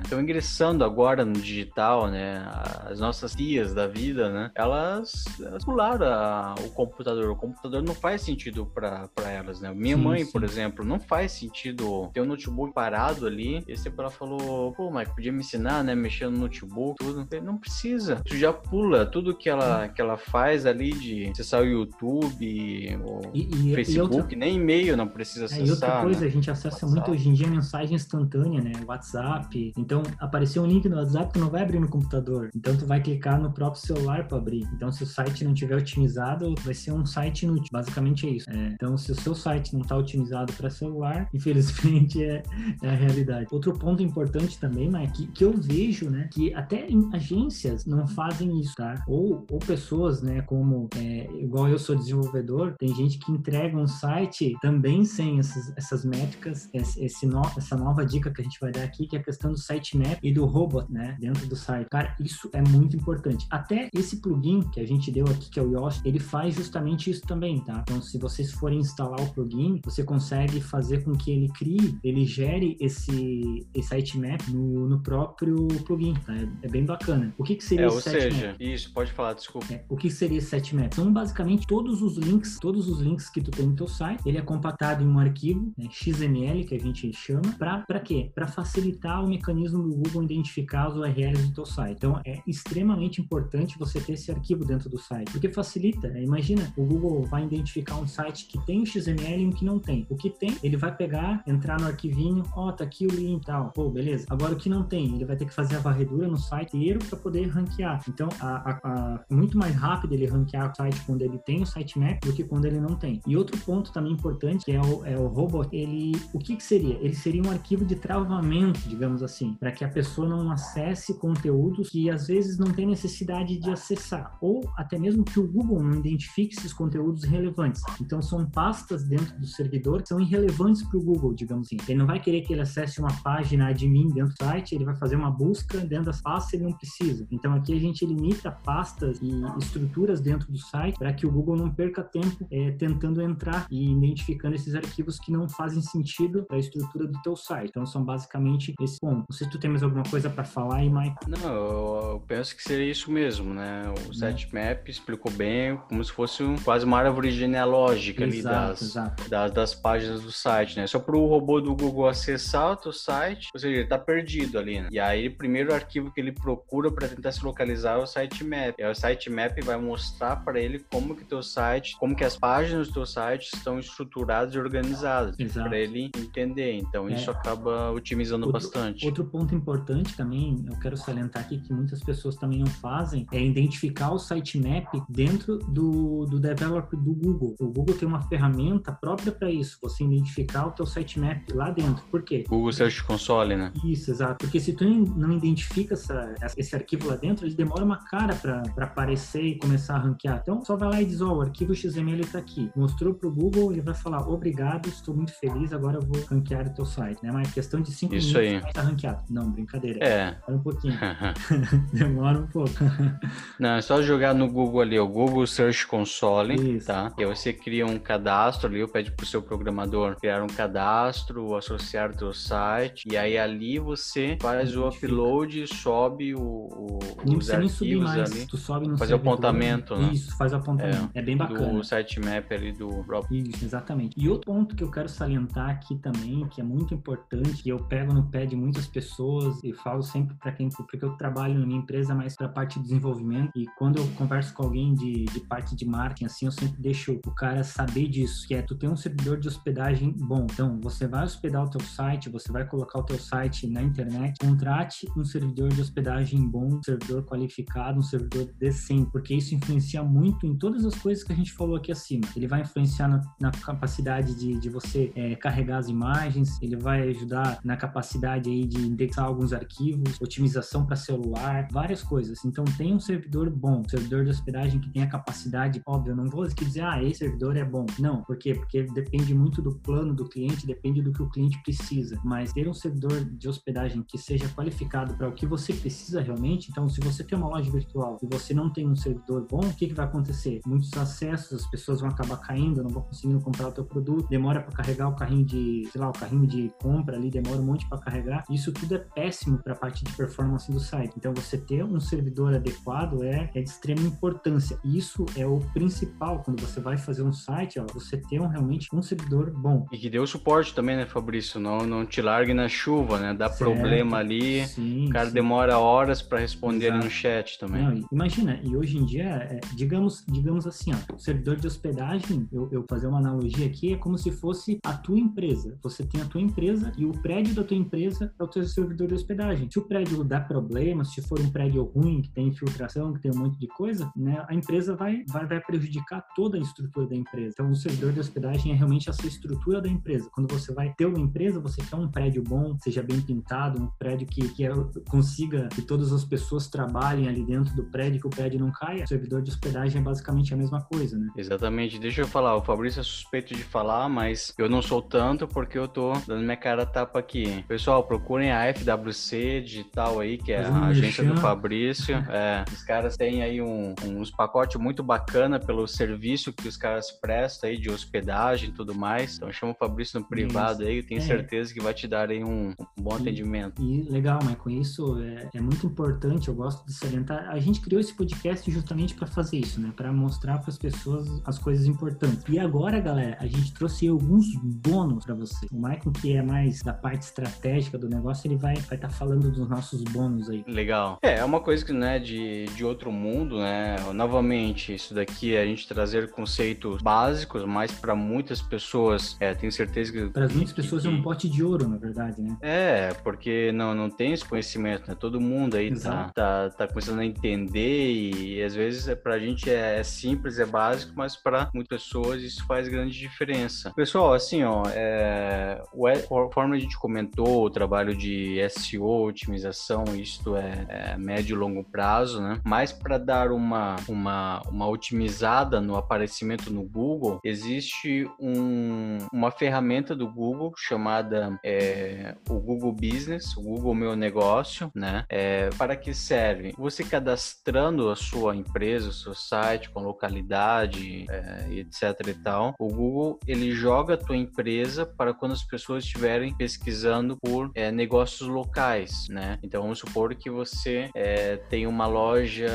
estão 0.04 0.20
ingressando 0.22 0.84
agora 0.84 1.26
no 1.26 1.34
digital, 1.34 2.08
né? 2.08 2.46
As 2.86 3.00
nossas 3.00 3.34
tias 3.36 3.74
da 3.74 3.88
vida, 3.88 4.30
né? 4.30 4.52
Elas, 4.56 5.24
elas 5.40 5.64
pularam 5.64 6.06
a- 6.08 6.56
o 6.66 6.70
computador. 6.72 7.30
O 7.30 7.36
computador 7.36 7.82
não 7.82 7.94
faz 7.94 8.22
sentido 8.22 8.66
para 8.66 9.10
elas, 9.32 9.60
né? 9.62 9.72
Minha 9.74 9.98
Sim, 9.98 10.04
mãe, 10.04 10.26
sim. 10.26 10.32
por 10.32 10.44
exemplo, 10.44 10.86
não 10.86 11.00
faz 11.00 11.32
sentido 11.32 12.10
ter 12.14 12.22
um 12.22 12.26
notebook 12.26 12.49
parado 12.74 13.26
ali. 13.26 13.64
E 13.68 13.76
sempre 13.78 14.02
ela 14.02 14.10
falou, 14.10 14.72
pô, 14.74 14.90
mas 14.92 15.08
podia 15.10 15.32
me 15.32 15.40
ensinar, 15.40 15.84
né? 15.84 15.96
Mexendo 15.96 16.34
no 16.34 16.40
notebook, 16.40 16.98
tudo. 17.04 17.26
Falei, 17.26 17.44
Não 17.44 17.58
precisa. 17.58 18.22
Tu 18.26 18.38
já 18.38 18.52
pula 18.54 19.06
tudo 19.06 19.36
que 19.36 19.50
ela, 19.50 19.88
que 19.90 20.02
ela 20.02 20.18
faz 20.18 20.66
ali 20.66 20.92
de 20.94 21.28
acessar 21.30 21.62
o 21.62 21.66
YouTube, 21.66 22.98
o 23.04 23.22
E, 23.34 23.42
e- 23.42 23.72
e 23.72 23.76
Facebook, 23.76 24.16
outra, 24.16 24.38
nem 24.38 24.56
e-mail 24.56 24.96
não 24.98 25.08
precisa 25.08 25.46
é, 25.46 25.58
e 25.60 25.70
outra 25.70 25.88
acessar. 25.88 26.04
coisa, 26.04 26.22
né? 26.22 26.28
a 26.28 26.30
gente 26.30 26.50
acessa 26.52 26.68
acessa 26.70 26.86
WhatsApp. 26.86 27.10
muito 27.10 27.20
hoje 27.20 27.30
em 27.30 27.34
dia 27.34 27.48
mensagem 27.48 27.96
instantânea, 27.96 28.62
né? 28.62 28.72
WhatsApp. 28.86 29.74
Então, 29.78 30.04
apareceu 30.20 30.64
um 30.64 30.68
link 30.68 30.88
no 30.88 30.98
WhatsApp, 30.98 31.34
tu 31.34 31.40
não 31.40 31.50
vai 31.50 31.62
abrir 31.62 31.80
no 31.80 31.88
computador. 31.90 32.50
Então, 32.56 32.76
tu 32.76 32.86
vai 32.86 33.02
clicar 33.02 33.40
no 33.40 33.52
próprio 33.52 33.82
celular 33.82 34.28
para 34.28 34.38
abrir. 34.38 34.68
Então, 34.74 34.92
se 34.92 35.04
o 35.04 35.06
site 35.08 35.44
não 35.46 35.54
tiver 35.54 35.76
otimizado, 35.76 36.54
vai 36.64 36.74
ser 36.74 36.92
um 36.92 37.06
site 37.06 37.44
inútil. 37.44 37.70
Basicamente 37.72 38.28
é 38.28 38.30
isso. 38.32 38.50
É, 38.50 38.68
então, 38.74 38.98
se 38.98 39.12
o 39.12 39.16
seu 39.16 39.34
site 39.36 39.74
não 39.74 39.82
está 39.82 39.96
otimizado 39.98 40.52
para 40.54 40.70
celular, 40.70 41.28
infelizmente 41.34 42.24
é, 42.24 42.39
é, 42.82 42.90
a 42.90 42.96
realidade. 42.96 43.48
Outro 43.52 43.74
ponto 43.78 44.02
importante 44.04 44.60
também, 44.60 44.90
mas 44.90 45.12
que, 45.12 45.28
que 45.28 45.44
eu 45.44 45.54
vejo, 45.54 46.10
né, 46.10 46.30
que 46.32 46.54
até 46.54 46.88
agências 47.14 47.86
não 47.86 48.08
fazem 48.08 48.60
isso, 48.60 48.76
tá? 48.76 49.04
Ou, 49.08 49.46
ou 49.50 49.60
pessoas, 49.60 50.22
né, 50.22 50.42
como 50.42 50.90
é, 50.96 51.30
igual 51.40 51.68
eu 51.68 51.80
sou 51.80 51.96
desenvolvedor, 51.96 52.76
tem 52.78 52.94
gente 52.96 53.18
que 53.20 53.32
entrega 53.32 53.78
um 53.78 53.88
site 53.88 54.56
também 54.62 55.06
sem 55.06 55.40
essas, 55.40 55.76
essas 55.78 56.06
métricas, 56.06 56.70
esse, 56.74 57.04
esse 57.04 57.26
no, 57.26 57.42
essa 57.58 57.76
nova 57.76 58.06
dica 58.06 58.32
que 58.32 58.42
a 58.42 58.44
gente 58.44 58.60
vai 58.60 58.72
dar 58.72 58.84
aqui, 58.84 59.08
que 59.08 59.16
é 59.16 59.20
a 59.20 59.24
questão 59.24 59.52
do 59.52 59.58
sitemap 59.58 60.20
e 60.22 60.32
do 60.32 60.46
robot, 60.46 60.92
né, 60.92 61.18
dentro 61.20 61.48
do 61.48 61.56
site. 61.56 61.88
Cara, 61.90 62.16
isso 62.20 62.50
é 62.54 62.62
muito 62.62 62.96
importante. 62.96 63.46
Até 63.50 63.90
esse 63.94 64.18
plugin 64.18 64.62
que 64.70 64.80
a 64.80 64.86
gente 64.86 65.12
deu 65.12 65.26
aqui, 65.26 65.50
que 65.50 65.60
é 65.60 65.64
o 65.64 65.72
Yoast, 65.72 66.02
ele 66.06 66.20
faz 66.20 66.56
justamente 66.56 67.10
isso 67.10 67.22
também, 67.22 67.60
tá? 67.64 67.80
Então, 67.82 68.02
se 68.02 68.18
vocês 68.18 68.52
forem 68.52 68.80
instalar 68.80 69.20
o 69.22 69.34
plugin, 69.34 69.80
você 69.84 70.04
consegue 70.04 70.62
fazer 70.62 71.04
com 71.04 71.16
que 71.16 71.32
ele 71.32 71.50
crie, 71.50 71.98
ele 72.04 72.19
gere 72.26 72.78
esse, 72.80 73.68
esse 73.74 73.90
sitemap 73.90 74.42
no, 74.50 74.88
no 74.88 75.00
próprio 75.00 75.68
plugin, 75.86 76.14
tá? 76.26 76.36
É, 76.36 76.48
é 76.64 76.70
bem 76.70 76.86
bacana. 76.86 77.34
O 77.38 77.44
que, 77.44 77.56
que 77.56 77.64
seria 77.64 77.86
é? 77.86 77.90
Ou 77.90 78.00
seja, 78.00 78.56
isso, 78.60 78.94
pode 78.94 79.12
falar, 79.12 79.34
desculpa. 79.34 79.74
É, 79.74 79.84
o 79.90 79.96
que 79.96 80.10
seria 80.10 80.38
esse 80.38 80.50
sitemap? 80.50 80.94
São 80.94 81.12
basicamente 81.12 81.68
todos 81.68 82.02
os 82.02 82.18
links, 82.18 82.58
todos 82.60 82.88
os 82.88 83.00
links 83.02 83.30
que 83.30 83.42
tu 83.42 83.52
tem 83.52 83.68
no 83.68 83.76
teu 83.76 83.88
site, 83.88 84.22
ele 84.26 84.38
é 84.38 84.42
compactado 84.42 85.04
em 85.04 85.08
um 85.08 85.20
arquivo, 85.20 85.74
né, 85.78 85.88
XML, 85.92 86.64
que 86.66 86.76
a 86.76 86.80
gente 86.80 87.12
chama, 87.14 87.42
para 87.58 88.00
quê? 88.00 88.32
Para 88.34 88.48
facilitar 88.48 89.24
o 89.24 89.28
mecanismo 89.28 89.84
do 89.84 89.96
Google 89.96 90.24
identificar 90.24 90.88
as 90.88 90.96
URLs 90.96 91.48
do 91.48 91.54
teu 91.54 91.66
site. 91.66 91.98
Então, 91.98 92.22
é 92.26 92.42
extremamente 92.46 93.22
importante 93.22 93.78
você 93.78 94.00
ter 94.00 94.14
esse 94.14 94.32
arquivo 94.32 94.66
dentro 94.66 94.90
do 94.90 94.98
site, 94.98 95.32
porque 95.32 95.50
facilita. 95.50 96.08
Né? 96.10 96.24
Imagina, 96.24 96.72
o 96.78 96.86
Google 96.86 97.24
vai 97.24 97.44
identificar 97.44 97.96
um 97.96 98.08
site 98.08 98.46
que 98.46 98.64
tem 98.66 98.82
o 98.82 98.86
XML 98.86 99.42
e 99.42 99.46
um 99.46 99.52
que 99.52 99.66
não 99.66 99.80
tem. 99.80 100.06
O 100.10 100.16
que 100.16 100.30
tem, 100.30 100.56
ele 100.64 100.78
vai 100.78 100.96
pegar, 100.96 101.44
entrar 101.48 101.80
no 101.80 101.88
arquivinho, 102.10 102.44
ó, 102.54 102.68
oh, 102.68 102.72
tá 102.72 102.84
aqui 102.84 103.06
o 103.06 103.10
link 103.10 103.44
e 103.44 103.46
tal. 103.46 103.72
Pô, 103.72 103.90
beleza. 103.90 104.26
Agora, 104.30 104.54
o 104.54 104.58
que 104.58 104.70
não 104.70 104.84
tem, 104.84 105.16
ele 105.16 105.26
vai 105.26 105.36
ter 105.36 105.46
que 105.46 105.54
fazer 105.54 105.76
a 105.76 105.80
varredura 105.80 106.28
no 106.28 106.38
site 106.38 106.76
inteiro 106.76 107.00
para 107.06 107.18
poder 107.18 107.48
ranquear. 107.48 108.02
Então, 108.08 108.28
a, 108.40 108.72
a, 108.72 108.80
a, 108.84 109.26
muito 109.30 109.58
mais 109.58 109.76
rápido 109.76 110.14
ele 110.14 110.26
ranquear 110.26 110.72
o 110.72 110.76
site 110.76 111.02
quando 111.06 111.22
ele 111.22 111.38
tem 111.40 111.62
o 111.62 111.66
sitemap 111.66 112.20
do 112.26 112.34
que 112.34 112.44
quando 112.44 112.66
ele 112.66 112.80
não 112.80 112.96
tem. 112.96 113.22
E 113.26 113.38
outro 113.38 113.58
ponto 113.60 113.92
também 113.92 114.14
importante, 114.14 114.66
que 114.66 114.72
é 114.72 114.82
o, 114.82 115.06
é 115.06 115.18
o 115.18 115.28
robot, 115.28 115.70
ele, 115.72 116.14
o 116.34 116.40
que 116.40 116.56
que 116.56 116.64
seria? 116.64 116.98
Ele 117.02 117.16
seria 117.16 117.42
um 117.42 117.52
arquivo 117.52 117.86
de 117.86 117.96
travamento, 117.96 118.80
digamos 118.88 119.22
assim, 119.22 119.54
para 119.60 119.72
que 119.72 119.84
a 119.84 119.90
pessoa 119.90 120.28
não 120.28 120.52
acesse 120.52 121.18
conteúdos 121.18 121.90
que 121.90 122.10
às 122.10 122.28
vezes 122.28 122.58
não 122.58 122.72
tem 122.72 122.88
necessidade 122.88 123.58
de 123.58 123.70
acessar, 123.70 124.38
ou 124.42 124.70
até 124.78 124.98
mesmo 124.98 125.24
que 125.24 125.40
o 125.40 125.48
Google 125.48 125.84
não 125.84 126.00
identifique 126.00 126.56
esses 126.58 126.74
conteúdos 126.74 127.24
relevantes. 127.24 127.82
Então, 128.02 128.22
são 128.22 128.46
pastas 128.46 129.04
dentro 129.04 129.38
do 129.40 129.46
servidor 129.46 130.02
que 130.02 130.10
são 130.10 130.20
irrelevantes 130.20 130.84
para 130.84 130.98
o 130.98 131.02
Google, 131.02 131.34
digamos 131.34 131.68
assim. 131.68 131.78
Ele 131.88 131.99
não 132.00 132.08
vai 132.08 132.20
querer 132.20 132.42
que 132.42 132.54
ele 132.54 132.62
acesse 132.62 133.00
uma 133.00 133.14
página 133.22 133.68
admin 133.68 134.08
dentro 134.08 134.34
do 134.34 134.44
site, 134.44 134.74
ele 134.74 134.86
vai 134.86 134.96
fazer 134.96 135.18
uma 135.18 135.30
busca 135.30 135.80
dentro 135.80 136.06
das 136.06 136.22
pastas, 136.22 136.54
ele 136.54 136.64
não 136.64 136.72
precisa. 136.72 137.28
Então, 137.30 137.54
aqui 137.54 137.76
a 137.76 137.80
gente 137.80 138.06
limita 138.06 138.52
pastas 138.52 139.20
e 139.22 139.30
estruturas 139.60 140.22
dentro 140.22 140.50
do 140.52 140.58
site 140.58 140.98
para 140.98 141.12
que 141.14 141.26
o 141.26 141.32
Google 141.32 141.58
não 141.58 141.70
perca 141.70 142.02
tempo 142.02 142.48
é, 142.50 142.72
tentando 142.72 143.22
entrar 143.22 143.68
e 143.70 143.92
identificando 143.92 144.56
esses 144.56 144.74
arquivos 144.76 145.20
que 145.20 145.32
não 145.32 145.50
fazem 145.50 145.82
sentido 145.82 146.46
para 146.46 146.56
a 146.56 146.60
estrutura 146.60 147.06
do 147.06 147.22
teu 147.22 147.36
site. 147.36 147.70
Então, 147.70 147.86
são 147.86 148.04
basicamente 148.04 148.74
esse 148.80 148.98
ponto. 149.00 149.26
Não 149.30 149.36
sei 149.36 149.46
se 149.46 149.52
tu 149.52 149.60
tem 149.60 149.70
mais 149.70 149.84
alguma 149.84 150.04
coisa 150.04 150.30
para 150.30 150.46
falar 150.46 150.78
aí, 150.78 150.90
Mike. 150.90 151.30
Não, 151.30 152.12
eu 152.12 152.24
penso 152.26 152.56
que 152.56 152.64
seria 152.64 152.90
isso 152.90 153.12
mesmo, 153.12 153.54
né? 153.54 153.84
O 154.08 154.18
né? 154.18 154.32
sitemap 154.32 154.88
explicou 154.88 155.32
bem 155.32 155.78
como 155.90 156.04
se 156.04 156.12
fosse 156.12 156.44
um, 156.44 156.56
quase 156.58 156.86
uma 156.86 156.98
árvore 156.98 157.32
genealógica 157.32 158.24
exato, 158.24 158.84
ali 158.84 158.90
das, 158.90 159.30
das, 159.30 159.52
das, 159.52 159.76
páginas 159.76 160.22
do 160.22 160.32
site, 160.32 160.78
né? 160.78 160.88
Só 160.88 161.00
para 161.00 161.18
o 161.18 161.26
robô 161.26 161.60
do 161.60 161.76
Google 161.76 161.89
acessar 162.08 162.72
o 162.72 162.76
teu 162.76 162.94
site, 162.94 163.50
ou 163.54 163.60
seja, 163.60 163.74
ele 163.74 163.84
está 163.84 163.98
perdido 163.98 164.58
ali, 164.58 164.82
né? 164.82 164.90
E 164.92 165.00
aí, 165.00 165.28
o 165.28 165.36
primeiro 165.36 165.74
arquivo 165.74 166.12
que 166.12 166.20
ele 166.20 166.32
procura 166.32 166.92
para 166.92 167.08
tentar 167.08 167.32
se 167.32 167.44
localizar 167.44 168.00
é 168.00 168.04
o 168.04 168.06
sitemap. 168.06 168.76
E 168.78 168.84
aí, 168.84 168.92
o 168.92 168.96
sitemap 168.96 169.60
vai 169.64 169.78
mostrar 169.78 170.38
para 170.38 170.60
ele 170.60 170.80
como 170.92 171.16
que 171.16 171.26
teu 171.26 171.42
site, 171.42 171.98
como 171.98 172.16
que 172.16 172.24
as 172.24 172.38
páginas 172.38 172.88
do 172.88 172.94
teu 172.94 173.06
site 173.06 173.50
estão 173.54 173.80
estruturadas 173.80 174.56
e 174.56 174.60
organizadas, 174.60 175.36
para 175.36 175.78
ele 175.78 176.12
entender. 176.18 176.74
Então, 176.74 177.10
é. 177.10 177.14
isso 177.14 177.30
acaba 177.32 177.92
otimizando 177.92 178.46
outro, 178.46 178.62
bastante. 178.62 179.06
Outro 179.06 179.26
ponto 179.26 179.54
importante 179.56 180.16
também, 180.16 180.64
eu 180.68 180.78
quero 180.80 180.98
salientar 180.98 181.44
aqui 181.44 181.60
que 181.60 181.74
muitas 181.74 182.04
pessoas 182.04 182.36
também 182.36 182.60
não 182.60 182.68
fazem, 182.68 183.26
é 183.32 183.42
identificar 183.42 184.12
o 184.12 184.20
sitemap 184.20 184.88
dentro 185.10 185.58
do, 185.58 186.26
do 186.26 186.40
developer 186.40 187.00
do 187.00 187.14
Google. 187.14 187.56
O 187.60 187.68
Google 187.68 187.96
tem 187.96 188.08
uma 188.08 188.22
ferramenta 188.24 188.92
própria 188.92 189.32
para 189.32 189.50
isso, 189.50 189.78
você 189.82 190.04
identificar 190.04 190.68
o 190.68 190.72
teu 190.72 190.86
sitemap 190.86 191.44
lá 191.54 191.70
dentro. 191.72 191.79
Por 192.10 192.22
quê? 192.24 192.46
Google 192.48 192.72
Search 192.72 193.04
Console, 193.04 193.56
né? 193.56 193.72
Isso, 193.84 194.12
exato. 194.12 194.38
Porque 194.40 194.60
se 194.60 194.74
tu 194.74 194.86
não 194.86 195.32
identifica 195.32 195.94
essa, 195.94 196.36
esse 196.58 196.76
arquivo 196.76 197.08
lá 197.08 197.16
dentro, 197.16 197.46
ele 197.46 197.56
demora 197.56 197.84
uma 197.84 197.98
cara 197.98 198.36
para 198.36 198.86
aparecer 198.86 199.44
e 199.44 199.58
começar 199.58 199.96
a 199.96 200.00
ranquear. 200.00 200.40
Então, 200.42 200.64
só 200.64 200.76
vai 200.76 200.90
lá 200.90 201.02
e 201.02 201.06
diz, 201.06 201.22
ó, 201.22 201.34
oh, 201.34 201.38
o 201.38 201.42
arquivo 201.42 201.74
XML 201.74 202.22
está 202.22 202.40
aqui. 202.40 202.70
Mostrou 202.76 203.14
para 203.14 203.28
o 203.28 203.32
Google, 203.32 203.72
ele 203.72 203.82
vai 203.82 203.94
falar, 203.94 204.28
obrigado, 204.28 204.88
estou 204.88 205.16
muito 205.16 205.34
feliz, 205.34 205.74
agora 205.74 205.98
eu 205.98 206.02
vou 206.02 206.22
ranquear 206.26 206.68
o 206.68 206.74
teu 206.74 206.86
site, 206.86 207.24
né? 207.24 207.32
Mas 207.32 207.52
questão 207.52 207.82
de 207.82 207.92
cinco 207.92 208.16
isso 208.16 208.38
minutos 208.38 208.66
aí. 208.66 208.74
tá 208.74 208.82
ranqueado. 208.82 209.24
Não, 209.30 209.50
brincadeira. 209.52 210.00
É. 210.04 210.32
Demora 210.32 210.60
um 210.60 210.64
pouquinho. 210.64 211.00
demora 211.94 212.40
um 212.40 212.48
pouco. 212.48 212.70
não, 213.60 213.70
é 213.76 213.82
só 213.82 214.02
jogar 214.02 214.34
no 214.34 214.50
Google 214.50 214.82
ali, 214.82 215.00
o 215.00 215.08
Google 215.08 215.46
Search 215.48 215.88
Console, 215.88 216.78
isso. 216.78 216.88
tá? 216.88 217.12
E 217.18 217.24
aí 217.24 217.36
você 217.36 217.54
cria 217.54 217.86
um 217.86 218.00
cadastro 218.00 218.70
ali, 218.70 218.86
pede 218.88 219.12
pro 219.12 219.26
seu 219.26 219.42
programador 219.42 220.16
criar 220.18 220.42
um 220.44 220.48
cadastro, 220.48 221.54
associar 221.70 222.16
teu 222.16 222.34
site, 222.34 223.08
e 223.12 223.18
aí 223.18 223.38
ali 223.38 223.78
você 223.80 224.38
faz 224.42 224.76
o 224.76 224.88
upload, 224.88 225.68
sobe 225.68 226.34
o, 226.34 226.42
o 226.42 227.00
não 227.26 227.38
os 227.38 227.50
arquivos 227.50 228.04
mais, 228.04 228.32
ali. 228.32 228.46
Tu 228.46 228.58
sobe 228.58 228.88
no 228.88 228.98
Fazer 228.98 229.14
o 229.14 229.18
apontamento, 229.18 229.96
né? 229.96 230.12
Isso, 230.14 230.36
faz 230.38 230.54
o 230.54 230.56
apontamento. 230.56 231.12
É, 231.14 231.20
é 231.20 231.22
bem 231.22 231.38
bacana. 231.38 231.74
Do 231.74 231.84
sitemap 231.84 232.52
ali 232.52 232.72
do 232.72 232.90
Rob. 233.02 233.26
Isso, 233.32 233.64
exatamente. 233.64 234.20
E 234.20 234.28
outro 234.28 234.52
ponto 234.52 234.76
que 234.76 234.84
eu 234.84 234.92
quero 234.92 235.10
salientar 235.10 235.70
aqui 235.70 235.96
também, 235.96 236.48
que 236.48 236.62
é 236.62 236.64
muito 236.64 236.94
importante, 236.94 237.62
que 237.62 237.70
eu 237.70 237.78
pego 237.78 238.14
no 238.14 238.24
pé 238.24 238.46
de 238.46 238.56
muitas 238.56 238.88
pessoas 238.88 239.64
e 239.64 239.74
falo 239.74 240.02
sempre 240.02 240.36
para 240.36 240.52
quem, 240.52 240.70
porque 240.70 241.04
eu 241.04 241.12
trabalho 241.12 241.64
em 241.64 241.76
empresa 241.76 242.16
mais 242.16 242.36
para 242.36 242.48
parte 242.48 242.80
de 242.80 242.84
desenvolvimento 242.84 243.52
e 243.56 243.66
quando 243.78 243.98
eu 243.98 244.08
converso 244.18 244.54
com 244.54 244.64
alguém 244.64 244.94
de, 244.94 245.26
de 245.26 245.40
parte 245.42 245.76
de 245.76 245.86
marketing, 245.86 246.26
assim, 246.26 246.46
eu 246.46 246.52
sempre 246.52 246.82
deixo 246.82 247.20
o 247.26 247.32
cara 247.32 247.64
saber 247.64 248.08
disso, 248.08 248.48
que 248.48 248.54
é 248.54 248.62
tu 248.62 248.76
ter 248.76 248.88
um 248.88 248.96
servidor 248.96 249.40
de 249.40 249.48
hospedagem 249.48 250.12
bom. 250.18 250.46
Então, 250.52 250.80
você 250.82 251.08
vai 251.08 251.24
hospedar 251.24 251.59
o 251.64 251.70
teu 251.70 251.82
site, 251.82 252.30
você 252.30 252.52
vai 252.52 252.66
colocar 252.66 253.00
o 253.00 253.04
teu 253.04 253.18
site 253.18 253.68
na 253.68 253.82
internet, 253.82 254.38
contrate 254.40 255.08
um 255.16 255.24
servidor 255.24 255.70
de 255.70 255.82
hospedagem 255.82 256.48
bom, 256.48 256.76
um 256.76 256.84
servidor 256.84 257.24
qualificado, 257.24 258.00
um 258.00 258.04
servidor 258.04 258.50
decente, 258.58 259.10
porque 259.12 259.36
isso 259.36 259.56
influencia 259.56 260.04
muito 260.04 260.46
em 260.46 260.56
todas 260.58 260.86
as 260.86 260.96
coisas 260.96 261.24
que 261.24 261.32
a 261.32 261.36
gente 261.36 261.54
falou 261.54 261.76
aqui 261.76 261.92
acima. 261.92 262.28
Ele 262.36 262.48
vai 262.48 262.62
influenciar 262.62 263.08
na, 263.08 263.22
na 263.40 263.52
capacidade 263.52 264.36
de, 264.36 264.60
de 264.60 264.70
você 264.70 265.12
é, 265.16 265.36
carregar 265.36 265.78
as 265.80 265.88
imagens, 265.88 266.62
ele 266.62 266.76
vai 266.76 267.10
ajudar 267.10 267.60
na 267.64 267.78
capacidade 267.78 268.50
aí 268.50 268.66
de 268.66 268.80
indexar 268.82 269.26
alguns 269.26 269.54
arquivos, 269.54 270.20
otimização 270.22 270.86
para 270.86 270.96
celular, 270.96 271.68
várias 271.72 272.04
coisas. 272.04 272.44
Então, 272.46 272.66
tem 272.78 272.94
um 272.94 273.00
servidor 273.00 273.50
bom, 273.50 273.82
um 273.86 273.90
servidor 273.90 274.24
de 274.24 274.32
hospedagem 274.32 274.80
que 274.80 274.90
tem 274.90 275.04
a 275.04 275.08
capacidade, 275.08 275.82
óbvio, 275.86 276.12
eu 276.12 276.16
não 276.16 276.30
vou 276.30 276.48
dizer, 276.48 276.82
ah, 276.82 277.02
esse 277.04 277.20
servidor 277.20 277.58
é 277.58 277.64
bom. 277.64 277.86
Não, 278.00 278.24
por 278.24 278.38
quê? 278.38 278.54
Porque 278.54 278.84
depende 278.84 279.34
muito 279.34 279.62
do 279.62 279.76
plano 279.76 280.14
do 280.14 280.26
cliente, 280.26 280.66
depende 280.66 281.02
do 281.02 281.12
que 281.12 281.22
o 281.22 281.30
cliente 281.30 281.49
precisa. 281.64 282.20
Mas 282.24 282.54
ter 282.54 282.68
um 282.68 282.74
servidor 282.74 283.24
de 283.24 283.50
hospedagem 283.50 284.04
que 284.04 284.18
seja 284.18 284.48
qualificado 284.50 285.16
para 285.16 285.28
o 285.28 285.34
que 285.34 285.46
você 285.46 285.74
precisa 285.74 286.22
realmente, 286.22 286.70
então, 286.70 286.88
se 286.88 287.00
você 287.02 287.24
tem 287.24 287.38
uma 287.38 287.48
loja 287.48 287.72
virtual 287.72 288.18
e 288.22 288.28
você 288.28 288.54
não 288.54 288.70
tem 288.70 288.88
um 288.88 288.96
servidor 288.96 289.48
bom, 289.50 289.62
o 289.62 289.74
que, 289.74 289.88
que 289.88 289.94
vai 289.94 290.06
acontecer? 290.06 290.62
Muitos 290.66 290.94
acessos, 290.94 291.64
as 291.64 291.70
pessoas 291.70 292.02
vão 292.02 292.10
acabar 292.10 292.38
caindo, 292.38 292.84
não 292.84 292.90
vão 292.90 293.04
conseguindo 293.04 293.40
comprar 293.42 293.70
o 293.70 293.72
teu 293.72 293.84
produto, 293.84 294.28
demora 294.30 294.62
para 294.62 294.76
carregar 294.76 295.08
o 295.08 295.16
carrinho 295.16 295.46
de, 295.46 295.88
sei 295.92 296.02
lá, 296.02 296.10
o 296.10 296.14
carrinho 296.14 296.46
de 296.46 296.72
compra 296.82 297.16
ali, 297.16 297.30
demora 297.30 297.60
um 297.62 297.66
monte 297.66 297.88
para 297.88 297.98
carregar. 298.00 298.44
Isso 298.50 298.72
tudo 298.72 298.96
é 298.96 299.00
péssimo 299.00 299.58
para 299.58 299.74
a 299.74 299.76
parte 299.76 300.04
de 300.04 300.12
performance 300.14 300.72
do 300.72 300.80
site. 300.80 301.14
Então, 301.18 301.34
você 301.34 301.58
ter 301.58 301.84
um 301.84 302.00
servidor 302.00 302.54
adequado 302.54 303.24
é, 303.24 303.50
é 303.54 303.62
de 303.62 303.70
extrema 303.70 304.02
importância. 304.02 304.80
Isso 304.84 305.26
é 305.36 305.46
o 305.46 305.60
principal 305.74 306.42
quando 306.44 306.62
você 306.62 306.80
vai 306.80 306.98
fazer 306.98 307.24
um 307.24 307.34
site, 307.34 307.80
ó, 307.80 307.86
você 307.94 308.18
ter 308.18 308.40
um, 308.40 308.48
realmente 308.48 308.88
um 308.94 309.02
servidor 309.02 309.52
bom. 309.52 309.86
E 309.92 309.98
que 309.98 310.10
dê 310.10 310.20
o 310.20 310.28
suporte 310.28 310.74
também, 310.74 310.96
né, 310.96 311.06
Fabrício? 311.06 311.39
Não, 311.60 311.80
não 311.80 312.06
te 312.06 312.22
largue 312.22 312.54
na 312.54 312.68
chuva, 312.68 313.20
né? 313.20 313.34
Dá 313.34 313.50
certo. 313.50 313.60
problema 313.60 314.18
ali, 314.18 314.66
sim, 314.68 315.08
o 315.08 315.10
cara 315.10 315.28
sim. 315.28 315.34
demora 315.34 315.78
horas 315.78 316.22
para 316.22 316.40
responder 316.40 316.88
Exato. 316.88 316.98
ali 316.98 317.06
no 317.06 317.12
chat 317.12 317.60
também. 317.60 317.84
Não, 317.84 318.08
imagina, 318.12 318.60
e 318.64 318.76
hoje 318.76 318.98
em 318.98 319.06
dia, 319.06 319.26
é, 319.26 319.60
digamos, 319.76 320.24
digamos 320.28 320.68
assim, 320.68 320.92
ó, 320.94 321.16
o 321.16 321.20
servidor 321.20 321.56
de 321.58 321.68
hospedagem, 321.68 322.48
eu, 322.52 322.70
eu 322.72 322.86
fazer 322.90 323.08
uma 323.08 323.20
analogia 323.20 323.66
aqui, 323.66 323.94
é 323.94 323.98
como 323.98 324.18
se 324.18 324.32
fosse 324.32 324.80
a 324.84 324.94
tua 324.94 325.18
empresa. 325.18 325.78
Você 325.82 326.04
tem 326.04 326.22
a 326.22 326.26
tua 326.26 326.42
empresa 326.42 326.92
e 326.98 327.06
o 327.06 327.12
prédio 327.12 327.56
da 327.56 327.64
tua 327.64 327.78
empresa 327.78 328.34
é 328.40 328.44
o 328.44 328.48
teu 328.48 328.66
servidor 328.66 329.08
de 329.08 329.14
hospedagem. 329.14 329.70
Se 329.72 329.80
o 329.80 329.84
prédio 329.84 330.24
dá 330.24 330.40
problemas, 330.40 331.14
se 331.14 331.22
for 331.22 331.40
um 331.40 331.50
prédio 331.50 331.84
ruim, 331.84 332.22
que 332.22 332.30
tem 332.30 332.48
infiltração, 332.48 333.14
que 333.14 333.22
tem 333.22 333.32
um 333.32 333.38
monte 333.38 333.60
de 333.60 333.68
coisa, 333.68 334.12
né, 334.16 334.44
a 334.48 334.54
empresa 334.54 334.96
vai, 334.96 335.24
vai, 335.28 335.46
vai 335.46 335.60
prejudicar 335.60 336.26
toda 336.36 336.58
a 336.58 336.62
estrutura 336.62 337.08
da 337.08 337.16
empresa. 337.16 337.54
Então, 337.54 337.70
o 337.70 337.76
servidor 337.76 338.14
de 338.14 338.20
hospedagem 338.20 338.72
é 338.72 338.76
realmente 338.76 339.10
essa 339.10 339.26
estrutura 339.26 339.82
da 339.82 339.88
empresa. 339.88 340.30
Quando 340.32 340.52
você 340.54 340.74
vai 340.74 340.94
ter 340.94 341.06
uma 341.20 341.28
empresa, 341.28 341.60
você 341.60 341.82
quer 341.82 341.96
um 341.96 342.08
prédio 342.08 342.42
bom, 342.42 342.78
seja 342.80 343.04
bem 343.04 343.20
pintado, 343.22 343.82
um 343.82 343.88
prédio 343.88 344.26
que, 344.26 344.48
que 344.50 344.66
é, 344.66 344.72
consiga 345.10 345.68
que 345.70 345.82
todas 345.82 346.12
as 346.14 346.24
pessoas 346.24 346.68
trabalhem 346.68 347.28
ali 347.28 347.44
dentro 347.44 347.76
do 347.76 347.84
prédio, 347.84 348.22
que 348.22 348.28
o 348.28 348.30
prédio 348.30 348.60
não 348.60 348.72
caia. 348.72 349.04
O 349.04 349.08
servidor 349.08 349.42
de 349.42 349.52
hospedagem 349.52 350.00
é 350.00 350.04
basicamente 350.04 350.54
a 350.54 350.58
mesma 350.58 350.82
coisa, 350.82 351.18
né? 351.18 351.28
Exatamente. 351.36 352.00
Deixa 352.00 352.22
eu 352.22 352.28
falar, 352.28 352.56
o 352.56 352.62
Fabrício 352.62 353.00
é 353.02 353.04
suspeito 353.04 353.54
de 353.54 353.64
falar, 353.64 354.08
mas 354.10 354.54
eu 354.58 354.70
não 354.70 354.82
sou 354.82 355.02
tanto 355.02 355.48
porque 355.48 355.78
eu 355.78 355.88
tô 355.88 356.14
dando 356.28 356.44
minha 356.44 356.58
cara 356.58 356.86
tapa 356.86 357.20
aqui. 357.20 357.64
Pessoal, 357.68 358.04
procurem 358.04 358.52
a 358.52 358.74
FWC 358.74 359.62
Digital 359.62 360.20
aí, 360.20 360.38
que 360.38 360.52
é 360.52 360.64
a 360.66 360.86
agência 360.88 361.24
do 361.24 361.36
Fabrício. 361.38 362.18
É, 362.30 362.64
os 362.72 362.84
caras 362.84 363.18
têm 363.18 363.42
aí 363.42 363.62
um, 363.62 363.96
uns 364.06 364.30
pacotes 364.30 364.80
muito 364.80 365.02
bacana 365.02 365.60
pelo 365.60 365.88
serviço 365.88 366.54
que 366.54 366.68
os 366.68 366.78
caras 366.78 367.12
prestam 367.12 367.70
aí 367.70 367.78
de 367.78 367.90
hospedagem 367.90 368.70
e 368.70 368.72
tudo 368.72 368.94
mais. 368.94 369.38
Então 369.38 369.52
chama 369.52 369.72
o 369.72 369.76
Fabrício 369.76 370.20
no 370.20 370.26
privado 370.28 370.84
isso. 370.84 370.92
aí, 370.92 371.04
tenho 371.10 371.22
é. 371.22 371.24
certeza 371.24 371.74
que 371.74 371.82
vai 371.82 371.94
te 371.94 372.08
dar 372.08 372.30
aí 372.30 372.44
um, 372.44 372.70
um 372.70 373.02
bom 373.02 373.18
e, 373.18 373.22
atendimento. 373.22 373.82
E 373.82 374.04
legal, 374.04 374.40
mas 374.44 374.56
com 374.58 374.70
isso 374.70 375.20
é, 375.20 375.50
é, 375.56 375.60
muito 375.60 375.88
importante, 375.88 376.50
eu 376.50 376.54
gosto 376.54 376.86
de 376.86 376.94
salientar. 376.94 377.50
A 377.50 377.58
gente 377.58 377.82
criou 377.82 378.00
esse 378.00 378.14
podcast 378.14 378.70
justamente 378.72 379.16
para 379.16 379.26
fazer 379.26 379.58
isso, 379.58 379.82
né? 379.82 379.92
Para 379.96 380.14
mostrar 380.14 380.60
para 380.60 380.70
as 380.70 380.78
pessoas 380.78 381.42
as 381.46 381.58
coisas 381.58 381.88
importantes. 381.88 382.44
E 382.48 382.60
agora, 382.60 383.00
galera, 383.00 383.38
a 383.40 383.48
gente 383.48 383.74
trouxe 383.74 384.08
alguns 384.08 384.46
bônus 384.64 385.26
para 385.26 385.34
você. 385.34 385.66
O 385.72 385.78
Michael, 385.78 386.12
que 386.22 386.38
é 386.38 386.44
mais 386.44 386.84
da 386.84 386.94
parte 386.94 387.24
estratégica 387.24 387.98
do 387.98 388.08
negócio, 388.08 388.48
ele 388.48 388.56
vai 388.56 388.74
estar 388.74 388.90
vai 388.90 388.98
tá 389.00 389.10
falando 389.10 389.50
dos 389.50 389.68
nossos 389.68 390.04
bônus 390.04 390.48
aí. 390.50 390.64
Legal. 390.68 391.18
É, 391.24 391.40
é 391.40 391.44
uma 391.44 391.60
coisa 391.60 391.84
que, 391.84 391.92
né, 391.92 392.20
de, 392.20 392.66
de 392.76 392.86
outro 392.86 393.12
mundo, 393.12 393.58
né? 393.58 393.96
Novamente, 394.14 394.94
isso 394.94 395.16
daqui 395.16 395.56
é 395.56 395.62
a 395.64 395.66
gente 395.66 395.88
trazer 395.88 396.30
conceitos 396.30 397.02
básicos, 397.02 397.64
mas 397.64 397.92
para 397.92 398.14
muitas 398.14 398.62
pessoas, 398.62 399.36
é, 399.40 399.56
tenho 399.56 399.72
certeza 399.72 400.12
que. 400.12 400.28
Para 400.30 400.48
muitas 400.50 400.74
pessoas 400.74 400.99
é 401.06 401.10
um 401.10 401.22
pote 401.22 401.50
de 401.50 401.64
ouro, 401.64 401.88
na 401.88 401.98
verdade, 401.98 402.42
né? 402.42 402.58
É, 402.62 403.14
porque 403.24 403.72
não, 403.72 403.94
não 403.94 404.10
tem 404.10 404.34
esse 404.34 404.46
conhecimento, 404.46 405.08
né? 405.08 405.16
Todo 405.16 405.40
mundo 405.40 405.76
aí 405.76 405.98
tá, 406.00 406.32
tá, 406.34 406.70
tá, 406.70 406.88
começando 406.88 407.20
a 407.20 407.26
entender 407.26 408.12
e, 408.12 408.64
às 408.64 408.76
vezes 408.76 409.08
é, 409.08 409.16
pra 409.16 409.40
gente 409.40 409.70
é, 409.70 410.00
é 410.00 410.04
simples, 410.04 410.60
é 410.60 410.66
básico, 410.66 411.14
mas 411.16 411.36
para 411.36 411.70
muitas 411.74 411.90
pessoas 412.00 412.42
isso 412.42 412.66
faz 412.66 412.88
grande 412.88 413.18
diferença. 413.18 413.92
Pessoal, 413.94 414.34
assim, 414.34 414.64
ó, 414.64 414.84
é, 414.88 415.82
conforme 416.28 416.78
a 416.78 416.80
gente 416.80 416.98
comentou, 416.98 417.66
o 417.66 417.70
trabalho 417.70 418.16
de 418.16 418.58
SEO, 418.70 419.24
otimização, 419.24 420.04
isto 420.16 420.56
é, 420.56 420.86
é 420.88 421.18
médio 421.18 421.56
e 421.56 421.60
longo 421.60 421.84
prazo, 421.84 422.42
né? 422.42 422.60
Mas 422.64 422.92
para 422.92 423.18
dar 423.18 423.52
uma, 423.52 423.96
uma, 424.08 424.62
uma 424.70 424.88
otimizada 424.88 425.82
no 425.82 425.96
aparecimento 425.96 426.72
no 426.72 426.84
Google, 426.84 427.40
existe 427.44 428.30
um, 428.40 429.18
uma 429.32 429.52
ferramenta 429.52 430.16
do 430.16 430.28
Google 430.28 430.74
chamada 430.90 431.60
é, 431.64 432.36
o 432.50 432.60
Google 432.60 432.92
Business, 432.92 433.56
o 433.56 433.62
Google 433.62 433.94
Meu 433.94 434.16
Negócio, 434.16 434.92
né? 434.96 435.24
É, 435.30 435.70
para 435.78 435.96
que 435.96 436.14
serve? 436.14 436.74
Você 436.78 437.04
cadastrando 437.04 438.10
a 438.10 438.16
sua 438.16 438.56
empresa, 438.56 439.10
o 439.10 439.14
seu 439.14 439.36
site 439.36 439.90
com 439.92 440.02
localidade, 440.02 441.26
é, 441.30 441.68
etc 441.74 442.28
e 442.28 442.34
tal, 442.34 442.74
o 442.80 442.88
Google 442.88 443.40
ele 443.48 443.72
joga 443.72 444.16
a 444.16 444.18
tua 444.18 444.36
empresa 444.36 445.06
para 445.06 445.34
quando 445.34 445.52
as 445.52 445.64
pessoas 445.64 446.04
estiverem 446.04 446.56
pesquisando 446.56 447.38
por 447.38 447.72
é, 447.76 447.92
negócios 447.92 448.50
locais, 448.50 449.28
né? 449.30 449.60
Então 449.62 449.84
vamos 449.84 450.00
supor 450.00 450.34
que 450.34 450.50
você 450.50 451.10
é, 451.16 451.58
tem 451.70 451.86
uma 451.86 452.08
loja 452.08 452.70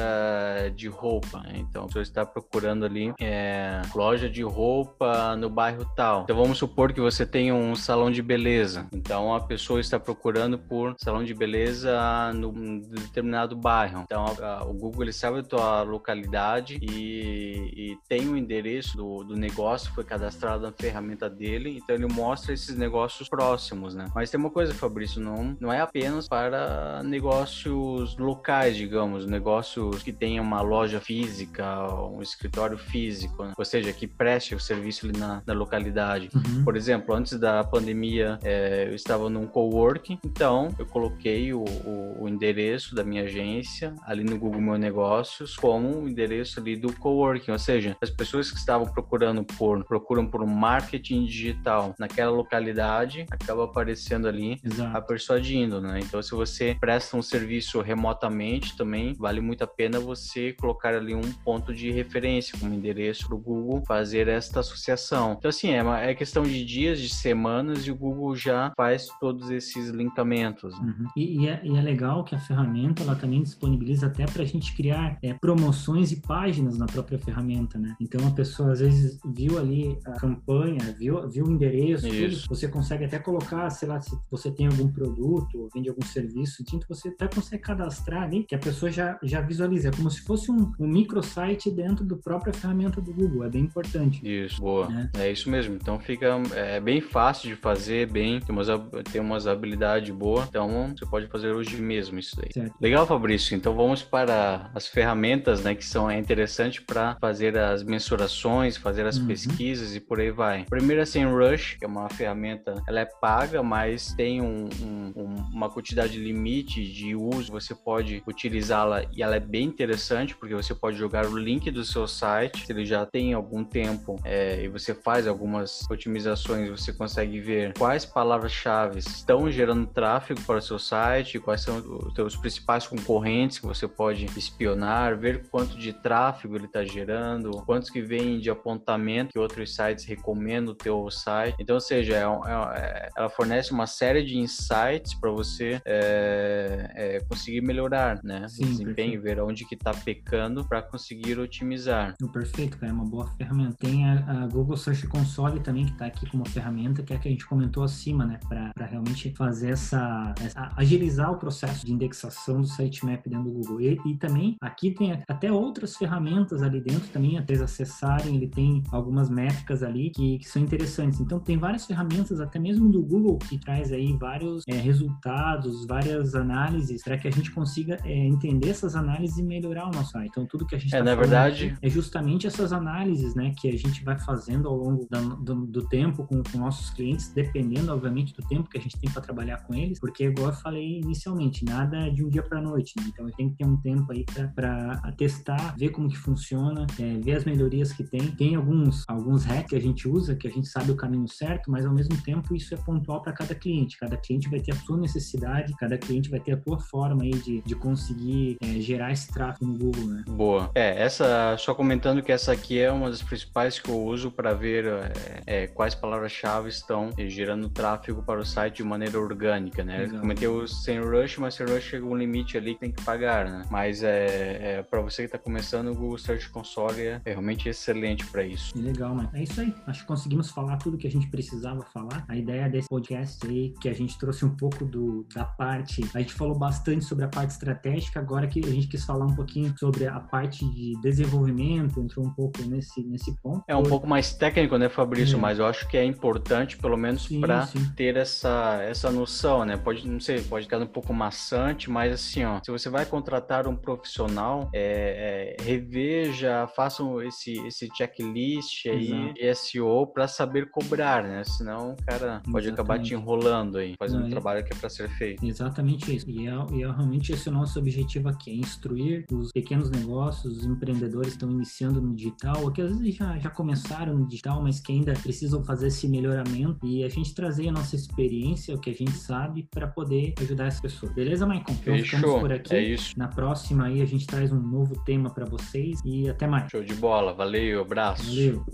de 0.75 0.89
roupa, 0.89 1.41
né? 1.41 1.55
então 1.57 1.89
você 1.89 2.01
está 2.01 2.25
procurando 2.25 2.85
ali 2.85 3.13
é, 3.21 3.83
loja 3.95 4.29
de 4.29 4.43
roupa 4.43 5.35
no 5.37 5.51
bairro 5.51 5.85
tal. 5.97 6.23
Então 6.23 6.37
vamos 6.37 6.59
supor 6.59 6.93
que 6.93 7.01
você 7.01 7.27
tem 7.27 7.53
um 7.53 7.75
salão 7.75 8.04
de 8.11 8.23
beleza, 8.23 8.87
então 8.93 9.35
a 9.35 9.41
pessoa 9.41 9.81
está 9.81 9.99
procurando 9.99 10.59
por 10.59 10.95
salão 10.99 11.25
de 11.25 11.35
beleza 11.35 12.33
no 12.35 12.81
determinado 12.81 13.57
bairro. 13.57 14.03
Então 14.05 14.25
a, 14.27 14.47
a, 14.47 14.65
o 14.65 14.73
Google 14.73 15.05
ele 15.05 15.13
sabe 15.13 15.41
a 15.41 15.43
tua 15.43 15.83
localidade 15.83 16.79
e, 16.81 17.73
tem 18.09 18.29
o 18.29 18.37
endereço 18.37 18.97
do, 18.97 19.25
do 19.25 19.37
negócio 19.37 19.89
que 19.89 19.95
foi 19.95 20.05
cadastrado 20.05 20.63
na 20.63 20.73
ferramenta 20.73 21.29
dele, 21.29 21.79
então 21.83 21.95
ele 21.95 22.07
mostra 22.07 22.53
esses 22.53 22.77
negócios 22.77 23.29
próximos, 23.29 23.95
né? 23.95 24.07
Mas 24.15 24.31
tem 24.31 24.39
uma 24.39 24.51
coisa, 24.51 24.75
Fabrício, 24.75 25.21
não, 25.21 25.57
não 25.61 25.73
é 25.73 25.81
apenas 25.81 26.29
para 26.29 27.03
negócios 27.03 28.17
locais, 28.17 28.77
digamos, 28.77 29.27
negócios 29.27 30.03
que 30.03 30.13
tenham 30.13 30.45
uma 30.45 30.61
loja 30.61 31.01
física, 31.01 31.65
um 32.07 32.23
escritório 32.23 32.79
físico, 32.79 33.45
né? 33.45 33.53
ou 33.57 33.65
seja, 33.65 33.93
que 33.93 34.07
preste 34.07 34.55
o 34.55 34.61
serviço 34.61 35.07
ali 35.07 35.19
na, 35.19 35.43
na 35.47 35.53
localidade. 35.53 36.29
Uhum. 36.35 36.65
Por 36.65 36.77
exemplo, 36.77 37.15
antes 37.15 37.39
da 37.39 37.63
pandemia, 37.65 38.39
é, 38.43 38.89
eu 38.89 38.95
estava 38.95 39.29
num 39.29 39.47
coworking, 39.47 40.19
então 40.25 40.69
eu 40.79 40.87
coloquei 40.87 41.53
o, 41.53 41.65
o, 41.65 42.23
o, 42.23 42.29
endereço 42.29 42.95
da 42.95 43.05
minha 43.05 43.23
agência 43.25 43.95
ali 44.05 44.25
no 44.25 44.39
Google 44.39 44.61
Meu 44.61 44.79
Negócios 44.79 45.57
como 45.57 46.03
o 46.03 46.09
endereço 46.09 46.61
ali 46.61 46.77
do 46.77 46.93
coworking, 46.93 47.51
ou 47.51 47.59
seja, 47.59 47.84
as 48.01 48.11
pessoas 48.11 48.51
que 48.51 48.59
estavam 48.59 48.87
procurando 48.87 49.45
por 49.45 49.85
procuram 49.85 50.27
por 50.27 50.45
marketing 50.47 51.25
digital 51.27 51.95
naquela 51.99 52.31
localidade, 52.31 53.27
acaba 53.31 53.65
aparecendo 53.65 54.27
ali 54.29 54.61
Exato. 54.65 54.97
a 54.97 55.01
persuadindo, 55.01 55.81
né? 55.81 56.01
Então, 56.01 56.23
se 56.23 56.33
você 56.33 56.77
presta 56.79 57.17
um 57.17 57.23
serviço 57.23 57.81
remotamente 57.81 58.77
também, 58.77 59.15
vale 59.15 59.41
muito 59.41 59.63
a 59.65 59.67
pena 59.67 59.99
você 60.01 60.53
colocar 60.53 60.95
ali 60.95 61.15
um 61.15 61.33
ponto 61.45 61.75
de 61.75 61.91
referência 61.91 62.59
como 62.59 62.75
endereço 62.75 63.27
para 63.27 63.37
o 63.37 63.39
Google 63.39 63.83
fazer 63.87 64.29
esta 64.29 64.61
associação. 64.61 65.37
Então, 65.39 65.49
assim, 65.49 65.71
é, 65.71 65.83
uma, 65.83 66.01
é 66.01 66.15
questão 66.15 66.43
de 66.43 66.65
dias, 66.65 67.01
de 67.01 67.09
semanas 67.09 67.87
e 67.87 67.91
o 67.91 67.95
Google 67.95 68.35
já 68.35 68.73
faz 68.77 69.09
todos 69.21 69.51
esses 69.51 69.89
linkamentos. 69.91 70.75
Uhum. 70.79 71.07
E, 71.17 71.43
e, 71.43 71.49
é, 71.49 71.61
e, 71.65 71.77
é, 71.77 71.81
legal 71.81 72.25
que 72.25 72.35
a 72.35 72.39
ferramenta 72.39 73.03
ela 73.03 73.15
também 73.15 73.43
disponibiliza 73.43 74.07
até 74.07 74.27
para 74.27 74.43
a 74.43 74.47
gente 74.47 74.75
criar 74.75 75.19
é, 75.23 75.35
promoções 75.35 76.13
e 76.13 76.17
páginas 76.21 76.79
na 76.79 76.87
própria 76.87 77.19
ferramenta, 77.19 77.74
né? 77.79 77.97
Então, 78.01 78.27
a 78.27 78.31
pessoa 78.31 78.73
às 78.73 78.81
vezes 78.81 79.19
viu 79.25 79.59
ali 79.59 79.99
a 80.05 80.13
campanha, 80.13 80.95
viu, 80.99 81.29
viu 81.29 81.47
o 81.47 81.51
endereço, 81.51 82.09
tudo, 82.09 82.49
você 82.49 82.69
consegue 82.69 83.05
até 83.05 83.19
colocar, 83.19 83.69
sei 83.71 83.89
lá, 83.89 84.01
se 84.01 84.17
você 84.31 84.51
tem 84.51 84.67
algum 84.67 84.89
produto, 84.89 85.69
vende 85.75 85.89
algum 85.89 86.05
serviço, 86.05 86.63
então 86.63 86.81
você 86.89 87.09
até 87.09 87.29
consegue 87.29 87.63
cadastrar 87.63 88.23
ali, 88.23 88.45
que 88.45 88.55
a 88.55 88.59
pessoa 88.59 88.91
já, 88.91 89.19
já 89.23 89.41
visualiza, 89.41 89.89
é 89.89 89.93
como 89.93 90.11
se 90.11 90.23
fosse 90.23 90.51
um, 90.51 90.73
um 90.79 90.87
microsite 90.87 91.71
dentro 91.71 92.05
do 92.05 92.17
própria 92.17 92.53
ferramenta 92.53 93.01
do 93.01 93.13
Google, 93.13 93.45
é 93.45 93.49
bem 93.49 93.63
importante. 93.63 94.21
Isso, 94.25 94.61
boa. 94.61 94.89
É, 95.15 95.27
é 95.27 95.33
isso 95.33 95.51
mesmo, 95.51 95.75
então 95.75 95.99
fica 95.99 96.41
é, 96.55 96.81
bem 96.81 97.01
fácil 97.01 97.49
de 97.49 97.57
fazer, 97.57 98.11
bem, 98.11 98.41
tem 98.41 98.55
umas, 98.55 98.69
tem 99.13 99.21
umas 99.21 99.47
habilidades 99.47 100.15
boas, 100.15 100.49
então 100.49 100.95
você 100.97 101.07
pode 101.07 101.27
fazer 101.29 101.53
hoje 101.53 101.81
mesmo 101.81 102.19
isso 102.19 102.37
daí. 102.37 102.53
Certo. 102.53 102.75
Legal, 102.81 103.07
Fabrício, 103.07 103.57
então 103.57 103.75
vamos 103.75 104.03
para 104.03 104.71
as 104.75 104.87
ferramentas, 104.87 105.63
né, 105.63 105.75
que 105.75 105.85
são 105.85 106.11
é 106.11 106.19
interessante 106.19 106.83
para 106.83 107.17
fazer 107.17 107.57
as 107.71 107.83
mensurações, 107.83 108.77
fazer 108.77 109.07
as 109.07 109.17
uhum. 109.17 109.27
pesquisas 109.27 109.95
e 109.95 110.01
por 110.01 110.21
aí 110.21 110.31
vai. 110.31 110.65
Primeiro 110.65 111.03
é 111.03 111.05
sem 111.05 111.25
Rush, 111.27 111.77
que 111.79 111.85
é 111.85 111.89
uma 111.89 112.09
ferramenta, 112.09 112.83
ela 112.87 113.01
é 113.01 113.05
paga, 113.05 113.63
mas 113.63 114.13
tem 114.15 114.41
um, 114.41 114.69
um, 114.83 115.35
uma 115.53 115.71
quantidade 115.71 116.19
limite 116.19 116.85
de 116.85 117.15
uso, 117.15 117.53
você 117.53 117.75
pode 117.75 118.23
utilizá-la 118.27 119.05
e 119.13 119.23
ela 119.23 119.37
é 119.37 119.41
bem 119.41 119.65
interessante, 119.65 120.37
porque 120.37 120.55
você 120.55 120.75
pode 120.75 120.97
jogar 120.97 121.27
o 121.27 121.37
link 121.37 121.71
do 121.71 121.85
seu 121.85 122.07
site, 122.07 122.67
se 122.67 122.73
ele 122.73 122.85
já 122.85 123.05
tem 123.07 123.33
algum 123.33 123.65
tempo 123.65 124.17
é, 124.25 124.63
e 124.63 124.69
você 124.69 124.95
faz 124.95 125.27
algumas 125.27 125.89
otimizações, 125.91 126.69
você 126.69 126.93
consegue 126.93 127.41
ver 127.41 127.75
quais 127.75 128.05
palavras-chave 128.05 128.99
estão 128.99 129.51
gerando 129.51 129.87
tráfego 129.87 130.41
para 130.43 130.59
o 130.59 130.63
seu 130.63 130.79
site, 130.79 131.39
quais 131.39 131.61
são 131.61 131.79
os 131.79 132.15
seus 132.15 132.37
principais 132.37 132.87
concorrentes 132.87 133.59
que 133.59 133.67
você 133.67 133.87
pode 133.87 134.27
espionar, 134.37 135.17
ver 135.17 135.49
quanto 135.49 135.77
de 135.77 135.93
tráfego 135.93 136.57
ele 136.57 136.67
está 136.67 136.85
gerando, 136.85 137.54
quantos 137.63 137.91
que 137.91 138.01
vêm 138.01 138.39
de 138.39 138.51
apontamento 138.51 139.33
que 139.33 139.39
outros 139.39 139.75
sites 139.75 140.05
recomendam 140.05 140.73
o 140.73 140.77
teu 140.77 141.11
site. 141.11 141.57
Então, 141.59 141.75
ou 141.75 141.81
seja, 141.81 142.15
é, 142.15 142.23
é, 142.23 142.79
é, 142.79 143.09
ela 143.17 143.29
fornece 143.29 143.73
uma 143.73 143.87
série 143.87 144.23
de 144.25 144.39
insights 144.39 145.15
para 145.15 145.31
você 145.31 145.81
é, 145.85 146.91
é, 146.95 147.21
conseguir 147.29 147.61
melhorar, 147.61 148.21
né? 148.23 148.47
Sim, 148.49 148.65
o 148.65 148.69
desempenho, 148.69 149.21
perfeito. 149.21 149.23
ver 149.23 149.41
onde 149.41 149.65
que 149.65 149.75
está 149.75 149.93
pecando 149.93 150.65
para 150.65 150.83
conseguir 150.83 151.39
otimizar. 151.39 152.15
Perfeito, 152.33 152.79
cara, 152.79 152.91
é 152.91 152.95
uma 152.95 153.05
boa 153.05 153.27
ferramenta. 153.37 153.77
Tem 153.79 154.05
a, 154.07 154.45
a 154.45 154.47
Google 154.47 154.77
Search 154.77 155.07
Console 155.07 155.61
também 155.61 155.87
que 155.87 155.93
está 155.93 156.07
aqui 156.07 156.29
como 156.29 156.49
ferramenta, 156.49 157.03
que 157.03 157.13
é 157.13 157.17
a 157.17 157.19
que 157.19 157.29
a 157.29 157.31
gente 157.31 157.47
comentou 157.47 157.83
acima, 157.83 158.25
né? 158.25 158.39
Para 158.49 158.87
realmente 158.87 159.33
fazer 159.37 159.71
essa, 159.71 160.35
essa, 160.41 160.73
agilizar 160.77 161.33
o 161.33 161.39
processo 161.39 161.87
de 161.87 161.93
indexação 161.93 162.61
do 162.61 162.67
sitemap 162.67 163.27
dentro 163.29 163.45
do 163.45 163.53
Google. 163.53 163.81
E, 163.81 164.01
e 164.07 164.17
também 164.17 164.57
aqui 164.61 164.91
tem 164.91 165.23
até 165.29 165.51
outras 165.51 165.97
ferramentas 165.97 166.63
ali 166.63 166.81
dentro 166.81 167.09
também, 167.09 167.39
até 167.45 167.55
acessarem, 167.63 168.37
ele 168.37 168.49
tem 168.49 168.83
algumas 168.91 169.29
métricas 169.31 169.83
ali 169.83 170.11
que, 170.11 170.39
que 170.39 170.49
são 170.49 170.63
interessantes. 170.63 171.21
Então 171.21 171.39
tem 171.39 171.57
várias 171.59 171.87
ferramentas, 171.87 172.41
até 172.41 172.59
mesmo 172.59 172.91
do 172.91 173.03
Google, 173.03 173.39
que 173.39 173.59
traz 173.59 173.93
aí 173.93 174.13
vários 174.19 174.65
é, 174.67 174.75
resultados, 174.75 175.87
várias 175.87 176.35
análises, 176.35 177.03
para 177.03 177.19
que 177.19 177.29
a 177.29 177.31
gente 177.31 177.51
consiga 177.51 177.99
é, 178.05 178.27
entender 178.27 178.71
essas 178.71 178.97
análises 178.97 179.39
e 179.39 179.43
melhorar 179.43 179.87
o 179.87 179.93
nosso 179.93 180.13
site. 180.13 180.31
Então, 180.31 180.47
tudo 180.47 180.67
que 180.67 180.75
a 180.75 180.79
gente 180.79 180.95
é, 180.95 180.99
tá 180.99 181.05
na 181.05 181.15
verdade, 181.15 181.77
é 181.81 181.89
justamente 181.89 182.47
essas 182.47 182.73
análises, 182.73 183.35
né, 183.35 183.53
que 183.59 183.69
a 183.69 183.77
gente 183.77 184.03
vai 184.05 184.19
fazendo 184.19 184.69
ao 184.69 184.77
longo 184.77 185.07
do, 185.11 185.37
do, 185.37 185.67
do 185.67 185.89
tempo 185.89 186.25
com, 186.27 186.43
com, 186.43 186.59
nossos 186.59 186.91
clientes, 186.91 187.33
dependendo, 187.33 187.93
obviamente, 187.93 188.35
do 188.35 188.43
tempo 188.47 188.69
que 188.69 188.79
a 188.79 188.81
gente 188.81 188.99
tem 188.99 189.11
para 189.11 189.21
trabalhar 189.21 189.59
com 189.65 189.75
eles, 189.75 189.99
porque, 189.99 190.25
igual 190.25 190.49
eu 190.49 190.55
falei 190.55 191.01
inicialmente, 191.01 191.65
nada 191.65 192.11
de 192.11 192.25
um 192.25 192.29
dia 192.29 192.43
para 192.43 192.61
noite, 192.61 192.95
né? 192.97 193.05
então 193.09 193.27
tem 193.31 193.51
que 193.51 193.57
ter 193.57 193.67
um 193.67 193.77
tempo 193.77 194.11
aí 194.13 194.25
para 194.55 195.13
testar, 195.17 195.75
ver 195.77 195.91
como 195.91 196.09
que 196.09 196.17
funciona, 196.17 196.87
é, 196.99 197.19
ver 197.25 197.37
as 197.37 197.45
melhorias 197.45 197.93
que 197.93 198.05
tem. 198.05 198.31
Tem 198.33 198.55
alguns 198.55 199.05
alguns 199.09 199.45
hacks 199.45 199.71
que 199.71 199.77
a 199.77 199.81
gente 199.81 200.07
usa, 200.09 200.35
que 200.35 200.47
a 200.47 200.51
gente 200.51 200.69
sabe 200.69 200.91
o 200.91 200.97
caminho 200.97 201.29
certo, 201.29 201.71
mas 201.71 201.87
ao 201.87 201.93
mesmo 201.93 202.17
tempo 202.23 202.55
isso 202.55 202.75
é 202.75 202.77
pontual 202.77 203.23
para 203.23 203.33
cada 203.33 203.55
cliente. 203.55 203.99
Cada 203.99 204.17
cliente 204.17 204.49
vai 204.49 204.61
ter 204.61 204.73
a 204.73 204.77
sua 204.77 204.97
necessidade, 204.97 205.75
cada 205.79 205.97
cliente 205.97 206.31
vai 206.31 206.41
ter 206.41 206.53
a 206.53 206.57
tua 206.57 206.79
forma 206.79 207.23
aí 207.23 207.31
de, 207.31 207.63
de 207.63 207.75
conseguir 207.75 208.57
é, 208.61 208.67
gerar 208.81 209.13
esse 209.13 209.33
tráfego 209.33 209.67
no 209.67 209.79
Google, 209.79 210.07
né? 210.07 210.25
Boa. 210.29 210.71
É, 210.75 211.03
essa, 211.03 211.57
só 211.59 211.75
comentando 211.75 212.23
que 212.23 212.33
essa 212.33 212.53
aqui 212.53 212.79
é 212.79 212.91
uma 212.91 213.11
das 213.11 213.23
principais 213.23 213.79
que 213.79 213.89
eu 213.89 214.01
uso 214.01 214.31
para 214.31 214.53
ver 214.53 214.85
é, 214.85 215.13
é, 215.47 215.67
quais 215.67 215.95
palavras-chave 215.95 216.69
estão 216.69 217.11
gerando 217.27 217.69
tráfego 217.69 218.23
para 218.23 218.41
o 218.41 218.45
site 218.45 218.77
de 218.77 218.85
maneira 218.85 219.19
orgânica, 219.19 219.85
né? 219.85 220.05
Exato. 220.05 220.21
Comentei 220.21 220.49
o 220.49 220.67
SEMrush, 220.67 221.41
mas 221.41 221.55
SEMrush 221.55 221.85
chega 221.85 222.05
um 222.05 222.17
limite 222.17 222.57
ali 222.57 222.75
que 222.75 222.81
tem 222.81 222.93
que 222.93 223.03
pagar, 223.03 223.49
né? 223.49 223.65
Mas 223.71 224.03
é, 224.03 224.79
é 224.79 224.83
para 224.83 225.01
você 225.01 225.23
que 225.23 225.27
está 225.27 225.39
começando, 225.39 225.89
o 225.89 225.95
Google 225.95 226.19
Search 226.19 226.49
Console 226.51 227.14
é, 227.25 227.31
é 227.31 227.31
realmente 227.31 227.69
excelente 227.69 228.27
para 228.27 228.45
isso. 228.45 228.73
Legal, 228.77 229.15
mas 229.15 229.33
é 229.35 229.43
isso 229.43 229.61
aí. 229.61 229.75
Acho 229.87 230.01
que 230.01 230.07
conseguimos 230.07 230.51
falar 230.51 230.77
tudo 230.79 230.97
que 230.97 231.07
a 231.07 231.11
gente 231.11 231.29
precisava 231.29 231.83
falar. 231.93 232.25
A 232.29 232.37
ideia 232.37 232.69
desse 232.69 232.89
podcast 232.89 233.47
aí, 233.47 233.75
que 233.81 233.89
a 233.89 233.93
gente 233.93 234.19
trouxe 234.19 234.45
um 234.45 234.55
pouco 234.57 234.85
do, 234.85 235.27
da 235.35 235.45
parte, 235.45 236.05
a 236.15 236.21
gente 236.21 236.35
falou 236.35 236.59
bastante 236.59 237.05
sobre 237.05 237.25
a 237.25 237.29
parte 237.29 237.51
estratégica, 237.51 238.21
agora 238.21 238.47
que 238.47 238.61
a 238.61 238.71
gente 238.71 238.87
quis 238.87 239.05
falar 239.05 239.27
um 239.27 239.35
pouquinho 239.35 239.75
sobre 239.79 240.07
a 240.07 240.21
parte 240.21 240.65
de 240.71 240.95
desenvolvimento, 241.01 242.01
entrou 242.01 242.27
um 242.27 242.31
pouco 242.31 242.63
nesse, 242.63 243.03
nesse 243.05 243.35
ponto. 243.41 243.65
É 243.69 243.77
um 243.77 243.83
pouco 243.83 244.07
mais 244.07 244.33
técnico, 244.33 244.77
né, 244.77 244.89
Fabrício? 244.89 245.37
É. 245.37 245.41
Mas 245.41 245.59
eu 245.59 245.67
acho 245.67 245.89
que 245.89 245.97
é 245.97 246.05
importante, 246.05 246.77
pelo 246.77 246.97
menos, 246.97 247.29
para 247.29 247.69
ter 247.97 248.17
essa, 248.17 248.81
essa 248.83 249.11
noção, 249.11 249.65
né? 249.65 249.77
Pode, 249.77 250.09
não 250.09 250.21
sei, 250.21 250.41
pode 250.41 250.65
ficar 250.65 250.79
um 250.79 250.87
pouco 250.87 251.13
maçante, 251.13 251.91
mas 251.91 252.13
assim, 252.13 252.45
ó, 252.45 252.61
se 252.63 252.71
você 252.71 252.89
vai 252.89 253.05
contratar 253.07 253.67
um 253.69 253.77
profissional, 253.77 254.69
é, 254.73 255.57
é, 255.59 255.63
reveja, 255.63 256.67
faça 256.75 257.04
esse, 257.23 257.53
esse 257.67 257.89
checklist 257.95 258.87
aí 258.87 259.33
de 259.33 259.55
SEO 259.55 260.07
para 260.07 260.29
saber 260.29 260.71
cobrar, 260.71 261.23
né? 261.23 261.43
Senão 261.45 261.93
o 261.93 262.05
cara 262.05 262.43
pode 262.51 262.67
Exatamente. 262.67 262.71
acabar 262.73 262.99
te 262.99 263.15
enrolando 263.15 263.79
aí, 263.79 263.95
fazendo 263.99 264.21
não, 264.21 264.27
um 264.27 264.29
é 264.29 264.31
trabalho 264.31 264.65
que 264.65 264.73
é 264.73 264.77
para 264.77 264.89
ser 264.89 265.09
feito. 265.11 265.45
Exatamente 265.45 266.15
isso. 266.15 266.29
E 266.29 266.47
é, 266.47 266.53
e 266.73 266.83
é 266.83 266.91
realmente 266.91 267.33
esse 267.33 267.49
o 267.49 267.53
nosso 267.53 267.79
objetivo 267.79 268.29
aqui, 268.29 268.51
é 268.51 268.55
instruir 268.55 269.27
os 269.33 269.53
pequenos 269.53 269.91
negócios, 269.91 270.59
os 270.59 270.65
empreendedores 270.65 271.31
que 271.31 271.37
estão 271.37 271.51
iniciando 271.51 272.01
no 272.01 272.15
digital, 272.15 272.63
ou 272.63 272.71
que 272.71 272.81
às 272.81 272.91
vezes 272.91 273.15
já, 273.15 273.39
já 273.39 273.51
começaram 273.51 274.17
no 274.17 274.27
digital, 274.27 274.63
mas 274.63 274.81
que 274.81 274.93
ainda 274.93 275.13
precisam 275.15 275.65
fazer 275.65 275.89
esse 275.89 276.09
melhoramento 276.09 276.79
e 276.85 277.05
a 277.05 277.09
gente 277.09 277.35
trazer 277.35 277.69
a 277.69 277.73
nossa 277.73 277.95
experiência, 277.95 278.75
o 278.75 278.81
que 278.81 278.91
a 278.91 278.95
gente 278.95 279.13
sabe, 279.13 279.69
para 279.71 279.87
poder 279.87 280.35
ajudar 280.41 280.67
as 280.67 280.81
pessoas. 280.81 281.13
Beleza, 281.13 281.47
Maicon? 281.47 281.73
Então 281.73 281.95
Fechou. 281.95 282.19
ficamos 282.19 282.41
por 282.41 282.53
aqui. 282.53 282.75
É 282.75 282.83
isso. 282.83 283.19
Na 283.19 283.29
próxima 283.29 283.87
aí 283.87 284.03
a 284.03 284.07
gente 284.07 284.27
traz 284.27 284.53
um 284.53 284.61
novo 284.61 284.95
tema 285.05 285.31
para 285.31 285.45
vocês 285.45 286.01
e 286.05 286.29
até 286.29 286.47
mais. 286.47 286.71
Show 286.71 286.83
de 286.95 287.01
bola. 287.01 287.33
Valeu, 287.33 287.81
abraço. 287.83 288.25
Valeu. 288.25 288.65